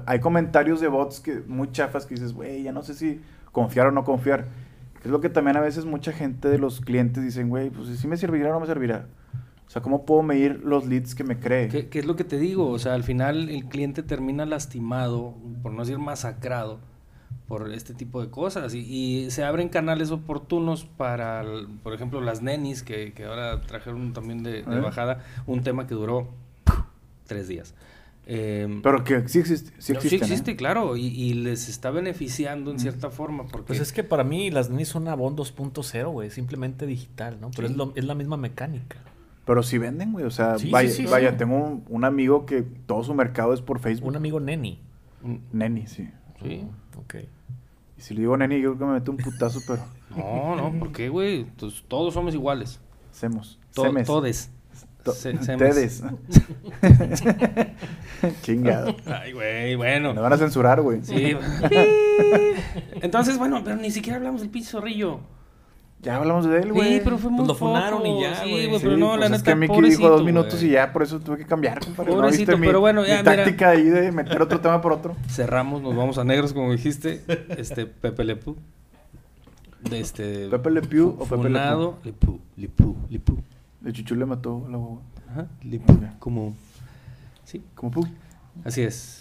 hay 0.05 0.19
comentarios 0.19 0.81
de 0.81 0.87
bots 0.89 1.19
que 1.21 1.41
muy 1.47 1.71
chafas 1.71 2.05
que 2.05 2.15
dices, 2.15 2.33
güey, 2.33 2.63
ya 2.63 2.71
no 2.73 2.81
sé 2.81 2.93
si 2.93 3.21
confiar 3.51 3.87
o 3.87 3.91
no 3.91 4.03
confiar. 4.03 4.47
Es 5.03 5.09
lo 5.09 5.21
que 5.21 5.29
también 5.29 5.55
a 5.55 5.61
veces 5.61 5.85
mucha 5.85 6.11
gente 6.11 6.49
de 6.49 6.57
los 6.57 6.81
clientes 6.81 7.23
dicen, 7.23 7.47
güey, 7.49 7.69
pues 7.69 7.87
si 7.97 8.07
me 8.07 8.17
servirá 8.17 8.49
o 8.49 8.53
no 8.53 8.59
me 8.59 8.65
servirá. 8.67 9.05
O 9.69 9.71
sea, 9.71 9.83
¿cómo 9.83 10.03
puedo 10.03 10.23
medir 10.23 10.61
los 10.63 10.87
leads 10.87 11.13
que 11.13 11.23
me 11.23 11.37
cree? 11.39 11.67
¿Qué, 11.67 11.89
qué 11.89 11.99
es 11.99 12.05
lo 12.07 12.15
que 12.15 12.23
te 12.23 12.39
digo? 12.39 12.71
O 12.71 12.79
sea, 12.79 12.95
al 12.95 13.03
final 13.03 13.49
el 13.49 13.65
cliente 13.65 14.01
termina 14.01 14.47
lastimado, 14.47 15.35
por 15.61 15.71
no 15.73 15.81
decir 15.83 15.99
masacrado, 15.99 16.79
por 17.47 17.71
este 17.71 17.93
tipo 17.93 18.19
de 18.19 18.31
cosas. 18.31 18.73
Y, 18.73 18.79
y 18.79 19.29
se 19.29 19.43
abren 19.43 19.69
canales 19.69 20.09
oportunos 20.09 20.85
para, 20.85 21.41
el- 21.41 21.67
por 21.83 21.93
ejemplo, 21.93 22.19
las 22.19 22.41
nenis, 22.41 22.81
que, 22.81 23.13
que 23.13 23.25
ahora 23.25 23.61
trajeron 23.61 24.11
también 24.13 24.41
de, 24.41 24.63
de 24.63 24.77
¿Eh? 24.77 24.79
bajada, 24.79 25.23
un 25.45 25.61
tema 25.61 25.85
que 25.85 25.93
duró 25.93 26.29
tres 27.27 27.47
días. 27.47 27.75
Eh, 28.25 28.79
Pero 28.81 29.03
que 29.03 29.27
sí 29.29 29.37
existe. 29.37 29.71
Sí 29.77 29.93
no, 29.93 29.99
existe, 29.99 30.17
sí 30.17 30.23
existe, 30.33 30.55
claro, 30.55 30.97
y, 30.97 31.05
y 31.05 31.33
les 31.35 31.69
está 31.69 31.91
beneficiando 31.91 32.71
en 32.71 32.79
cierta 32.79 33.11
forma. 33.11 33.45
Porque 33.45 33.67
Pues 33.67 33.79
es 33.79 33.93
que 33.93 34.03
para 34.03 34.23
mí 34.23 34.49
las 34.49 34.71
NIS 34.71 34.87
son 34.87 35.07
Avon 35.07 35.35
2.0, 35.35 36.11
güey. 36.11 36.31
Simplemente 36.31 36.87
digital, 36.87 37.37
¿no? 37.39 37.51
Pero 37.55 37.67
Sí. 37.67 37.73
es, 37.73 37.77
lo- 37.77 37.93
es 37.95 38.05
la 38.05 38.15
misma 38.15 38.35
mecánica. 38.37 38.97
Pero 39.45 39.63
sí 39.63 39.77
venden, 39.77 40.13
güey. 40.13 40.25
O 40.25 40.31
sea, 40.31 40.57
Sí, 40.59 40.69
vaya, 40.69 40.89
sí, 40.89 41.05
sí. 41.05 41.05
vaya 41.11 41.35
tengo 41.37 41.55
un, 41.57 41.83
un 41.89 42.05
amigo 42.05 42.45
que 42.45 42.61
todo 42.61 43.03
su 43.03 43.13
mercado 43.15 43.53
es 43.53 43.61
por 43.61 43.79
Facebook. 43.79 44.09
Un 44.09 44.15
amigo 44.15 44.39
Neni. 44.39 44.79
Mm, 45.23 45.35
Neni, 45.53 45.87
sí. 45.87 46.09
Sí. 46.41 46.65
Ok. 46.97 47.15
Y 47.97 48.01
si 48.01 48.13
le 48.13 48.21
digo 48.21 48.37
Neni, 48.37 48.61
yo 48.61 48.69
creo 48.75 48.79
que 48.79 48.85
me 48.85 48.93
mete 48.93 49.09
un 49.11 49.17
putazo, 49.17 49.59
pero 49.67 49.81
No, 50.15 50.55
no, 50.55 50.79
¿por 50.79 50.91
qué, 50.91 51.09
güey? 51.09 51.41
Entonces, 51.41 51.83
todos 51.87 52.13
somos 52.13 52.33
iguales. 52.33 52.79
hacemos. 53.11 53.59
To- 53.73 53.83
Semes. 53.83 54.07
todes. 54.07 54.51
To- 55.03 55.13
Se- 55.13 55.37
semes. 55.43 55.57
Tedes. 55.57 56.03
Chingado. 58.41 58.95
Ay, 59.05 59.31
güey, 59.33 59.75
bueno. 59.75 60.13
Me 60.13 60.21
van 60.21 60.33
a 60.33 60.37
censurar, 60.37 60.81
güey. 60.81 61.01
Sí. 61.03 61.35
Entonces, 63.01 63.37
bueno, 63.37 63.61
pero 63.63 63.77
ni 63.77 63.91
siquiera 63.91 64.17
hablamos 64.17 64.41
del 64.41 64.49
pinche 64.49 64.69
zorrillo. 64.69 65.21
Ya 66.01 66.15
hablamos 66.15 66.45
de 66.47 66.61
él, 66.61 66.71
güey. 66.71 66.93
Sí, 66.95 67.01
pero 67.03 67.17
fue 67.17 67.29
muy 67.29 67.45
lo 67.45 67.53
funaron 67.55 67.99
poco. 68.03 68.19
y 68.19 68.21
ya, 68.21 68.35
Sí, 68.43 68.49
güey. 68.51 68.65
Sí, 68.69 68.77
pero 68.81 68.95
no, 68.97 69.07
pues 69.09 69.19
la 69.19 69.25
es 69.25 69.31
neta, 69.33 69.43
que 69.43 69.55
Mickey 69.55 69.81
dijo 69.81 70.09
dos 70.09 70.23
minutos 70.23 70.53
güey. 70.55 70.67
y 70.69 70.71
ya, 70.73 70.93
por 70.93 71.03
eso 71.03 71.19
tuve 71.19 71.37
que 71.39 71.45
cambiar, 71.45 71.79
compadre. 71.83 72.11
¿No 72.11 72.17
Pobrecito, 72.21 72.57
mi- 72.57 72.67
pero 72.67 72.79
bueno, 72.79 73.01
mi 73.01 73.07
ya, 73.07 73.17
mira. 73.21 73.35
táctica 73.35 73.69
ahí 73.71 73.83
de 73.83 74.11
meter 74.13 74.41
otro 74.41 74.61
tema 74.61 74.81
por 74.81 74.93
otro. 74.93 75.15
Cerramos, 75.27 75.81
nos 75.81 75.93
vamos 75.95 76.17
a 76.17 76.23
negros, 76.23 76.53
como 76.53 76.71
dijiste. 76.71 77.21
Este, 77.49 77.85
Pepe 77.85 78.23
Lepú. 78.23 78.55
De 79.89 79.99
este... 79.99 80.47
¿Pepe 80.49 80.71
Le 80.71 80.81
Pew 80.81 81.15
o 81.19 81.23
Pepe 81.23 81.35
Le 81.37 81.41
Funado. 81.43 81.97
Lepú, 82.03 82.39
Lepú, 82.57 82.95
Lepú. 83.09 83.37
De 83.81 83.93
Chuchu 83.93 84.15
le 84.15 84.25
mató 84.25 84.63
a 84.67 84.71
la 84.71 84.77
guagua. 84.77 85.01
Ajá, 85.31 85.47
Lepú. 85.63 85.97
Como... 86.19 86.53
Sí, 87.45 87.61
Como 87.75 87.91
Pu. 87.91 88.07
así 88.63 88.81
es. 88.83 89.18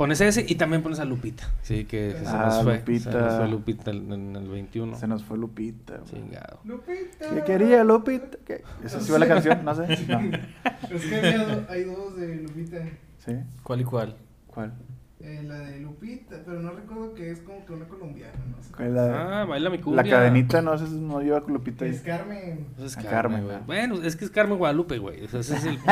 Pones 0.00 0.18
ese 0.22 0.46
y 0.48 0.54
también 0.54 0.82
pones 0.82 0.98
a 0.98 1.04
Lupita. 1.04 1.44
Sí, 1.60 1.84
que 1.84 2.12
se 2.12 2.26
Ah, 2.26 2.46
nos 2.46 2.62
fue. 2.62 2.78
Lupita. 2.78 3.12
Se 3.12 3.18
nos 3.18 3.34
fue 3.36 3.48
Lupita 3.48 3.90
en, 3.90 4.10
en 4.14 4.34
el 4.34 4.48
21. 4.48 4.96
Se 4.96 5.06
nos 5.06 5.22
fue 5.22 5.36
Lupita, 5.36 5.98
güey. 5.98 6.06
Chingado. 6.22 6.60
Lupita. 6.64 7.28
¿Qué 7.34 7.42
quería 7.44 7.84
Lupita? 7.84 8.38
¿Qué? 8.46 8.62
¿Esa 8.82 8.98
sí 8.98 9.12
va 9.12 9.18
la 9.18 9.28
canción? 9.34 9.62
No 9.62 9.74
sé. 9.74 9.82
No. 10.08 10.96
Es 10.96 11.04
que 11.04 11.16
había 11.16 11.44
do- 11.44 11.66
hay 11.68 11.84
dos 11.84 12.16
de 12.16 12.34
Lupita. 12.36 12.78
¿Sí? 13.18 13.32
¿Cuál 13.62 13.82
y 13.82 13.84
cuál? 13.84 14.16
¿Cuál? 14.46 14.72
Eh, 15.20 15.42
la 15.46 15.58
de 15.58 15.80
Lupita, 15.80 16.36
pero 16.46 16.60
no 16.62 16.70
recuerdo 16.72 17.12
que 17.14 17.30
es 17.32 17.40
como 17.40 17.66
que 17.66 17.74
una 17.74 17.84
colombiana, 17.84 18.32
no 18.56 18.62
sé. 18.62 18.72
¿Cuál 18.74 18.88
es 18.88 18.94
la, 18.94 19.42
Ah, 19.42 19.44
baila 19.44 19.68
mi 19.68 19.80
cumbia. 19.80 20.02
la 20.02 20.08
cadenita? 20.08 20.62
No, 20.62 20.76
no 20.76 21.20
lleva 21.20 21.42
con 21.42 21.52
Lupita. 21.52 21.84
ahí. 21.84 21.90
Es 21.90 22.00
Carmen. 22.00 22.68
Pues 22.74 22.92
es 22.92 22.96
A 22.96 23.02
Carmen, 23.02 23.12
Carmen, 23.12 23.44
güey. 23.44 23.56
ah. 23.56 23.62
Bueno, 23.66 24.02
es 24.02 24.16
que 24.16 24.24
es 24.24 24.30
Carmen 24.30 24.56
Guadalupe, 24.56 24.96
güey. 24.96 25.22
O 25.26 25.28
sea, 25.28 25.40
ese 25.40 25.56
es 25.56 25.64
el... 25.66 25.78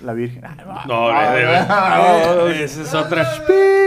La 0.00 0.12
Virgen. 0.14 0.42
Ah, 0.44 0.84
No, 0.86 2.48
ese 2.48 2.82
es 2.82 2.94
otra. 2.94 3.26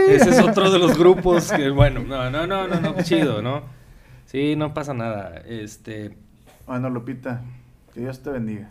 Ese 0.08 0.30
es 0.30 0.40
otro 0.40 0.70
de 0.70 0.78
los 0.78 0.96
grupos 0.98 1.50
que, 1.50 1.70
bueno, 1.70 2.00
no, 2.00 2.30
no, 2.30 2.46
no, 2.46 2.68
no, 2.68 2.80
no, 2.80 2.94
chido, 3.02 3.42
¿no? 3.42 3.62
Sí, 4.26 4.54
no 4.56 4.74
pasa 4.74 4.94
nada. 4.94 5.42
Este, 5.46 6.16
Bueno, 6.66 6.90
Lupita, 6.90 7.42
que 7.92 8.00
Dios 8.00 8.22
te 8.22 8.30
bendiga. 8.30 8.70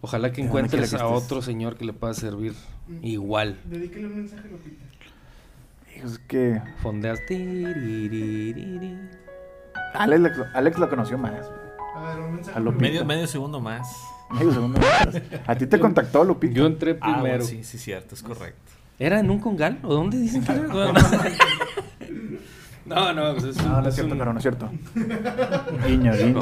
ojalá 0.00 0.32
que 0.32 0.42
¿De 0.42 0.48
dónde 0.48 0.68
quiera 0.68 0.84
encuentres 0.84 0.90
que 0.94 0.96
a 1.00 1.06
otro 1.06 1.42
señor 1.42 1.76
que 1.76 1.84
le 1.84 1.92
pueda 1.92 2.14
servir 2.14 2.54
igual. 3.02 3.58
Dedíquele 3.64 4.06
un 4.06 4.16
mensaje 4.16 4.48
a 4.48 4.50
Lupita. 4.50 4.84
Hijo, 5.96 6.06
Es 6.06 6.18
que 6.20 6.60
Fondeas. 6.82 7.20
Alex, 9.94 10.38
Alex 10.54 10.78
lo 10.78 10.88
conoció 10.88 11.18
más. 11.18 11.50
A 11.94 12.00
ver, 12.02 12.18
un 12.20 12.34
mensaje 12.34 12.56
A 12.56 12.60
Lupita. 12.60 12.82
Medio, 12.82 13.04
medio 13.04 13.26
segundo 13.26 13.60
más. 13.60 13.88
Segundo. 14.36 14.80
A 15.46 15.54
ti 15.54 15.66
te 15.66 15.78
contactó 15.80 16.22
Lupita. 16.24 16.54
Yo 16.54 16.66
entré 16.66 16.92
Ah, 17.00 17.14
primero. 17.14 17.20
bueno, 17.20 17.44
sí, 17.44 17.64
sí, 17.64 17.78
cierto, 17.78 18.14
es 18.14 18.22
correcto. 18.22 18.60
¿Era 18.98 19.20
en 19.20 19.30
un 19.30 19.38
congal? 19.38 19.78
¿O 19.82 19.94
dónde 19.94 20.18
dicen 20.18 20.42
que 20.44 20.52
era? 20.52 20.62
No, 22.84 23.12
no, 23.12 23.32
pues 23.34 23.44
es 23.44 23.56
un- 23.58 23.64
No, 23.68 23.72
no 23.74 23.80
es 23.82 23.88
es 23.88 23.94
cierto, 23.96 24.12
un- 24.14 24.18
pero 24.18 24.32
no 24.32 24.38
es 24.38 24.42
cierto. 24.42 24.70
Guiño, 25.86 26.10
guiño. 26.14 26.40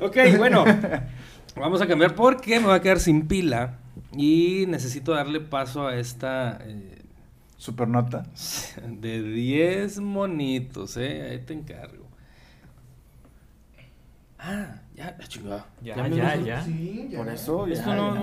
Ok, 0.00 0.16
bueno. 0.36 0.64
Vamos 1.56 1.80
a 1.80 1.86
cambiar 1.86 2.14
porque 2.16 2.58
me 2.60 2.66
va 2.66 2.74
a 2.74 2.80
quedar 2.82 2.98
sin 3.00 3.26
pila. 3.28 3.78
Y 4.16 4.64
necesito 4.68 5.12
darle 5.12 5.40
paso 5.40 5.86
a 5.86 5.94
esta 5.96 6.58
eh, 6.64 6.98
Supernota. 7.56 8.24
de 8.84 9.22
10 9.22 10.00
monitos, 10.00 10.96
¿eh? 10.96 11.28
Ahí 11.30 11.38
te 11.44 11.52
encargo. 11.54 12.07
Ah, 14.38 14.66
ya, 14.94 15.16
la 15.18 15.26
chingada. 15.26 15.66
Ya, 15.82 15.96
me 15.96 16.16
ya, 16.16 16.36
lo- 16.36 16.46
ya. 16.46 16.62
Sí, 16.62 17.08
ya. 17.10 17.18
Por 17.18 17.28
eso, 17.28 17.66
ya. 17.66 17.74
Esto 17.74 17.94
no, 17.94 18.14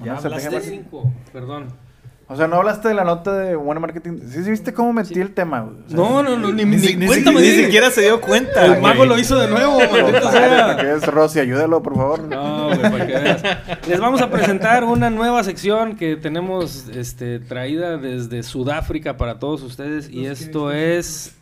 ya. 0.00 0.04
Ya 0.04 0.16
hablaste. 0.16 0.60
5, 0.60 1.12
perdón. 1.32 1.86
O 2.28 2.34
sea, 2.34 2.48
no 2.48 2.56
hablaste 2.56 2.88
de 2.88 2.94
la 2.94 3.04
nota 3.04 3.32
de 3.38 3.54
One 3.54 3.78
Marketing. 3.78 4.18
¿Sí, 4.28 4.42
sí 4.42 4.50
viste 4.50 4.74
cómo 4.74 4.92
metí 4.92 5.20
el 5.20 5.32
tema, 5.32 5.60
güey? 5.60 5.76
O 5.76 5.88
sea, 5.88 5.96
No, 5.96 6.22
no, 6.24 6.36
no, 6.36 6.52
ni, 6.52 6.64
Ni, 6.64 6.72
ni, 6.72 6.78
si- 6.80 6.96
ni 6.96 7.06
si- 7.08 7.64
siquiera 7.64 7.88
se 7.92 8.00
dio 8.02 8.20
cuenta. 8.20 8.64
El 8.66 8.82
mago 8.82 9.04
lo 9.06 9.16
hizo 9.16 9.38
de 9.38 9.46
nuevo, 9.46 9.78
maldita 9.78 10.20
Compadre, 10.22 10.48
¿para 10.48 10.74
sea. 10.74 10.76
qué 10.76 10.92
es 10.92 11.06
Rosy? 11.06 11.38
Ayúdalo, 11.38 11.82
por 11.84 11.94
favor. 11.94 12.22
No, 12.24 12.66
güey, 12.66 12.80
para 12.82 13.06
que 13.06 13.12
veas. 13.12 13.42
Les 13.88 14.00
vamos 14.00 14.20
a 14.22 14.28
presentar 14.30 14.82
una 14.82 15.08
nueva 15.08 15.44
sección 15.44 15.94
que 15.94 16.16
tenemos 16.16 16.88
este, 16.88 17.38
traída 17.38 17.96
desde 17.96 18.42
Sudáfrica 18.42 19.16
para 19.16 19.38
todos 19.38 19.62
ustedes. 19.62 20.08
Y 20.10 20.22
que 20.22 20.30
esto 20.32 20.72
es. 20.72 21.36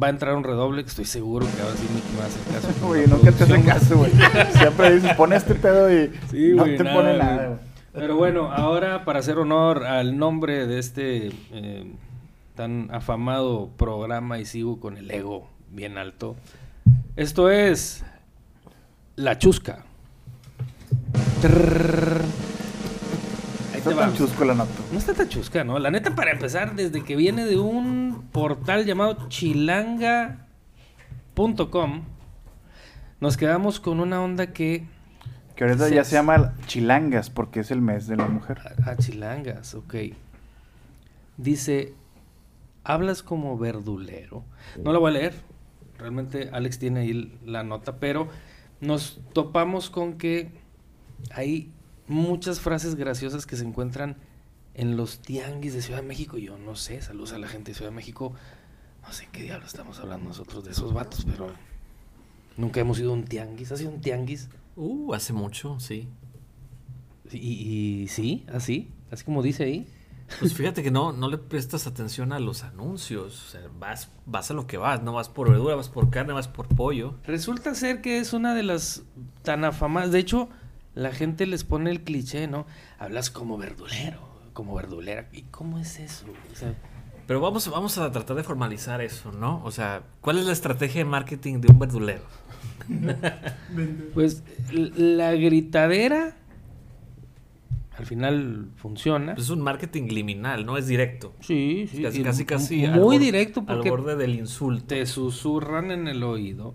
Va 0.00 0.08
a 0.08 0.10
entrar 0.10 0.34
un 0.34 0.42
redoble 0.42 0.82
que 0.82 0.88
estoy 0.88 1.04
seguro 1.04 1.46
que 1.46 1.62
ahora 1.62 1.76
sí 1.76 1.86
Mickey 1.94 2.10
me 2.12 2.18
va 2.18 2.24
a 2.24 2.26
hacer 2.26 2.42
caso. 2.52 2.86
la 2.86 3.06
nunca 3.06 3.30
te 3.30 3.44
hace 3.44 3.62
caso, 3.62 3.96
güey. 3.98 4.10
Siempre 4.52 4.94
dices, 4.94 5.14
pon 5.14 5.32
este 5.32 5.54
pedo 5.54 5.92
y 5.92 6.12
Sí, 6.30 6.52
no 6.54 6.64
te 6.64 6.82
nada, 6.82 6.94
pone 6.96 7.18
nada. 7.18 7.60
Pero 7.92 8.16
bueno, 8.16 8.50
ahora 8.52 9.04
para 9.04 9.20
hacer 9.20 9.38
honor 9.38 9.84
al 9.84 10.18
nombre 10.18 10.66
de 10.66 10.80
este 10.80 11.30
eh, 11.52 11.92
tan 12.56 12.88
afamado 12.92 13.70
programa 13.76 14.40
y 14.40 14.46
sigo 14.46 14.80
con 14.80 14.96
el 14.96 15.10
ego 15.12 15.48
bien 15.70 15.96
alto. 15.96 16.34
Esto 17.14 17.50
es 17.50 18.04
La 19.14 19.38
Chusca. 19.38 19.84
Trrr. 21.40 22.13
Está 23.84 23.90
te 23.90 23.96
tan 24.00 24.12
va. 24.12 24.16
chusco 24.16 24.44
la 24.46 24.54
nota. 24.54 24.72
No 24.92 24.98
está 24.98 25.12
tan 25.12 25.28
chusca, 25.28 25.62
¿no? 25.62 25.78
La 25.78 25.90
neta, 25.90 26.14
para 26.14 26.32
empezar, 26.32 26.74
desde 26.74 27.04
que 27.04 27.16
viene 27.16 27.44
de 27.44 27.58
un 27.58 28.28
portal 28.32 28.86
llamado 28.86 29.28
chilanga.com, 29.28 30.44
nos 33.20 33.36
quedamos 33.36 33.80
con 33.80 34.00
una 34.00 34.22
onda 34.22 34.54
que... 34.54 34.86
Que 35.54 35.64
ahorita 35.64 35.90
ya 35.90 36.02
se 36.02 36.16
llama 36.16 36.54
chilangas 36.66 37.28
porque 37.28 37.60
es 37.60 37.70
el 37.70 37.82
mes 37.82 38.06
de 38.06 38.16
la 38.16 38.26
mujer. 38.26 38.58
Ah, 38.84 38.96
chilangas, 38.96 39.74
ok. 39.74 39.94
Dice, 41.36 41.92
hablas 42.84 43.22
como 43.22 43.58
verdulero. 43.58 44.44
No 44.82 44.92
la 44.92 44.98
voy 44.98 45.10
a 45.10 45.14
leer. 45.14 45.34
Realmente 45.98 46.48
Alex 46.52 46.78
tiene 46.78 47.00
ahí 47.00 47.38
la 47.44 47.62
nota, 47.62 47.98
pero 47.98 48.28
nos 48.80 49.20
topamos 49.32 49.90
con 49.90 50.14
que 50.14 50.50
hay 51.30 51.70
muchas 52.06 52.60
frases 52.60 52.94
graciosas 52.94 53.46
que 53.46 53.56
se 53.56 53.64
encuentran 53.64 54.16
en 54.74 54.96
los 54.96 55.20
tianguis 55.20 55.74
de 55.74 55.82
Ciudad 55.82 56.00
de 56.00 56.06
México. 56.06 56.38
Yo 56.38 56.58
no 56.58 56.76
sé, 56.76 57.00
saludos 57.02 57.32
a 57.32 57.38
la 57.38 57.48
gente 57.48 57.70
de 57.70 57.76
Ciudad 57.76 57.90
de 57.90 57.96
México. 57.96 58.34
No 59.02 59.12
sé 59.12 59.24
en 59.24 59.32
qué 59.32 59.42
diablo 59.42 59.66
estamos 59.66 59.98
hablando 60.00 60.28
nosotros 60.28 60.64
de 60.64 60.72
esos 60.72 60.92
vatos, 60.92 61.24
pero 61.24 61.52
nunca 62.56 62.80
hemos 62.80 62.98
ido 62.98 63.10
a 63.10 63.14
un 63.14 63.24
tianguis. 63.24 63.70
¿Has 63.72 63.80
ido 63.80 63.90
a 63.90 63.94
un 63.94 64.00
tianguis? 64.00 64.48
Uh, 64.76 65.14
hace 65.14 65.32
mucho, 65.32 65.78
sí. 65.78 66.08
Y, 67.30 68.02
y 68.02 68.08
sí, 68.08 68.44
así, 68.52 68.90
así 69.10 69.24
como 69.24 69.42
dice 69.42 69.64
ahí. 69.64 69.86
Pues 70.40 70.54
fíjate 70.54 70.82
que 70.82 70.90
no, 70.90 71.12
no 71.12 71.28
le 71.28 71.38
prestas 71.38 71.86
atención 71.86 72.32
a 72.32 72.40
los 72.40 72.64
anuncios. 72.64 73.46
O 73.46 73.50
sea, 73.50 73.60
vas, 73.78 74.10
vas 74.26 74.50
a 74.50 74.54
lo 74.54 74.66
que 74.66 74.78
vas, 74.78 75.02
no 75.02 75.12
vas 75.12 75.28
por 75.28 75.50
verdura, 75.50 75.76
vas 75.76 75.88
por 75.88 76.10
carne, 76.10 76.32
vas 76.32 76.48
por 76.48 76.66
pollo. 76.68 77.14
Resulta 77.24 77.74
ser 77.74 78.00
que 78.00 78.18
es 78.18 78.32
una 78.32 78.54
de 78.54 78.62
las 78.62 79.02
tan 79.42 79.64
afamadas. 79.64 80.12
De 80.12 80.18
hecho, 80.18 80.48
la 80.94 81.12
gente 81.12 81.46
les 81.46 81.64
pone 81.64 81.90
el 81.90 82.02
cliché, 82.02 82.46
¿no? 82.46 82.66
Hablas 82.98 83.30
como 83.30 83.56
verdulero, 83.58 84.20
como 84.52 84.74
verdulera. 84.74 85.28
¿Y 85.32 85.42
cómo 85.42 85.78
es 85.78 85.98
eso? 85.98 86.26
O 86.52 86.56
sea, 86.56 86.74
Pero 87.26 87.40
vamos, 87.40 87.68
vamos 87.70 87.98
a 87.98 88.10
tratar 88.12 88.36
de 88.36 88.42
formalizar 88.44 89.00
eso, 89.00 89.32
¿no? 89.32 89.62
O 89.64 89.70
sea, 89.70 90.02
¿cuál 90.20 90.38
es 90.38 90.46
la 90.46 90.52
estrategia 90.52 91.00
de 91.04 91.10
marketing 91.10 91.60
de 91.60 91.72
un 91.72 91.78
verdulero? 91.78 92.22
pues 94.14 94.42
la 94.70 95.32
gritadera 95.32 96.36
al 97.96 98.06
final 98.06 98.70
funciona. 98.76 99.34
Pues 99.34 99.46
es 99.46 99.50
un 99.50 99.60
marketing 99.62 100.08
liminal, 100.08 100.66
no 100.66 100.76
es 100.76 100.86
directo. 100.88 101.32
sí, 101.40 101.88
sí. 101.90 102.02
Casi, 102.02 102.20
y 102.20 102.24
casi, 102.24 102.44
casi. 102.44 102.84
al 102.84 102.92
Muy 103.00 103.16
borde- 103.16 103.24
directo 103.24 103.60
Al 103.60 103.66
porque 103.66 103.90
borde 103.90 104.16
del 104.16 104.34
insulto. 104.34 104.86
te 104.86 105.06
susurran 105.06 105.90
en 105.92 106.08
el 106.08 106.22
oído 106.24 106.74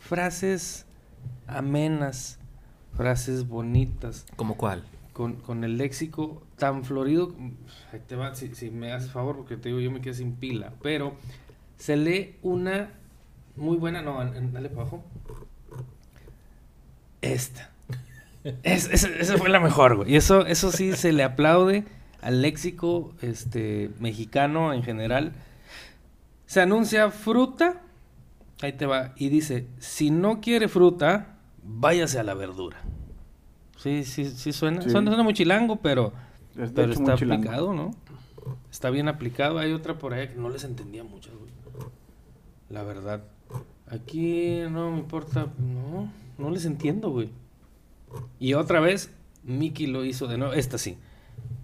frases 0.00 0.86
amenas, 1.48 2.38
frases 2.96 3.48
bonitas. 3.48 4.26
¿Como 4.36 4.56
cuál? 4.56 4.84
con, 5.12 5.34
con 5.34 5.62
el 5.62 5.76
léxico 5.76 6.42
tan 6.56 6.84
florido. 6.84 7.34
Ahí 7.92 8.00
te 8.08 8.16
va, 8.16 8.34
si, 8.34 8.54
si 8.54 8.70
me 8.70 8.92
haces 8.92 9.10
favor, 9.10 9.36
porque 9.36 9.56
te 9.58 9.68
digo, 9.68 9.78
yo 9.80 9.90
me 9.90 10.00
quedé 10.00 10.14
sin 10.14 10.32
pila. 10.36 10.72
Pero 10.82 11.14
se 11.76 11.96
lee 11.98 12.36
una 12.42 12.90
muy 13.56 13.76
buena. 13.76 14.00
No, 14.00 14.22
en- 14.22 14.52
dale 14.54 14.70
para 14.70 14.82
abajo. 14.82 15.04
Esta. 17.20 17.70
Es- 18.64 18.88
es- 18.90 19.04
esa 19.04 19.38
fue 19.38 19.48
la 19.50 19.60
mejor, 19.60 19.96
güey. 19.96 20.12
Y 20.12 20.16
eso, 20.16 20.46
eso 20.46 20.72
sí 20.72 20.94
se 20.94 21.12
le 21.12 21.22
aplaude 21.22 21.84
al 22.22 22.42
léxico 22.42 23.12
este, 23.22 23.90
mexicano 24.00 24.72
en 24.72 24.82
general. 24.82 25.32
Se 26.46 26.60
anuncia 26.60 27.10
fruta. 27.12 27.82
Ahí 28.62 28.72
te 28.72 28.86
va. 28.86 29.12
Y 29.16 29.28
dice: 29.28 29.66
si 29.78 30.10
no 30.10 30.40
quiere 30.40 30.66
fruta, 30.68 31.31
váyase 31.62 32.18
a 32.18 32.22
la 32.22 32.34
verdura. 32.34 32.78
Sí, 33.76 34.04
sí, 34.04 34.26
sí 34.26 34.52
suena. 34.52 34.82
Sí. 34.82 34.90
Suena, 34.90 35.10
suena 35.10 35.22
muy 35.24 35.34
chilango, 35.34 35.76
pero, 35.76 36.12
Es 36.56 36.70
pero 36.70 36.92
está 36.92 37.14
aplicado, 37.14 37.72
¿no? 37.72 37.90
Está 38.70 38.90
bien 38.90 39.08
aplicado. 39.08 39.58
Hay 39.58 39.72
otra 39.72 39.98
por 39.98 40.14
ahí 40.14 40.28
que 40.28 40.36
no 40.36 40.48
les 40.48 40.64
entendía 40.64 41.04
mucho, 41.04 41.30
güey. 41.38 41.50
La 42.70 42.82
verdad. 42.82 43.22
Aquí 43.88 44.60
no 44.70 44.92
me 44.92 44.98
importa. 44.98 45.48
No, 45.58 46.10
no 46.38 46.50
les 46.50 46.64
entiendo, 46.64 47.10
güey. 47.10 47.28
Y 48.38 48.54
otra 48.54 48.80
vez, 48.80 49.10
Mickey 49.44 49.86
lo 49.86 50.04
hizo 50.04 50.26
de 50.26 50.38
nuevo. 50.38 50.54
Esta 50.54 50.78
sí. 50.78 50.96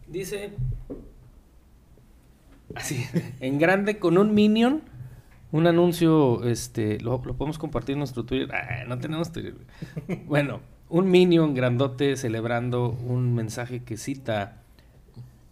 Dice. 0.07 0.53
Así, 2.75 3.05
en 3.41 3.59
grande, 3.59 3.99
con 3.99 4.19
un 4.19 4.35
minion. 4.35 4.83
Un 5.51 5.67
anuncio, 5.67 6.45
este, 6.45 7.01
lo, 7.01 7.23
lo 7.25 7.35
podemos 7.35 7.59
compartir 7.59 7.95
en 7.95 8.01
nuestro 8.01 8.25
Twitter. 8.25 8.55
Ah, 8.55 8.85
no 8.87 8.99
tenemos 8.99 9.33
Twitter. 9.33 9.55
Bueno, 10.27 10.61
un 10.89 11.11
minion 11.11 11.55
grandote 11.55 12.17
celebrando 12.17 12.91
un 12.91 13.35
mensaje 13.35 13.83
que 13.83 13.97
cita 13.97 14.63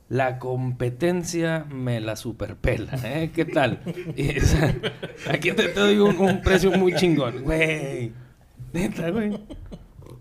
la 0.08 0.38
competencia 0.38 1.66
me 1.68 2.00
la 2.00 2.16
superpela, 2.16 2.92
¿eh? 3.04 3.30
¿Qué 3.34 3.44
tal? 3.44 3.80
Y, 4.16 4.38
o 4.38 4.42
sea, 4.42 4.74
aquí 5.30 5.52
te, 5.52 5.68
te 5.68 5.80
doy 5.80 5.98
un, 5.98 6.16
un 6.18 6.40
precio 6.42 6.70
muy 6.72 6.94
chingón, 6.94 7.42
güey. 7.42 8.12
Neta, 8.72 9.10
güey. 9.10 9.38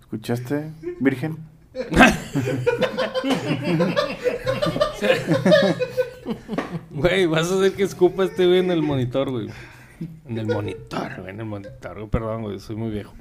¿Escuchaste, 0.01 0.71
Virgen? 0.99 1.37
Güey, 6.89 7.25
vas 7.25 7.51
a 7.51 7.55
hacer 7.55 7.73
que 7.73 7.83
escupa 7.83 8.23
este 8.23 8.45
güey 8.47 8.59
en 8.59 8.71
el 8.71 8.81
monitor, 8.81 9.29
güey. 9.29 9.49
En 10.27 10.37
el 10.37 10.47
monitor, 10.47 11.19
güey, 11.19 11.29
en 11.29 11.39
el 11.39 11.45
monitor. 11.45 11.95
güey. 11.95 12.09
Perdón, 12.09 12.43
güey, 12.43 12.59
soy 12.59 12.75
muy 12.75 12.89
viejo. 12.91 13.13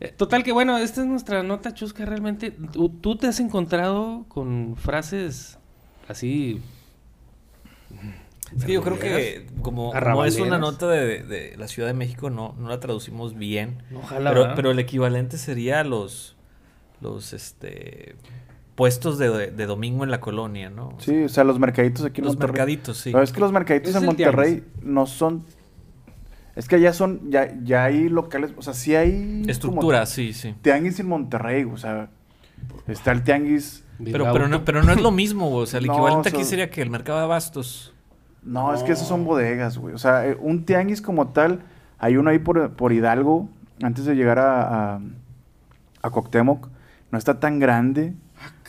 Eh, 0.00 0.12
Total 0.16 0.42
que 0.44 0.52
bueno, 0.52 0.78
esta 0.78 1.00
es 1.00 1.06
nuestra 1.06 1.42
nota 1.42 1.74
chusca 1.74 2.04
realmente. 2.04 2.50
¿Tú, 2.50 2.88
tú 2.88 3.16
te 3.16 3.26
has 3.26 3.40
encontrado 3.40 4.24
con 4.28 4.76
frases 4.76 5.58
así... 6.08 6.60
Es 8.56 8.66
que 8.66 8.74
yo 8.74 8.82
creo 8.82 8.98
que 8.98 9.46
como, 9.62 9.92
como 9.92 10.24
es 10.26 10.38
una 10.38 10.58
nota 10.58 10.86
de, 10.86 11.22
de 11.22 11.56
la 11.56 11.68
Ciudad 11.68 11.88
de 11.88 11.94
México, 11.94 12.28
no, 12.28 12.54
no 12.58 12.68
la 12.68 12.80
traducimos 12.80 13.34
bien. 13.34 13.82
Ojalá, 13.94 14.30
Pero, 14.30 14.54
pero 14.54 14.70
el 14.72 14.78
equivalente 14.78 15.38
sería 15.38 15.82
los, 15.84 16.36
los 17.02 17.32
este, 17.32 18.16
puestos 18.74 19.18
de, 19.18 19.50
de 19.50 19.66
domingo 19.66 20.04
en 20.04 20.10
la 20.10 20.20
colonia, 20.20 20.70
¿no? 20.70 20.94
Sí, 20.98 21.24
o 21.24 21.28
sea, 21.28 21.44
los 21.44 21.58
mercaditos 21.58 22.04
aquí 22.04 22.20
en 22.20 22.26
los 22.26 22.34
Monterrey. 22.34 22.52
mercaditos, 22.52 22.96
sí. 22.98 23.10
Pero 23.12 23.22
es 23.22 23.32
que 23.32 23.40
los 23.40 23.52
mercaditos 23.52 23.94
en 23.94 24.04
Monterrey 24.06 24.64
no 24.82 25.06
son... 25.06 25.44
Es 26.56 26.68
que 26.68 26.76
allá 26.76 26.92
son, 26.92 27.30
ya, 27.30 27.54
ya 27.62 27.84
hay 27.84 28.08
locales, 28.08 28.52
o 28.56 28.62
sea, 28.62 28.74
sí 28.74 28.94
hay... 28.94 29.40
como 29.40 29.50
Estructura, 29.50 30.04
sí, 30.06 30.32
sí. 30.32 30.54
Tianguis 30.60 31.00
en 31.00 31.08
Monterrey, 31.08 31.64
o 31.64 31.76
sea, 31.76 32.10
está 32.86 33.12
el 33.12 33.22
tianguis... 33.22 33.84
Pero, 34.04 34.32
pero, 34.32 34.48
no, 34.48 34.64
pero 34.64 34.82
no 34.82 34.92
es 34.92 35.00
lo 35.00 35.12
mismo, 35.12 35.48
güey. 35.48 35.62
o 35.62 35.66
sea, 35.66 35.78
el 35.78 35.86
No, 35.86 35.92
equivalente 35.92 36.30
aquí 36.30 36.44
sería 36.44 36.70
que 36.70 36.82
el 36.82 36.90
mercado 36.90 37.18
de 37.18 37.24
abastos. 37.24 37.94
No, 38.42 38.74
es 38.74 38.82
que 38.82 38.92
esos 38.92 39.06
son 39.06 39.24
bodegas, 39.24 39.78
güey. 39.78 39.94
O 39.94 39.98
sea, 39.98 40.26
eh, 40.26 40.36
un 40.40 40.64
tianguis 40.64 41.00
como 41.00 41.28
tal, 41.28 41.62
hay 41.98 42.16
uno 42.16 42.30
ahí 42.30 42.40
por, 42.40 42.72
por 42.72 42.92
Hidalgo, 42.92 43.48
antes 43.80 44.04
de 44.04 44.16
llegar 44.16 44.40
a, 44.40 44.94
a, 44.94 45.00
a 46.02 46.10
Cuauhtémoc, 46.10 46.68
no 47.12 47.18
está 47.18 47.38
tan 47.38 47.60
grande. 47.60 48.14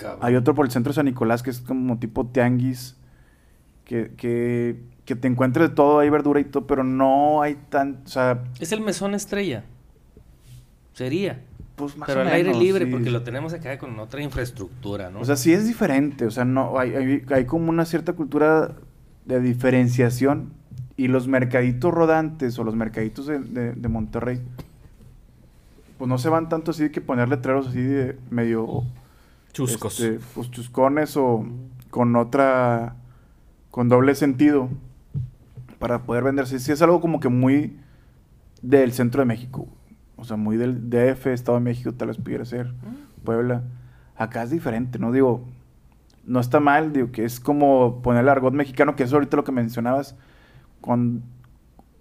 Ah. 0.05 0.17
Hay 0.21 0.35
otro 0.35 0.53
por 0.53 0.65
el 0.65 0.71
centro 0.71 0.91
de 0.91 0.95
San 0.95 1.05
Nicolás 1.05 1.41
que 1.41 1.49
es 1.49 1.59
como 1.61 1.97
tipo 1.97 2.27
tianguis, 2.27 2.95
que, 3.85 4.11
que, 4.15 4.79
que 5.05 5.15
te 5.15 5.27
encuentres 5.27 5.69
de 5.69 5.75
todo, 5.75 5.97
hay 5.99 6.09
verdura 6.11 6.39
y 6.39 6.43
todo, 6.43 6.67
pero 6.67 6.83
no 6.83 7.41
hay 7.41 7.55
tan, 7.69 8.01
o 8.05 8.07
sea, 8.07 8.43
Es 8.59 8.71
el 8.71 8.81
mesón 8.81 9.15
estrella. 9.15 9.63
Sería. 10.93 11.41
pues 11.75 11.97
más 11.97 12.05
pero 12.07 12.19
o 12.19 12.21
al 12.23 12.29
aire 12.29 12.49
menos, 12.49 12.61
libre, 12.63 12.85
sí. 12.85 12.91
porque 12.91 13.09
lo 13.09 13.23
tenemos 13.23 13.53
acá 13.53 13.77
con 13.79 13.97
otra 13.99 14.21
infraestructura, 14.21 15.09
¿no? 15.09 15.21
O 15.21 15.25
sea, 15.25 15.35
sí 15.35 15.51
es 15.53 15.65
diferente, 15.65 16.25
o 16.25 16.31
sea, 16.31 16.45
no 16.45 16.77
hay, 16.77 16.93
hay, 16.93 17.23
hay 17.31 17.45
como 17.45 17.69
una 17.69 17.85
cierta 17.85 18.13
cultura 18.13 18.75
de 19.25 19.39
diferenciación 19.39 20.53
y 20.97 21.07
los 21.07 21.27
mercaditos 21.27 21.91
rodantes 21.91 22.59
o 22.59 22.63
los 22.63 22.75
mercaditos 22.75 23.25
de, 23.25 23.39
de- 23.39 23.73
de 23.73 23.87
Monterrey, 23.87 24.41
pues 26.03 26.09
no 26.09 26.17
se 26.17 26.27
van 26.27 26.49
tanto 26.49 26.71
así 26.71 26.83
de 26.83 26.91
que 26.91 26.99
poner 26.99 27.29
letreros 27.29 27.69
así 27.69 27.81
de 27.81 28.19
medio 28.29 28.83
Chuscos. 29.53 30.01
este, 30.01 30.19
pues, 30.35 30.51
chuscones 30.51 31.15
o 31.15 31.45
con 31.91 32.17
otra, 32.17 32.97
con 33.71 33.87
doble 33.87 34.13
sentido 34.13 34.67
para 35.79 36.03
poder 36.03 36.25
venderse. 36.25 36.59
Sí 36.59 36.73
es 36.73 36.81
algo 36.81 36.99
como 36.99 37.21
que 37.21 37.29
muy 37.29 37.79
del 38.61 38.91
centro 38.91 39.21
de 39.21 39.27
México, 39.27 39.69
o 40.17 40.25
sea, 40.25 40.35
muy 40.35 40.57
del 40.57 40.89
DF, 40.89 41.27
Estado 41.27 41.57
de 41.57 41.63
México, 41.63 41.93
tal 41.93 42.09
vez 42.09 42.17
pudiera 42.17 42.43
ser, 42.43 42.73
Puebla. 43.23 43.63
Acá 44.17 44.43
es 44.43 44.49
diferente, 44.49 44.99
¿no? 44.99 45.13
Digo, 45.13 45.45
no 46.25 46.41
está 46.41 46.59
mal, 46.59 46.91
digo, 46.91 47.13
que 47.13 47.23
es 47.23 47.39
como 47.39 48.01
poner 48.01 48.23
el 48.23 48.29
argot 48.29 48.53
mexicano, 48.53 48.97
que 48.97 49.03
es 49.03 49.13
ahorita 49.13 49.37
lo 49.37 49.45
que 49.45 49.53
mencionabas, 49.53 50.17
con 50.81 51.23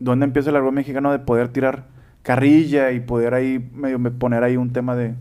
dónde 0.00 0.24
empieza 0.24 0.50
el 0.50 0.56
argot 0.56 0.72
mexicano 0.72 1.12
de 1.12 1.20
poder 1.20 1.50
tirar 1.50 2.01
carrilla 2.22 2.92
y 2.92 3.00
poder 3.00 3.34
ahí 3.34 3.58
medio 3.74 3.98
me- 3.98 4.10
poner 4.10 4.42
ahí 4.44 4.56
un 4.56 4.72
tema 4.72 4.94
de, 4.96 5.14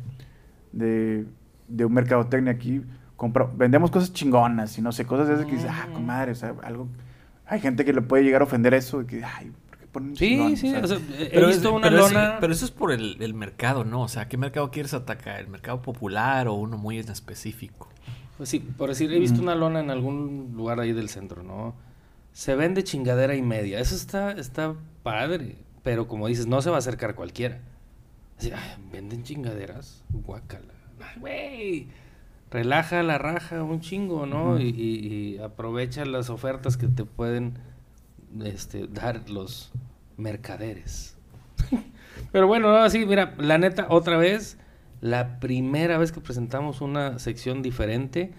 de, 0.72 1.26
de 1.68 1.86
un 1.86 1.94
mercadotecnia 1.94 2.54
aquí. 2.54 2.82
Compra, 3.16 3.48
vendemos 3.56 3.92
cosas 3.92 4.14
chingonas 4.14 4.78
y 4.78 4.82
no 4.82 4.92
sé, 4.92 5.06
cosas 5.06 5.28
de 5.28 5.34
esas 5.36 5.46
que 5.46 5.54
dices, 5.54 5.70
ah, 5.72 5.88
comadre, 5.94 6.32
o 6.32 6.36
sea, 6.36 6.56
algo, 6.64 6.88
hay 7.46 7.60
gente 7.60 7.86
que 7.86 7.94
le 7.94 8.02
puede 8.02 8.24
llegar 8.24 8.42
a 8.42 8.46
ofender 8.46 8.74
eso, 8.74 9.00
de 9.00 9.06
que, 9.06 9.24
ay, 9.24 9.52
¿por 9.70 9.78
qué 9.78 9.86
ponen 9.88 10.16
Sí, 10.16 10.30
chingón? 10.30 10.58
sí, 10.58 10.68
O 10.70 10.72
sea, 10.72 10.82
o 10.84 10.88
sea, 10.88 10.98
he 11.20 11.30
Pero, 11.32 11.48
visto 11.48 11.70
es- 11.70 11.76
una 11.76 11.90
pero 11.90 12.06
es- 12.06 12.14
lona... 12.14 12.38
pero 12.40 12.52
eso 12.54 12.66
es 12.66 12.72
por 12.72 12.92
el, 12.92 13.18
el 13.22 13.34
mercado, 13.36 13.84
¿no? 13.84 14.02
O 14.02 14.08
sea, 14.08 14.28
¿qué 14.28 14.38
mercado 14.38 14.72
quieres 14.72 14.94
atacar? 14.96 15.40
¿El 15.40 15.50
mercado 15.50 15.82
popular 15.84 16.48
o 16.48 16.54
uno 16.56 16.78
muy 16.78 16.98
en 16.98 17.10
específico? 17.10 17.90
Pues 18.38 18.50
sí, 18.50 18.58
por 18.60 18.90
decir, 18.90 19.14
he 19.14 19.20
visto 19.20 19.40
una 19.40 19.54
lona 19.54 19.82
en 19.82 19.92
algún 19.92 20.54
lugar 20.56 20.80
ahí 20.80 20.92
del 20.94 21.10
centro, 21.10 21.44
¿no? 21.44 21.76
Se 22.34 22.56
vende 22.56 22.84
chingadera 22.84 23.36
y 23.36 23.44
media. 23.44 23.80
Eso 23.80 23.94
está, 23.94 24.32
está 24.32 24.74
padre. 25.04 25.58
Pero 25.84 26.08
como 26.08 26.28
dices, 26.28 26.48
no 26.48 26.62
se 26.62 26.70
va 26.70 26.76
a 26.78 26.80
acercar 26.80 27.16
cualquiera. 27.16 27.60
Así, 28.38 28.52
ay, 28.52 28.84
venden 28.92 29.24
chingaderas. 29.24 30.04
Guácala. 30.10 30.74
Güey. 31.20 31.88
Relaja 32.52 33.02
la 33.02 33.18
raja 33.18 33.64
un 33.64 33.80
chingo, 33.80 34.26
¿no? 34.26 34.60
y, 34.60 34.66
y- 34.70 35.08
y 35.08 35.38
aprovecha 35.40 36.04
las 36.06 36.30
ofertas 36.30 36.76
que 36.78 36.88
te 36.88 37.06
pueden 37.06 37.58
este, 38.44 38.88
dar 38.88 39.30
los 39.30 39.72
mercaderes. 40.18 41.16
Pero 42.32 42.48
bueno, 42.48 42.68
ahora 42.70 42.90
sí, 42.90 43.06
mira, 43.06 43.36
la 43.38 43.58
neta, 43.58 43.88
otra 43.90 44.18
vez, 44.18 44.58
la 45.00 45.40
primera 45.40 45.98
vez 45.98 46.12
que 46.12 46.20
presentamos 46.20 46.82
una 46.82 47.20
sección 47.20 47.62
diferente 47.62 48.34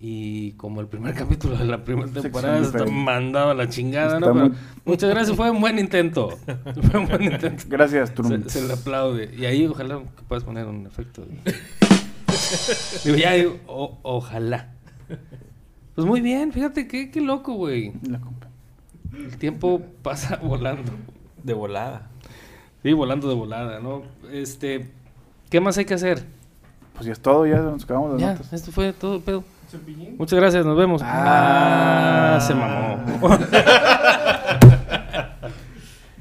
y 0.00 0.52
como 0.52 0.80
el 0.80 0.86
primer 0.86 1.14
capítulo 1.16 1.56
de 1.56 1.64
la 1.64 1.84
primera 1.84 2.08
temporada 2.10 2.58
está 2.60 2.84
mandado 2.86 3.50
a 3.50 3.54
la 3.54 3.68
chingada, 3.68 4.14
Está 4.18 4.20
¿no? 4.20 4.32
Pero 4.32 4.48
muy- 4.50 4.56
muchas 4.84 5.10
gracias, 5.10 5.36
fue 5.36 5.50
un 5.50 5.60
buen 5.60 5.78
intento. 5.78 6.30
Fue 6.90 7.00
un 7.00 7.06
buen 7.08 7.22
intento. 7.22 7.64
Gracias, 7.68 8.10
Se, 8.10 8.14
Trunks. 8.14 8.52
se 8.52 8.66
le 8.66 8.72
aplaude. 8.74 9.34
Y 9.36 9.44
ahí 9.46 9.66
ojalá 9.66 9.98
que 9.98 10.22
puedas 10.28 10.44
poner 10.44 10.66
un 10.66 10.86
efecto. 10.86 11.22
de- 11.24 11.54
digo, 13.04 13.16
ya 13.16 13.32
digo, 13.32 13.56
o- 13.66 13.98
ojalá. 14.02 14.70
Pues 15.94 16.06
muy 16.06 16.20
bien, 16.20 16.52
fíjate 16.52 16.86
qué, 16.86 17.10
qué 17.10 17.20
loco, 17.20 17.54
güey. 17.54 17.92
La 18.08 18.20
compa. 18.20 18.46
El 19.12 19.36
tiempo 19.38 19.82
pasa 20.02 20.36
volando. 20.36 20.92
De 21.42 21.54
volada. 21.54 22.08
Sí, 22.82 22.92
volando 22.92 23.28
de 23.28 23.34
volada, 23.34 23.80
¿no? 23.80 24.02
Este, 24.30 24.88
¿qué 25.50 25.60
más 25.60 25.76
hay 25.78 25.84
que 25.86 25.94
hacer? 25.94 26.24
Pues 26.94 27.06
ya 27.06 27.12
es 27.12 27.20
todo, 27.20 27.46
ya 27.46 27.58
nos 27.60 27.82
acabamos 27.84 28.12
las 28.12 28.20
Ya, 28.20 28.32
notas. 28.34 28.52
esto 28.52 28.70
fue 28.70 28.92
todo, 28.92 29.20
pedo. 29.20 29.42
Cepillín. 29.68 30.16
Muchas 30.18 30.38
gracias, 30.38 30.64
nos 30.64 30.76
vemos. 30.76 31.02
Ah. 31.04 32.36
Ah, 32.36 32.40
se 32.40 32.54
mamó. 32.54 33.04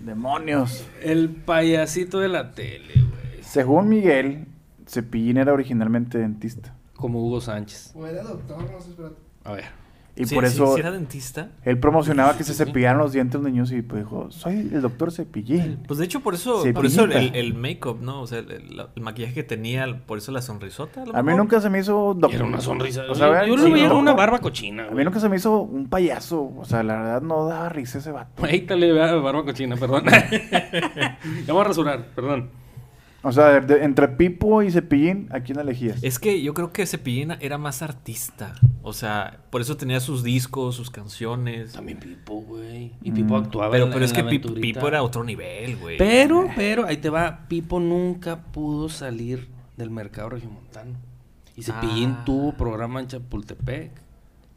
Demonios. 0.02 0.86
El 1.02 1.30
payasito 1.30 2.20
de 2.20 2.28
la 2.28 2.52
tele, 2.52 2.94
güey. 2.96 3.44
Según 3.44 3.90
Miguel, 3.90 4.48
Cepillín 4.88 5.38
era 5.38 5.54
originalmente 5.54 6.18
dentista. 6.18 6.74
Como 6.96 7.22
Hugo 7.26 7.42
Sánchez. 7.42 7.94
O 7.96 8.06
era 8.08 8.24
doctor, 8.24 8.70
no 8.72 8.80
sé, 8.82 8.90
espérate. 8.90 9.16
A 9.44 9.52
ver. 9.54 9.66
Y 10.20 10.26
Sí, 10.26 10.34
por 10.36 10.48
sí, 10.48 10.54
eso 10.56 10.74
sí 10.74 10.80
era 10.80 10.92
dentista. 10.92 11.50
él 11.64 11.80
promocionaba 11.80 12.36
que 12.38 12.44
se 12.44 12.54
cepillaran 12.54 12.98
los 12.98 13.12
dientes 13.12 13.40
los 13.40 13.50
niños 13.52 13.72
y 13.72 13.82
pues 13.84 14.02
dijo, 14.04 14.32
soy 14.32 14.56
el 14.74 14.82
doctor 14.82 15.12
Cepillín. 15.12 15.84
Pues 15.88 16.00
de 16.00 16.06
hecho, 16.06 16.22
por 16.22 16.34
eso, 16.34 16.64
por 16.74 16.86
eso 16.86 17.04
el, 17.04 17.36
el 17.36 17.54
make-up, 17.54 18.00
¿no? 18.02 18.22
O 18.22 18.28
sea, 18.28 18.40
el, 18.40 18.52
el- 18.52 18.82
el 18.96 19.02
maquillaje 19.04 19.34
que 19.36 19.44
tenía, 19.44 19.86
por 20.06 20.18
eso 20.18 20.32
la 20.32 20.42
sonrisota. 20.42 21.06
lo 21.06 21.16
A 21.16 21.22
mí 21.24 21.34
nunca 21.36 21.62
se 21.62 21.70
me 21.70 21.80
hizo 21.80 22.14
doctor. 22.16 22.34
Era 22.34 22.46
una 22.46 22.60
sonrisa. 22.62 23.04
O 23.10 23.16
sea, 23.16 23.46
yo 23.46 23.56
yo 23.56 23.64
sí, 23.64 23.70
lo 23.70 23.74
veía 23.76 23.90
no. 23.90 24.00
una 24.00 24.14
barba 24.14 24.40
cochina, 24.40 24.88
A 24.88 24.92
mí 24.92 25.04
nunca 25.04 25.20
se 25.20 25.30
me 25.30 25.36
hizo 25.38 25.62
un 25.62 25.88
payaso. 25.88 26.52
O 26.58 26.66
sea, 26.66 26.82
la 26.84 26.98
verdad 26.98 27.22
no 27.22 27.46
daba 27.46 27.70
risa 27.70 28.00
ese 28.00 28.12
vato. 28.12 28.44
Ahí 28.46 28.62
te 28.62 28.76
le 28.76 28.92
vea 28.92 29.14
barba 29.16 29.46
cochina, 29.46 29.76
perdón. 29.76 30.04
ya 31.46 31.54
voy 31.54 31.62
a 31.62 31.66
rasurar, 31.66 32.06
perdón. 32.16 32.50
O 33.28 33.32
sea, 33.34 33.60
de- 33.60 33.84
entre 33.84 34.08
Pipo 34.08 34.62
y 34.64 34.72
Cepillín, 34.72 35.28
¿a 35.32 35.42
quién 35.42 35.60
elegías? 35.60 36.02
Es 36.04 36.18
que 36.20 36.42
yo 36.42 36.54
creo 36.54 36.72
que 36.72 36.86
Cepillín 36.86 37.34
era 37.42 37.58
más 37.58 37.82
artista. 37.82 38.54
O 38.84 38.94
sea, 38.94 39.42
por 39.50 39.60
eso 39.62 39.76
tenía 39.76 40.00
sus 40.00 40.24
discos, 40.24 40.76
sus 40.76 40.90
canciones. 40.90 41.74
También 41.74 42.00
Pipo, 42.00 42.42
güey. 42.42 42.94
Y 43.02 43.12
Pipo 43.12 43.34
Mm. 43.38 43.44
actuaba 43.44 43.72
Pero, 43.72 43.84
en 43.86 43.90
la- 43.90 43.94
pero 43.96 44.06
en 44.06 44.10
es 44.10 44.14
que 44.14 44.24
la 44.24 44.30
Pipo, 44.30 44.48
aventurita. 44.48 44.80
Pipo 44.80 44.88
era 44.88 45.04
otro 45.04 45.24
nivel, 45.24 45.76
güey. 45.78 45.98
Pero, 45.98 46.48
pero, 46.56 46.86
ahí 46.86 46.98
te 46.98 47.10
va. 47.10 47.48
Pipo 47.50 47.80
nunca 47.82 48.44
pudo 48.52 48.88
salir 48.88 49.50
del 49.76 49.90
mercado 49.90 50.30
regiomontano. 50.30 50.94
Y 51.56 51.64
Cepillín 51.64 52.12
Ah. 52.20 52.24
tuvo 52.26 52.54
programa 52.54 53.02
en 53.02 53.08
Chapultepec. 53.08 53.92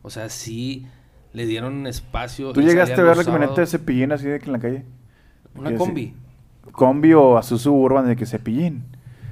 O 0.03 0.11
sea, 0.11 0.29
sí 0.29 0.87
le 1.33 1.47
dieron 1.47 1.87
espacio. 1.87 2.53
¿Tú 2.53 2.63
llegaste 2.63 3.01
a 3.01 3.05
ver 3.05 3.17
la 3.17 3.25
camioneta 3.25 3.61
de. 3.63 3.67
Cepillín 3.67 4.13
así 4.13 4.27
de 4.27 4.39
que 4.39 4.47
en 4.47 4.53
la 4.53 4.59
calle? 4.61 4.85
Una 5.57 5.71
que 5.71 5.77
combi. 5.77 6.15
Combi 6.73 7.13
o 7.15 7.37
a 7.39 7.43
Suburban 7.43 8.07
de 8.07 8.17
que 8.17 8.27
Cepillín. 8.27 8.85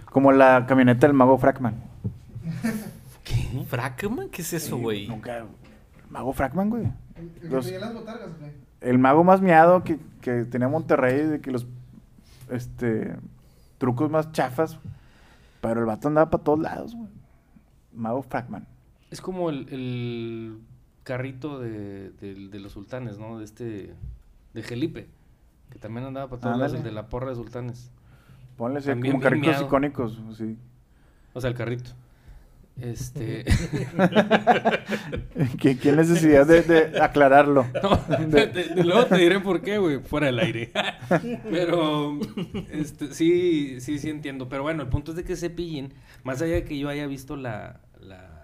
Como 0.06 0.32
la 0.32 0.66
camioneta 0.66 1.06
del 1.06 1.14
mago 1.14 1.38
Frackman. 1.38 1.74
¿Qué? 3.24 3.64
¿Frackman? 3.68 4.28
¿Qué 4.30 4.42
es 4.42 4.52
eso, 4.52 4.78
güey? 4.78 5.06
Nunca. 5.08 5.44
Mago 6.10 6.32
Frackman, 6.32 6.70
güey. 6.70 6.84
El, 7.16 7.30
el 7.42 7.50
Los- 7.50 7.66
que 7.66 7.72
tenía 7.72 7.86
las 7.86 7.94
botargas, 7.94 8.28
¿o 8.30 8.38
qué? 8.38 8.52
El 8.88 8.98
mago 8.98 9.24
más 9.24 9.40
miado 9.40 9.82
que, 9.84 9.98
que 10.20 10.44
tenía 10.44 10.68
Monterrey, 10.68 11.26
de 11.26 11.40
que 11.40 11.50
los 11.50 11.66
este 12.50 13.16
trucos 13.78 14.10
más 14.10 14.32
chafas. 14.32 14.78
Pero 15.60 15.80
el 15.80 15.86
vato 15.86 16.08
andaba 16.08 16.30
para 16.30 16.44
todos 16.44 16.60
lados, 16.60 16.94
güey. 16.94 17.08
Mago 17.92 18.22
Frackman. 18.22 18.66
Es 19.10 19.20
como 19.20 19.50
el, 19.50 19.68
el 19.70 20.58
carrito 21.02 21.58
de, 21.58 22.10
de- 22.10 22.48
de 22.48 22.60
los 22.60 22.72
sultanes, 22.72 23.18
¿no? 23.18 23.38
De 23.38 23.44
este. 23.44 23.94
De 24.54 24.62
Felipe. 24.62 25.08
Que 25.70 25.78
también 25.78 26.06
andaba 26.06 26.28
para 26.28 26.40
todos 26.40 26.58
lados, 26.58 26.74
el 26.74 26.82
de 26.82 26.92
la 26.92 27.08
porra 27.08 27.28
de 27.30 27.36
sultanes. 27.36 27.90
Ponle 28.56 28.80
También 28.80 29.12
como 29.12 29.22
carritos 29.22 29.48
miado. 29.48 29.66
icónicos, 29.66 30.18
sí. 30.36 30.56
O 31.34 31.40
sea, 31.40 31.50
el 31.50 31.56
carrito. 31.56 31.90
Este. 32.80 33.44
¿Qué, 35.60 35.78
qué 35.78 35.92
necesidad 35.92 36.46
de, 36.46 36.62
de 36.62 37.00
aclararlo? 37.00 37.66
No, 37.82 38.26
de- 38.26 38.46
de- 38.46 38.84
luego 38.84 39.06
te 39.06 39.16
diré 39.16 39.40
por 39.40 39.60
qué, 39.62 39.78
güey, 39.78 39.98
fuera 40.00 40.26
del 40.26 40.38
aire. 40.38 40.70
Pero, 41.50 42.18
este, 42.70 43.12
sí, 43.14 43.80
sí, 43.80 43.98
sí 43.98 44.10
entiendo. 44.10 44.48
Pero 44.48 44.62
bueno, 44.62 44.82
el 44.82 44.88
punto 44.88 45.12
es 45.12 45.16
de 45.16 45.24
que 45.24 45.36
Cepillín, 45.36 45.94
más 46.24 46.42
allá 46.42 46.54
de 46.54 46.64
que 46.64 46.78
yo 46.78 46.88
haya 46.88 47.06
visto 47.06 47.36
la, 47.36 47.80
la 48.00 48.37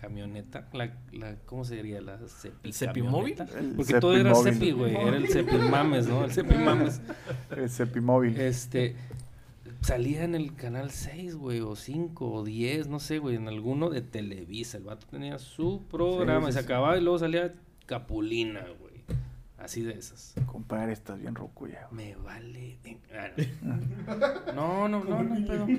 camioneta, 0.00 0.68
la, 0.72 0.92
la, 1.12 1.36
¿cómo 1.46 1.64
se 1.64 1.76
diría? 1.76 2.00
La 2.00 2.18
cepi 2.28 2.68
¿El 2.68 2.74
Cepimóvil? 2.74 3.34
Porque 3.76 4.00
todo 4.00 4.16
era 4.16 4.34
Cepimóvil. 4.34 4.54
Cepi, 4.54 4.70
güey, 4.72 4.96
era 4.96 5.16
el 5.16 5.28
Cepimames, 5.28 6.06
¿no? 6.08 6.24
El 6.24 6.32
Cepimames. 6.32 7.00
El 7.56 7.70
Cepimóvil. 7.70 8.40
Este, 8.40 8.96
salía 9.80 10.24
en 10.24 10.34
el 10.34 10.54
canal 10.54 10.90
6, 10.90 11.34
güey, 11.36 11.60
o 11.60 11.74
5, 11.76 12.32
o 12.32 12.44
10, 12.44 12.88
no 12.88 13.00
sé, 13.00 13.18
güey, 13.18 13.36
en 13.36 13.48
alguno 13.48 13.90
de 13.90 14.02
Televisa. 14.02 14.78
El 14.78 14.84
vato 14.84 15.06
tenía 15.10 15.38
su 15.38 15.82
programa 15.90 16.46
Sí, 16.46 16.50
y 16.50 16.52
sí, 16.52 16.58
se 16.58 16.60
sí. 16.60 16.64
acababa 16.64 16.96
y 16.96 17.00
luego 17.02 17.18
salía 17.18 17.54
Capulina, 17.86 18.60
güey. 18.80 18.88
Así 19.58 19.82
de 19.82 19.94
esas. 19.94 20.34
Compadre, 20.46 20.92
estás 20.92 21.18
bien 21.18 21.34
roco 21.34 21.66
ya. 21.66 21.88
Me 21.90 22.14
vale. 22.14 22.78
Ah, 23.12 23.30
No, 24.54 24.88
no, 24.88 25.02
no, 25.02 25.22
no, 25.22 25.34
no 25.34 25.46
pero. 25.46 25.66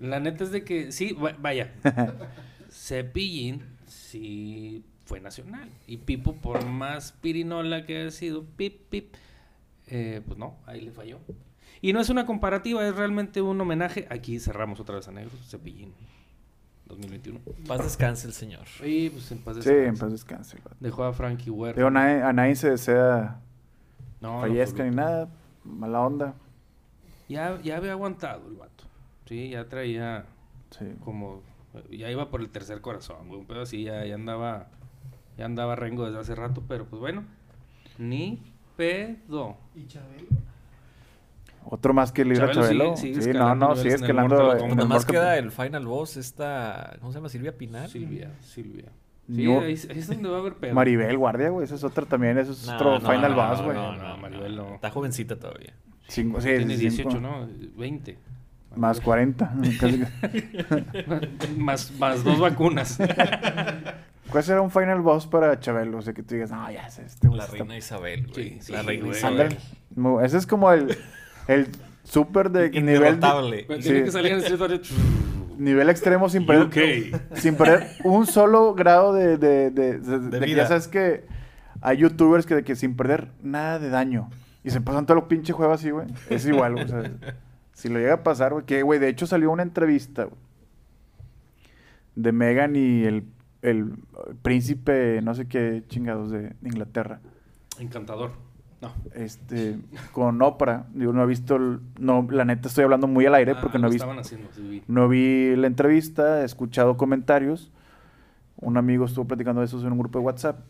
Sí. 0.00 0.06
La 0.06 0.18
neta 0.20 0.44
es 0.44 0.50
de 0.50 0.64
que, 0.64 0.90
sí, 0.92 1.12
va- 1.12 1.36
vaya. 1.38 1.72
Cepillín 2.70 3.62
sí 3.86 4.84
fue 5.04 5.20
nacional. 5.20 5.68
Y 5.86 5.98
Pipo, 5.98 6.34
por 6.34 6.64
más 6.64 7.12
pirinola 7.12 7.84
que 7.84 8.00
haya 8.00 8.10
sido, 8.10 8.44
pip, 8.44 8.88
pip, 8.90 9.14
eh, 9.88 10.22
pues 10.26 10.38
no, 10.38 10.56
ahí 10.66 10.80
le 10.80 10.92
falló. 10.92 11.18
Y 11.82 11.92
no 11.92 12.00
es 12.00 12.10
una 12.10 12.26
comparativa, 12.26 12.86
es 12.86 12.94
realmente 12.94 13.40
un 13.42 13.60
homenaje. 13.60 14.06
Aquí 14.10 14.38
cerramos 14.38 14.80
otra 14.80 14.96
vez 14.96 15.08
a 15.08 15.12
Negros, 15.12 15.34
Cepillín 15.48 15.92
2021. 16.86 17.40
Paz 17.66 17.82
descanse 17.82 18.26
el 18.26 18.32
señor. 18.32 18.66
Y 18.84 19.10
pues 19.10 19.30
en 19.32 19.38
paz 19.38 19.56
Sí, 19.56 19.60
descanse. 19.70 19.88
en 19.88 19.96
paz 19.98 20.10
descanse. 20.12 20.58
Dejó 20.80 21.04
a 21.04 21.12
Frankie 21.12 21.50
Huerta. 21.50 21.78
Digo, 21.80 21.90
nadie- 21.90 22.22
a 22.22 22.32
nadie 22.32 22.54
se 22.56 22.70
desea 22.70 23.40
No, 24.20 24.34
no, 24.34 24.40
fallezca 24.42 24.84
ni 24.84 24.94
nada. 24.94 25.28
Mala 25.64 26.00
onda. 26.00 26.34
Ya, 27.28 27.60
ya 27.62 27.76
había 27.78 27.92
aguantado 27.92 28.46
el 28.48 28.54
vato. 28.56 28.79
Sí, 29.30 29.50
ya 29.50 29.68
traía 29.68 30.24
Sí. 30.70 30.86
como. 31.04 31.40
Ya 31.88 32.10
iba 32.10 32.30
por 32.30 32.40
el 32.40 32.48
tercer 32.50 32.80
corazón, 32.80 33.28
güey. 33.28 33.38
Un 33.40 33.46
pedo 33.46 33.62
así, 33.62 33.84
ya, 33.84 34.04
ya 34.04 34.16
andaba. 34.16 34.66
Ya 35.38 35.44
andaba 35.44 35.76
rengo 35.76 36.04
desde 36.04 36.18
hace 36.18 36.34
rato, 36.34 36.64
pero 36.66 36.84
pues 36.86 36.98
bueno. 36.98 37.22
Ni 37.96 38.42
pedo. 38.76 39.56
¿Y 39.76 39.86
Chabelo? 39.86 40.26
Otro 41.64 41.94
más 41.94 42.10
que 42.10 42.24
libra 42.24 42.50
Chabelo 42.50 42.62
Chabelo. 42.62 42.96
sigue- 42.96 43.14
sigue 43.20 43.32
sí, 43.32 43.38
no, 43.38 43.54
no, 43.54 43.76
sigue 43.76 43.94
escalando. 43.94 44.54
Nada 44.66 44.84
más 44.84 45.06
queda 45.06 45.38
el 45.38 45.52
final 45.52 45.86
boss, 45.86 46.16
esta. 46.16 46.96
¿Cómo 46.98 47.12
se 47.12 47.18
llama? 47.18 47.28
Silvia 47.28 47.56
Pinar. 47.56 47.88
Silvia, 47.88 48.32
Silvia. 48.40 48.86
Sí, 49.28 49.46
ahí, 49.46 49.62
ahí 49.64 49.76
es 49.98 50.08
donde 50.08 50.28
va 50.28 50.38
a 50.38 50.40
haber 50.40 50.54
pedo. 50.54 50.74
Maribel 50.74 51.16
Guardia, 51.16 51.50
güey. 51.50 51.64
Ese 51.66 51.76
es 51.76 51.84
otro 51.84 52.04
también. 52.04 52.36
Ese 52.38 52.50
es 52.50 52.66
No, 52.66 52.74
otro 52.74 52.98
no, 52.98 53.00
Final 53.12 53.30
no, 53.30 53.36
Boss, 53.36 53.62
güey. 53.62 53.76
No, 53.76 53.92
No, 53.96 54.08
no, 54.08 54.16
Maribel 54.16 54.56
no. 54.56 54.74
Está 54.74 54.90
jovencita 54.90 55.36
todavía. 55.38 55.72
Cinco- 56.08 56.40
sí, 56.40 56.48
Tiene 56.48 56.76
cinco. 56.76 57.10
18, 57.10 57.20
¿no? 57.20 57.48
20. 57.76 58.18
Más 58.76 59.00
40. 59.00 59.52
Casi- 59.80 60.04
más, 61.56 61.90
más 61.98 62.22
dos 62.24 62.38
vacunas. 62.38 62.98
¿Cuál 64.30 64.44
será 64.44 64.60
un 64.60 64.70
Final 64.70 65.00
Boss 65.00 65.26
para 65.26 65.58
Chabelo? 65.58 65.98
O 65.98 66.02
sea, 66.02 66.12
que 66.12 66.22
tú 66.22 66.34
digas, 66.34 66.50
no, 66.52 66.70
ya 66.70 66.88
sé, 66.88 67.02
este 67.04 67.28
La 67.28 67.44
está- 67.44 67.56
reina 67.56 67.76
Isabel, 67.76 68.26
güey. 68.28 68.50
Sí, 68.50 68.58
sí, 68.60 68.72
la 68.72 68.82
reina. 68.82 69.08
Isabel. 69.08 69.56
Ese 70.22 70.36
es 70.38 70.46
como 70.46 70.70
el, 70.72 70.96
el 71.48 71.66
súper 72.04 72.50
de 72.50 72.70
nivel, 72.82 73.18
Sí. 73.20 73.80
Tiene 73.82 74.04
que 74.04 74.10
salir 74.12 74.32
en 74.32 74.38
el 74.44 74.80
nivel 75.58 75.90
extremo 75.90 76.28
sin 76.28 76.46
perder, 76.46 77.20
sin 77.34 77.56
perder 77.56 77.88
un 78.04 78.26
solo 78.26 78.72
grado 78.74 79.12
de, 79.12 79.36
de, 79.36 79.70
de, 79.70 79.98
de- 79.98 80.18
de 80.20 80.38
que 80.40 80.46
vida. 80.46 80.56
ya 80.62 80.66
sabes 80.68 80.86
que 80.88 81.24
hay 81.82 81.98
youtubers 81.98 82.46
que, 82.46 82.54
de 82.54 82.62
que 82.64 82.76
sin 82.76 82.94
perder 82.96 83.28
nada 83.42 83.78
de 83.80 83.90
daño. 83.90 84.30
Y 84.62 84.70
se 84.70 84.80
pasan 84.80 85.06
todo 85.06 85.16
los 85.16 85.24
pinche 85.24 85.52
juego 85.52 85.72
así, 85.72 85.90
güey. 85.90 86.06
Es 86.28 86.46
igual, 86.46 86.74
o 86.78 86.86
sea, 86.86 87.02
si 87.80 87.88
lo 87.88 87.98
llega 87.98 88.14
a 88.14 88.22
pasar, 88.22 88.52
güey. 88.52 88.64
Que, 88.64 88.82
güey, 88.82 88.98
de 88.98 89.08
hecho 89.08 89.26
salió 89.26 89.50
una 89.50 89.62
entrevista, 89.62 90.24
güey, 90.24 90.36
De 92.14 92.32
Megan 92.32 92.76
y 92.76 93.04
el, 93.04 93.24
el 93.62 93.94
príncipe, 94.42 95.20
no 95.22 95.34
sé 95.34 95.46
qué 95.46 95.82
chingados 95.88 96.30
de, 96.30 96.54
Inglaterra. 96.62 97.20
Encantador. 97.78 98.32
No. 98.80 98.92
Este, 99.14 99.78
con 100.12 100.40
Oprah. 100.40 100.86
Digo, 100.94 101.12
no 101.12 101.22
he 101.22 101.26
visto, 101.26 101.56
el- 101.56 101.80
no, 101.98 102.26
la 102.30 102.44
neta 102.44 102.68
estoy 102.68 102.84
hablando 102.84 103.06
muy 103.06 103.26
al 103.26 103.34
aire 103.34 103.54
porque 103.60 103.76
Ah, 103.76 103.80
no 103.80 103.88
he 103.88 103.90
visto. 103.90 104.04
estaban 104.04 104.18
haciendo, 104.18 104.48
sí, 104.54 104.62
vi. 104.62 104.82
No 104.88 105.08
vi 105.08 105.54
la 105.56 105.66
entrevista, 105.66 106.40
he 106.42 106.44
escuchado 106.44 106.96
comentarios. 106.96 107.70
Un 108.56 108.76
amigo 108.76 109.04
estuvo 109.04 109.26
platicando 109.26 109.60
de 109.60 109.66
eso 109.66 109.80
en 109.86 109.92
un 109.92 109.98
grupo 109.98 110.18
de 110.18 110.24
WhatsApp. 110.24 110.60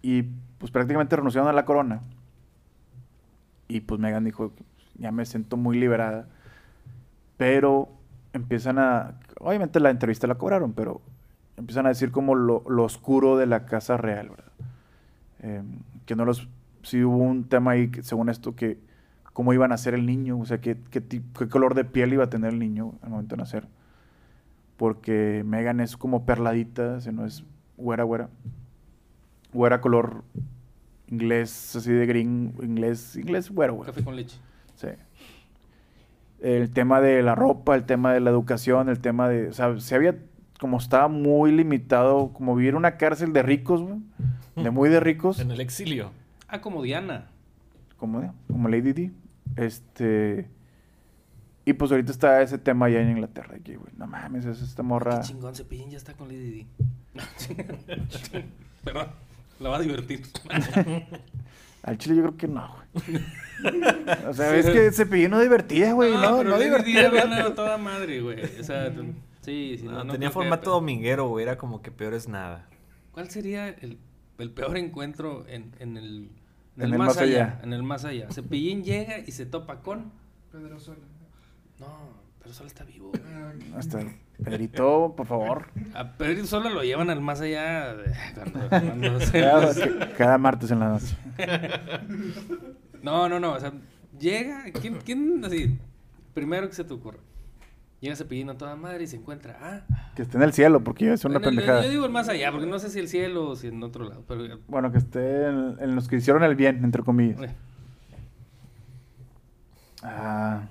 Y 0.00 0.22
pues 0.58 0.70
prácticamente 0.72 1.16
renunciaron 1.16 1.48
a 1.48 1.52
la 1.52 1.64
corona. 1.64 2.02
Y 3.68 3.80
pues 3.80 4.00
Megan 4.00 4.24
dijo, 4.24 4.52
ya 4.98 5.12
me 5.12 5.24
siento 5.26 5.56
muy 5.58 5.78
liberada. 5.78 6.28
Pero 7.38 7.88
empiezan 8.34 8.78
a... 8.78 9.18
Obviamente 9.40 9.80
la 9.80 9.88
entrevista 9.88 10.26
la 10.26 10.34
cobraron, 10.34 10.74
pero 10.74 11.00
empiezan 11.56 11.86
a 11.86 11.88
decir 11.88 12.10
como 12.10 12.34
lo, 12.34 12.62
lo 12.68 12.84
oscuro 12.84 13.38
de 13.38 13.46
la 13.46 13.64
Casa 13.64 13.96
Real, 13.96 14.28
¿verdad? 14.28 14.52
Eh, 15.40 15.62
que 16.04 16.14
no 16.14 16.26
los... 16.26 16.48
Sí 16.82 17.02
hubo 17.02 17.16
un 17.16 17.48
tema 17.48 17.72
ahí, 17.72 17.90
que, 17.90 18.02
según 18.02 18.28
esto, 18.28 18.54
que 18.54 18.78
cómo 19.32 19.52
iban 19.52 19.70
a 19.70 19.74
nacer 19.74 19.94
el 19.94 20.04
niño, 20.04 20.38
o 20.38 20.44
sea, 20.44 20.60
qué, 20.60 20.76
qué, 20.90 21.02
qué 21.02 21.48
color 21.48 21.74
de 21.74 21.84
piel 21.84 22.12
iba 22.12 22.24
a 22.24 22.30
tener 22.30 22.52
el 22.52 22.58
niño 22.58 22.94
al 23.02 23.10
momento 23.10 23.36
de 23.36 23.42
nacer. 23.42 23.68
Porque 24.76 25.42
Megan 25.46 25.80
es 25.80 25.96
como 25.96 26.26
perladita, 26.26 27.00
sea, 27.00 27.12
no 27.12 27.24
es 27.24 27.44
güera, 27.76 28.04
güera. 28.04 28.30
Güera 29.52 29.80
color 29.80 30.24
inglés, 31.08 31.74
así 31.76 31.92
de 31.92 32.06
green, 32.06 32.54
inglés, 32.62 33.16
inglés 33.16 33.50
güero, 33.50 33.74
güey. 33.74 33.86
Café 33.86 34.04
con 34.04 34.16
leche. 34.16 34.38
Sí. 34.74 34.88
El 36.40 36.70
tema 36.70 37.00
de 37.00 37.22
la 37.22 37.34
ropa, 37.34 37.74
el 37.74 37.84
tema 37.84 38.12
de 38.12 38.20
la 38.20 38.30
educación, 38.30 38.88
el 38.88 39.00
tema 39.00 39.28
de... 39.28 39.48
O 39.48 39.52
sea, 39.52 39.78
se 39.80 39.94
había... 39.94 40.16
Como 40.60 40.78
estaba 40.78 41.06
muy 41.06 41.52
limitado, 41.52 42.32
como 42.32 42.56
vivir 42.56 42.70
en 42.70 42.76
una 42.76 42.96
cárcel 42.96 43.32
de 43.32 43.42
ricos, 43.42 43.80
güey. 43.80 44.00
De 44.56 44.70
muy 44.70 44.88
de 44.88 44.98
ricos. 44.98 45.38
En 45.38 45.52
el 45.52 45.60
exilio. 45.60 46.10
Ah, 46.48 46.60
como 46.60 46.82
Diana. 46.82 47.28
como, 47.96 48.34
como 48.48 48.68
Lady 48.68 48.92
D. 48.92 49.12
Este. 49.56 50.48
Y 51.64 51.74
pues 51.74 51.90
ahorita 51.90 52.10
está 52.10 52.40
ese 52.42 52.58
tema 52.58 52.86
allá 52.86 53.02
en 53.02 53.10
Inglaterra. 53.10 53.58
que, 53.62 53.76
güey, 53.76 53.92
no 53.96 54.06
mames, 54.06 54.46
es 54.46 54.62
esta 54.62 54.82
morra. 54.82 55.20
Qué 55.20 55.28
chingón, 55.28 55.54
Cepillín 55.54 55.90
ya 55.90 55.98
está 55.98 56.14
con 56.14 56.28
Lady 56.28 56.50
D. 56.50 56.66
Perdón, 58.84 59.08
la 59.60 59.68
va 59.68 59.76
a 59.76 59.80
divertir. 59.80 60.22
Al 61.88 61.98
chile 61.98 62.16
yo 62.16 62.22
creo 62.22 62.36
que 62.36 62.48
no, 62.48 62.74
güey. 62.92 63.22
o 64.28 64.32
sea, 64.34 64.54
es 64.56 64.66
que 64.66 64.92
Cepillín 64.92 65.30
no 65.30 65.40
divertía, 65.40 65.92
güey. 65.92 66.12
No, 66.12 66.38
pero 66.38 66.50
no, 66.50 66.56
Lady 66.56 66.64
divertía. 66.64 67.46
A 67.46 67.54
toda 67.54 67.78
madre, 67.78 68.20
güey. 68.20 68.44
O 68.60 68.64
sea, 68.64 68.92
sí, 69.40 69.76
sí. 69.78 69.84
No, 69.84 69.92
no, 69.92 70.04
no 70.04 70.12
tenía 70.12 70.28
que- 70.28 70.34
formato 70.34 70.70
dominguero, 70.70 71.28
güey. 71.28 71.42
Era 71.44 71.56
como 71.58 71.82
que 71.82 71.90
peor 71.90 72.14
es 72.14 72.28
nada. 72.28 72.68
¿Cuál 73.12 73.30
sería 73.30 73.68
el, 73.68 73.98
el 74.38 74.50
peor 74.50 74.76
encuentro 74.76 75.44
en, 75.48 75.72
en 75.80 75.96
el, 75.96 76.30
en 76.76 76.82
En 76.82 76.86
el 76.86 76.92
el 76.92 76.98
más 76.98 77.08
más 77.08 77.18
allá, 77.18 77.44
allá. 77.44 77.60
En 77.62 77.72
el 77.72 77.82
más 77.82 78.04
allá. 78.04 78.30
Cepillín 78.30 78.84
llega 78.84 79.18
y 79.18 79.32
se 79.32 79.46
topa 79.46 79.80
con. 79.80 80.12
Pedro 80.52 80.78
Sola. 80.78 80.98
No, 81.80 81.86
pero 82.40 82.52
solo 82.54 82.66
está 82.68 82.84
vivo. 82.84 83.12
Ah, 83.26 83.52
Hasta 83.76 84.00
Pedrito, 84.42 85.14
por 85.16 85.26
favor. 85.26 85.66
A 85.94 86.12
Pedro 86.12 86.44
solo 86.46 86.70
lo 86.70 86.82
llevan 86.82 87.10
al 87.10 87.20
más 87.20 87.40
allá. 87.40 87.94
de- 87.94 88.12
Cuando, 88.34 88.68
cuando 88.68 89.20
se- 89.20 89.40
Cada, 89.40 89.74
ca- 89.74 90.12
cada 90.16 90.38
martes 90.38 90.70
en 90.70 90.78
la 90.80 90.88
noche. 90.90 91.16
No, 93.02 93.28
no, 93.28 93.38
no. 93.38 93.52
O 93.52 93.60
sea, 93.60 93.72
llega. 94.18 94.64
¿Quién, 94.80 94.98
quién 95.04 95.44
así? 95.44 95.78
Primero 96.34 96.68
que 96.68 96.74
se 96.74 96.82
te 96.84 96.92
ocurre. 96.92 97.18
Llega 98.00 98.16
Cepillín 98.16 98.50
a 98.50 98.58
toda 98.58 98.74
madre 98.76 99.04
y 99.04 99.06
se 99.06 99.16
encuentra. 99.16 99.56
Ah, 99.60 100.10
Que 100.16 100.22
esté 100.22 100.36
en 100.36 100.42
el 100.42 100.52
cielo, 100.52 100.82
porque 100.82 101.12
es 101.12 101.24
una 101.24 101.38
pendejada. 101.40 101.84
yo 101.84 101.90
digo 101.90 102.06
el 102.06 102.12
más 102.12 102.28
allá, 102.28 102.50
porque 102.50 102.66
no 102.66 102.78
sé 102.80 102.90
si 102.90 102.98
el 102.98 103.08
cielo 103.08 103.50
o 103.50 103.56
si 103.56 103.68
en 103.68 103.82
otro 103.82 104.04
lado. 104.08 104.24
Pero. 104.26 104.58
Bueno, 104.68 104.90
que 104.92 104.98
esté 104.98 105.46
en, 105.46 105.76
en 105.80 105.94
los 105.94 106.08
que 106.08 106.16
hicieron 106.16 106.42
el 106.42 106.54
bien, 106.56 106.84
entre 106.84 107.02
comillas. 107.02 107.40
eh, 107.40 107.54
Ah. 110.02 110.62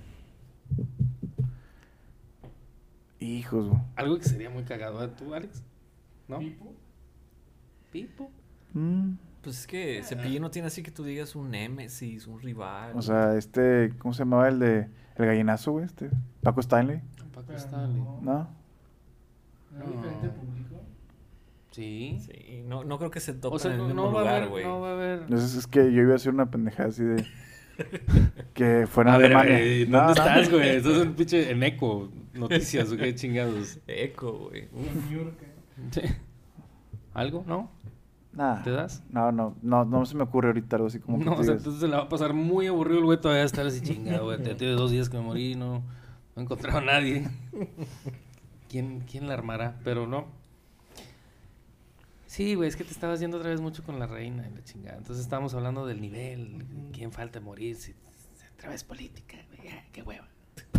Hijos, 3.20 3.68
güey. 3.70 3.82
algo 3.96 4.18
que 4.18 4.24
sería 4.26 4.50
muy 4.50 4.64
cagado. 4.64 5.04
¿eh? 5.04 5.10
¿Tú, 5.18 5.34
Alex? 5.34 5.64
¿No? 6.28 6.40
¿Pipo? 6.40 6.74
¿Pipo? 7.92 8.32
Mm, 8.74 9.14
Pues 9.42 9.60
es 9.62 9.68
que 9.68 10.02
Cepillín 10.04 10.42
no 10.42 10.52
tiene 10.52 10.68
así 10.68 10.84
que 10.84 10.92
tú 10.92 11.04
digas 11.04 11.36
un 11.36 11.52
némesis, 11.52 12.28
un 12.28 12.40
rival. 12.42 12.92
O 12.96 13.02
sea, 13.02 13.36
este, 13.36 13.94
¿cómo 13.98 14.14
se 14.14 14.20
llamaba 14.20 14.48
el 14.50 14.60
de 14.60 14.90
el 15.16 15.26
gallinazo, 15.26 15.72
güey? 15.72 15.86
Este, 15.86 16.10
Paco 16.44 16.60
Stanley, 16.60 17.02
Paco 17.34 17.46
Pero 17.48 17.58
Stanley. 17.60 18.00
no. 18.02 18.20
¿no? 18.22 18.34
¿No 19.72 19.84
hay 19.84 19.88
No. 19.88 19.92
diferente 19.96 20.30
público? 20.30 20.76
Sí. 21.72 22.20
Sí, 22.26 22.64
no, 22.68 22.84
no 22.84 22.98
creo 22.98 23.10
que 23.12 23.20
se 23.20 23.34
topen 23.34 23.56
O 23.56 23.60
sea, 23.60 23.74
en 23.74 23.80
el 23.80 23.82
no, 23.84 23.88
mismo 23.94 24.12
no 24.12 24.20
lugar, 24.20 24.48
güey. 24.50 24.64
no 24.66 24.82
va 24.82 24.90
a 24.90 24.94
haber. 24.94 25.22
Entonces 25.24 25.56
es 25.56 25.66
que 25.68 25.92
yo 25.94 26.02
iba 26.02 26.14
a 26.14 26.16
hacer 26.18 26.34
una 26.34 26.50
pendejada 26.52 26.90
así 26.90 27.04
de 27.04 27.26
que 28.54 28.88
fuera 28.88 29.16
A 29.16 29.18
ver, 29.18 29.34
Alemania. 29.34 29.86
No, 29.88 29.98
¿dónde 29.98 29.98
no. 29.98 30.10
estás, 30.12 30.52
güey? 30.52 30.70
Estás 30.70 30.98
en 31.02 31.14
pinche 31.14 31.52
en 31.52 31.64
eco, 31.64 32.12
noticias, 32.34 32.92
¿o 32.92 32.98
qué 32.98 33.14
chingados? 33.16 33.80
Eco, 33.88 34.50
güey. 34.50 34.68
¿Algo? 37.14 37.44
¿No? 37.48 37.72
Nah. 38.34 38.62
¿Te 38.62 38.70
das? 38.70 39.04
No, 39.10 39.32
no, 39.32 39.56
no, 39.64 39.84
no 39.86 40.06
se 40.06 40.16
me 40.16 40.24
ocurre 40.24 40.50
ahorita 40.50 40.76
algo 40.76 40.88
así 40.88 41.00
como 41.00 41.18
que 41.18 41.26
No, 41.26 41.34
tú 41.36 41.42
o 41.42 41.44
sea, 41.44 41.54
digas, 41.54 41.66
entonces 41.66 41.82
se 41.82 41.88
la 41.88 41.98
va 41.98 42.04
a 42.04 42.10
pasar 42.10 42.34
muy 42.34 42.68
aburrido 42.68 43.00
el 43.00 43.06
güey 43.06 43.20
todavía 43.20 43.44
estar 43.44 43.66
así 43.66 43.82
chingado, 43.82 44.26
güey. 44.26 44.42
Te 44.42 44.54
tiene 44.54 44.74
dos 44.74 44.92
días 44.92 45.10
que 45.10 45.18
me 45.18 45.24
morí, 45.24 45.56
no, 45.56 45.80
no 45.80 45.84
he 46.36 46.42
encontrado 46.42 46.78
a 46.78 46.82
nadie. 46.82 47.28
¿Quién, 48.70 49.00
¿Quién 49.10 49.28
la 49.28 49.34
armará? 49.34 49.80
Pero 49.84 50.06
no. 50.06 50.28
Sí, 52.38 52.54
güey, 52.54 52.70
es 52.70 52.76
que 52.76 52.84
te 52.84 52.92
estabas 52.92 53.20
yendo 53.20 53.38
otra 53.38 53.50
vez 53.50 53.60
mucho 53.62 53.82
con 53.84 53.98
la 53.98 54.06
reina 54.06 54.48
y 54.48 54.54
la 54.54 54.64
chingada. 54.64 54.96
Entonces 55.00 55.24
estábamos 55.24 55.56
hablando 55.56 55.88
del 55.88 56.00
nivel, 56.00 56.64
quién 56.94 57.12
falta 57.12 57.40
morir, 57.42 57.76
si, 57.78 57.96
otra 58.56 58.70
vez 58.70 58.84
política, 58.84 59.38
güey, 59.48 59.72
qué 59.92 60.04
hueva. 60.04 60.28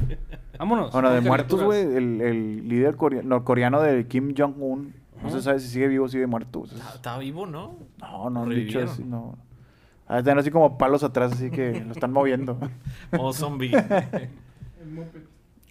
Vámonos. 0.59 0.93
Bueno, 0.93 1.11
de 1.11 1.21
muertos, 1.21 1.61
güey, 1.65 1.81
el, 1.83 2.21
el 2.21 2.69
líder 2.69 2.95
corea- 2.95 3.23
norcoreano 3.25 3.83
de 3.83 4.07
Kim 4.07 4.35
Jong-un, 4.39 4.95
no 5.21 5.31
se 5.31 5.43
sabe 5.43 5.59
si 5.59 5.67
sigue 5.67 5.89
vivo 5.89 6.05
o 6.05 6.09
sigue 6.09 6.29
muerto. 6.29 6.61
o 6.61 6.67
sea, 6.69 6.79
Está, 6.79 6.95
está 6.95 7.19
vivo, 7.19 7.45
¿no? 7.45 7.75
no, 8.01 8.31
no 8.31 8.43
han 8.45 8.51
dicho 8.51 8.79
así, 8.81 9.03
no. 9.03 9.37
Ah, 10.07 10.21
están 10.21 10.39
así 10.39 10.53
como 10.53 10.79
palos 10.79 11.03
atrás, 11.03 11.33
así 11.33 11.51
que 11.51 11.81
lo 11.85 11.91
están 11.91 12.13
moviendo. 12.13 12.57
Modo 13.11 13.33
zombie. 13.33 13.73
El 14.81 14.91
Moped. 14.91 15.23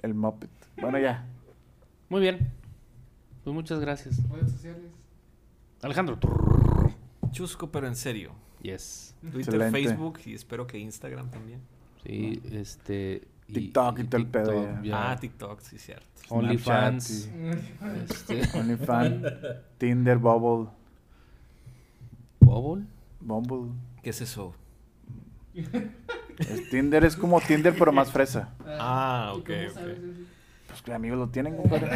El 0.01 0.13
Muppet. 0.13 0.49
Bueno, 0.81 0.99
ya. 0.99 1.25
Muy 2.09 2.19
bien. 2.19 2.51
Pues 3.45 3.53
muchas 3.53 3.79
gracias. 3.79 4.21
Redes 4.29 4.51
sociales. 4.51 4.91
Alejandro. 5.81 6.17
Chusco, 7.31 7.69
pero 7.71 7.87
en 7.87 7.95
serio. 7.95 8.31
Yes. 8.61 9.15
Twitter, 9.21 9.39
Excelente. 9.55 9.71
Facebook 9.83 10.19
y 10.25 10.33
espero 10.33 10.65
que 10.67 10.77
Instagram 10.79 11.29
también. 11.29 11.61
Sí, 12.03 12.41
este. 12.51 13.27
y- 13.47 13.53
TikTok 13.53 13.99
y 13.99 14.03
todo 14.05 14.21
el 14.21 14.27
pedo 14.27 14.83
ya. 14.83 15.11
Ah, 15.11 15.17
TikTok, 15.19 15.59
sí, 15.61 15.77
cierto. 15.77 16.05
OnlyFans. 16.29 17.29
Este. 18.09 18.57
OnlyFans, 18.57 19.23
Tinder, 19.77 20.17
Bubble, 20.17 20.69
¿Bubble? 22.39 22.85
Bumble. 23.21 23.71
¿Qué 24.01 24.09
es 24.09 24.21
eso? 24.21 24.53
Es- 25.53 26.69
Tinder 26.69 27.03
es 27.05 27.15
como 27.15 27.39
Tinder, 27.41 27.75
pero 27.77 27.91
más 27.91 28.11
fresa. 28.11 28.53
Ah, 28.65 29.33
¿y 29.35 29.39
ok, 29.39 29.49
ok. 29.71 29.79
Pues 30.77 30.83
que 30.83 30.93
amigos 30.93 31.17
lo 31.17 31.27
tienen, 31.29 31.57
compadre. 31.57 31.89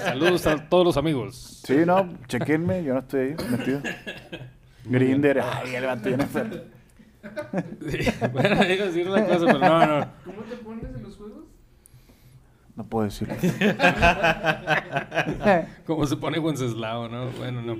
Saludos 0.00 0.46
a 0.46 0.56
todos 0.68 0.86
los 0.86 0.96
amigos. 0.96 1.60
Sí, 1.66 1.76
no, 1.84 2.08
chequenme, 2.28 2.82
yo 2.82 2.94
no 2.94 3.00
estoy 3.00 3.20
ahí 3.20 3.36
metido. 3.50 3.80
Grinder, 4.86 5.40
ay, 5.40 5.74
el 5.74 5.84
vato. 5.84 6.08
Sí, 7.90 7.98
Bueno, 8.32 8.60
a 8.60 8.64
decir 8.64 9.06
una 9.06 9.26
cosa, 9.26 9.46
pero 9.46 9.58
no, 9.58 9.86
no. 9.86 10.06
¿Cómo 10.24 10.42
te 10.48 10.56
pones 10.56 10.84
en 10.84 11.02
los 11.02 11.16
juegos? 11.16 11.44
No 12.74 12.84
puedo 12.84 13.04
decirlo. 13.04 13.34
Como 15.86 16.06
se 16.06 16.16
pone 16.16 16.38
Wenceslao, 16.38 17.08
¿no? 17.08 17.30
Bueno, 17.32 17.60
no. 17.60 17.76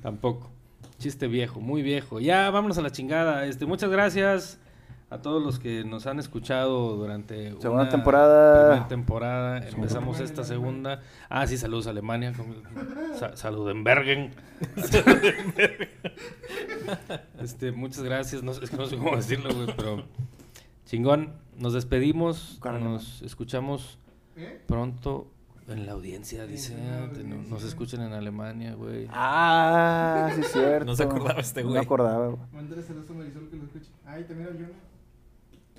Tampoco. 0.00 0.50
Chiste 0.98 1.26
viejo, 1.26 1.60
muy 1.60 1.82
viejo. 1.82 2.20
Ya, 2.20 2.48
vámonos 2.50 2.78
a 2.78 2.82
la 2.82 2.90
chingada. 2.90 3.44
Este, 3.44 3.66
muchas 3.66 3.90
gracias 3.90 4.58
a 5.10 5.18
todos 5.22 5.42
los 5.42 5.58
que 5.58 5.84
nos 5.84 6.06
han 6.06 6.18
escuchado 6.18 6.96
durante 6.96 7.50
Segunda 7.60 7.82
una 7.82 7.88
temporada. 7.88 8.68
primera 8.70 8.88
temporada. 8.88 9.68
Empezamos 9.68 10.18
esta 10.20 10.42
segunda. 10.44 11.00
Ah, 11.28 11.46
sí, 11.46 11.56
saludos 11.56 11.86
a 11.86 11.90
Alemania. 11.90 12.32
Sa 13.18 13.36
Saludenbergen. 13.36 14.32
este, 17.40 17.72
muchas 17.72 18.02
gracias. 18.02 18.42
No, 18.42 18.52
sé- 18.54 18.64
es 18.64 18.70
que 18.70 18.76
no 18.76 18.86
sé 18.86 18.96
cómo 18.96 19.16
decirlo, 19.16 19.54
güey, 19.54 19.68
pero 19.76 20.04
chingón. 20.86 21.32
Nos 21.58 21.72
despedimos. 21.72 22.58
Nos 22.64 23.22
escuchamos 23.22 23.98
¿Eh? 24.36 24.60
pronto. 24.66 25.30
En 25.68 25.86
la 25.86 25.92
audiencia, 25.92 26.44
dice. 26.46 26.74
no- 26.76 27.04
audiencia. 27.06 27.50
Nos 27.50 27.62
escuchan 27.64 28.02
en 28.02 28.12
Alemania, 28.12 28.74
güey. 28.74 29.06
Ah, 29.10 30.30
sí 30.34 30.40
es 30.40 30.52
cierto. 30.52 30.84
No 30.90 30.96
se 30.96 31.04
acordaba 31.04 31.40
este 31.40 31.62
No 31.62 31.68
güey. 31.68 31.78
me 31.78 31.84
acordaba, 31.84 32.26
güey. 32.28 32.38
Mándale 32.52 32.82
saludos 32.82 33.08
a 33.10 33.12
Marisol 33.14 33.48
que 33.48 33.56
lo 33.56 33.64
escuche. 33.64 33.90
Ay, 34.04 34.24
también 34.24 34.48
a 34.48 34.52
Jonah, 34.52 34.68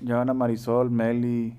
Joana, 0.04 0.34
Marisol, 0.34 0.90
Meli, 0.90 1.54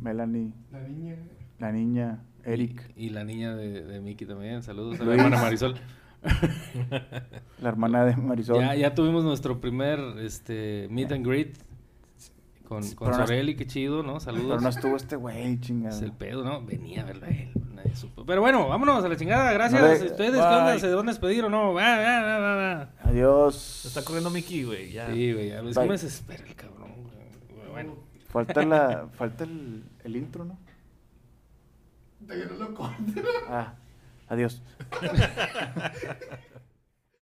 Melanie, 0.00 0.52
la 0.72 0.80
niña. 0.80 1.16
la 1.58 1.72
niña, 1.72 2.24
Eric, 2.44 2.92
Y, 2.96 3.06
y 3.06 3.10
la 3.10 3.24
niña 3.24 3.54
de, 3.54 3.82
de 3.84 4.00
Miki 4.00 4.26
también. 4.26 4.62
Saludos 4.62 5.00
a 5.00 5.04
la 5.04 5.14
hermana 5.14 5.40
Marisol. 5.40 5.76
la 7.60 7.68
hermana 7.68 8.04
de 8.04 8.16
Marisol. 8.16 8.60
Ya, 8.60 8.74
ya 8.74 8.94
tuvimos 8.94 9.24
nuestro 9.24 9.60
primer 9.60 9.98
este, 10.20 10.88
meet 10.90 11.12
and 11.12 11.26
greet 11.26 11.56
con, 12.68 12.82
con 12.94 13.08
Pero 13.08 13.18
no- 13.18 13.26
Sorelli, 13.26 13.54
qué 13.56 13.66
chido, 13.66 14.02
¿no? 14.02 14.18
Pero 14.18 14.20
Saludos. 14.20 14.62
no 14.62 14.68
estuvo 14.68 14.96
este 14.96 15.16
güey, 15.16 15.58
chingada. 15.60 15.96
Es 15.96 16.02
el 16.02 16.12
pedo, 16.12 16.44
¿no? 16.44 16.62
Venía 16.64 17.02
a 17.02 17.04
verlo 17.06 17.24
a 17.26 17.30
él. 17.30 17.50
Nadie 17.74 17.94
supo. 17.96 18.26
Pero 18.26 18.42
bueno, 18.42 18.68
vámonos 18.68 19.02
a 19.02 19.08
la 19.08 19.16
chingada. 19.16 19.52
Gracias. 19.52 19.80
No 19.80 19.86
le- 19.88 20.10
¿Ustedes 20.10 20.32
qué 20.32 20.36
onda? 20.38 20.72
Bye. 20.72 20.80
¿Se 20.80 20.94
van 20.94 21.08
a 21.08 21.12
despedir 21.12 21.44
o 21.44 21.48
no? 21.48 21.72
Va, 21.72 21.96
va, 21.96 22.20
va, 22.22 22.38
va, 22.38 22.54
va. 22.56 22.90
Adiós. 23.04 23.54
Se 23.54 23.88
está 23.88 24.04
corriendo 24.04 24.28
Mickey, 24.30 24.64
güey. 24.64 24.92
Ya. 24.92 25.06
Sí, 25.10 25.32
güey. 25.32 25.52
A 25.52 25.62
veces 25.62 25.76
Bye. 25.76 25.86
me 25.86 25.92
desespera 25.92 26.44
el 26.46 26.54
cabrón. 26.54 26.77
Bueno. 27.78 27.94
Falta 28.28 28.62
la, 28.62 29.08
falta 29.16 29.44
el, 29.44 29.84
el 30.04 30.16
intro, 30.16 30.44
¿no? 30.44 30.58
Todavía 32.20 32.46
no 32.46 32.54
lo 32.54 32.74
conté. 32.74 33.22
Ah, 33.48 33.74
adiós. 34.28 34.60